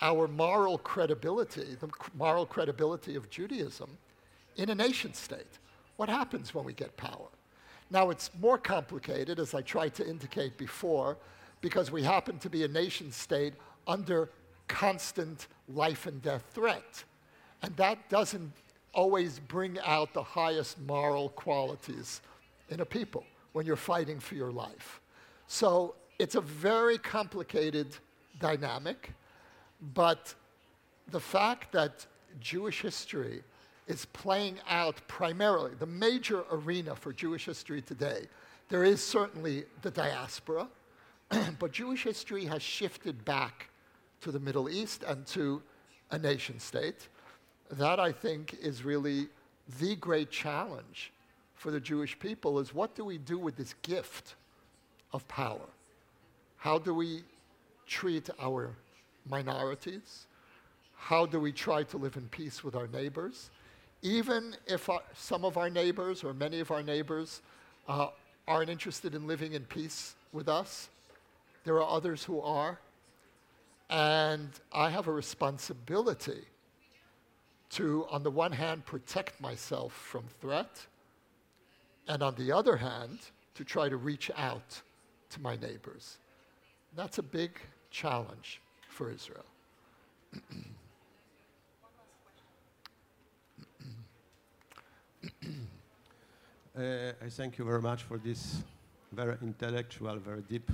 [0.00, 3.96] our moral credibility, the moral credibility of Judaism,
[4.56, 5.58] in a nation state.
[5.96, 7.28] What happens when we get power?
[7.90, 11.16] Now, it's more complicated, as I tried to indicate before,
[11.60, 13.54] because we happen to be a nation state
[13.86, 14.30] under
[14.68, 17.04] constant life and death threat.
[17.62, 18.52] And that doesn't
[18.92, 22.20] always bring out the highest moral qualities
[22.68, 25.00] in a people when you're fighting for your life.
[25.46, 27.86] So it's a very complicated
[28.40, 29.12] dynamic,
[29.94, 30.34] but
[31.10, 32.04] the fact that
[32.40, 33.42] Jewish history
[33.86, 38.26] is playing out primarily, the major arena for Jewish history today,
[38.70, 40.66] there is certainly the diaspora,
[41.60, 43.68] but Jewish history has shifted back
[44.22, 45.62] to the Middle East and to
[46.10, 47.08] a nation state.
[47.70, 49.28] That, I think, is really
[49.78, 51.12] the great challenge
[51.64, 54.34] for the Jewish people is what do we do with this gift
[55.14, 55.66] of power?
[56.58, 57.22] How do we
[57.86, 58.68] treat our
[59.26, 60.26] minorities?
[60.94, 63.48] How do we try to live in peace with our neighbors?
[64.02, 67.40] Even if our, some of our neighbors or many of our neighbors
[67.88, 68.08] uh,
[68.46, 70.90] aren't interested in living in peace with us,
[71.64, 72.78] there are others who are.
[73.88, 76.42] And I have a responsibility
[77.70, 80.86] to, on the one hand, protect myself from threat,
[82.08, 83.18] and on the other hand,
[83.54, 84.82] to try to reach out
[85.30, 86.18] to my neighbors.
[86.96, 87.58] That's a big
[87.90, 89.46] challenge for Israel.
[96.76, 98.64] Uh, I thank you very much for this
[99.12, 100.68] very intellectual, very deep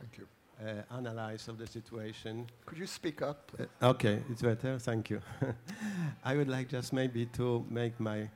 [0.00, 0.26] Thank you.
[0.66, 2.46] uh, analysis of the situation.
[2.64, 3.52] Could you speak up?
[3.60, 4.78] Uh, okay, it's better.
[4.78, 5.20] Thank you.
[6.24, 8.30] I would like just maybe to make my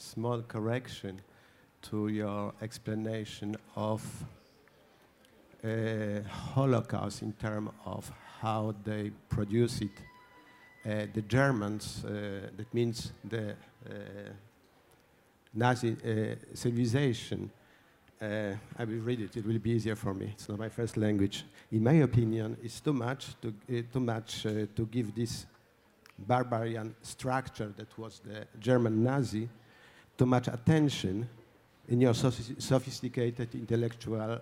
[0.00, 1.20] small correction
[1.82, 4.02] to your explanation of
[5.62, 6.20] uh,
[6.54, 8.10] Holocaust in terms of
[8.40, 9.90] how they produce it.
[10.84, 13.92] Uh, the Germans, uh, that means the uh,
[15.52, 17.50] Nazi uh, civilization.
[18.20, 19.36] Uh, I will read it.
[19.36, 20.30] It will be easier for me.
[20.32, 21.44] It's not my first language.
[21.72, 23.54] In my opinion, it's too much to
[23.92, 25.46] too much to give this
[26.18, 29.48] barbarian structure that was the German Nazi
[30.20, 31.26] too much attention
[31.88, 34.38] in your sophisticated intellectual uh,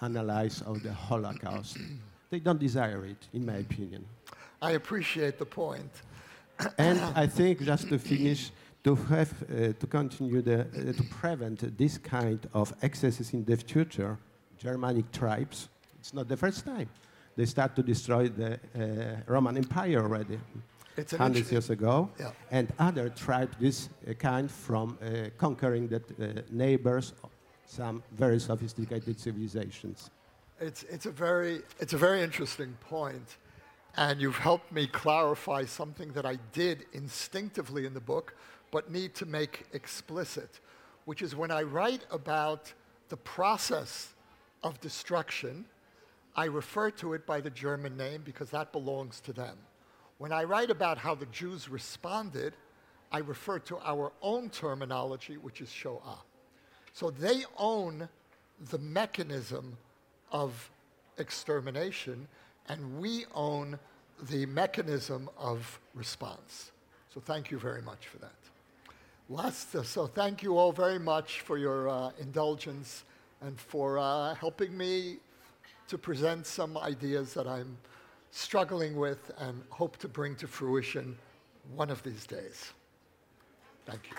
[0.00, 1.78] analysis of the Holocaust.
[2.28, 4.04] they don't desire it, in my opinion.
[4.60, 5.92] I appreciate the point.
[6.78, 8.50] and I think just to finish,
[8.82, 13.56] to have uh, to continue the uh, to prevent this kind of excesses in the
[13.56, 14.18] future,
[14.58, 15.68] Germanic tribes.
[16.00, 16.88] It's not the first time
[17.36, 20.38] they start to destroy the uh, Roman Empire already.
[20.96, 22.32] It's hundreds years ago, Yeah.
[22.50, 27.12] and other tribes this uh, kind from uh, conquering the uh, neighbors,
[27.66, 30.10] some very sophisticated civilizations.
[30.58, 33.36] It's, it's, a very, it's a very interesting point,
[33.96, 38.34] and you've helped me clarify something that I did instinctively in the book,
[38.70, 40.60] but need to make explicit,
[41.04, 42.72] which is when I write about
[43.08, 44.14] the process
[44.62, 45.66] of destruction,
[46.34, 49.58] I refer to it by the German name because that belongs to them.
[50.18, 52.54] When I write about how the Jews responded,
[53.12, 56.18] I refer to our own terminology, which is Shoah.
[56.92, 58.08] So they own
[58.70, 59.76] the mechanism
[60.32, 60.70] of
[61.18, 62.26] extermination,
[62.68, 63.78] and we own
[64.30, 66.72] the mechanism of response.
[67.12, 68.32] So thank you very much for that.
[69.28, 73.04] Last, uh, so thank you all very much for your uh, indulgence
[73.42, 75.16] and for uh, helping me
[75.88, 77.76] to present some ideas that I'm
[78.36, 81.16] struggling with and hope to bring to fruition
[81.74, 82.72] one of these days.
[83.86, 84.16] Thank you.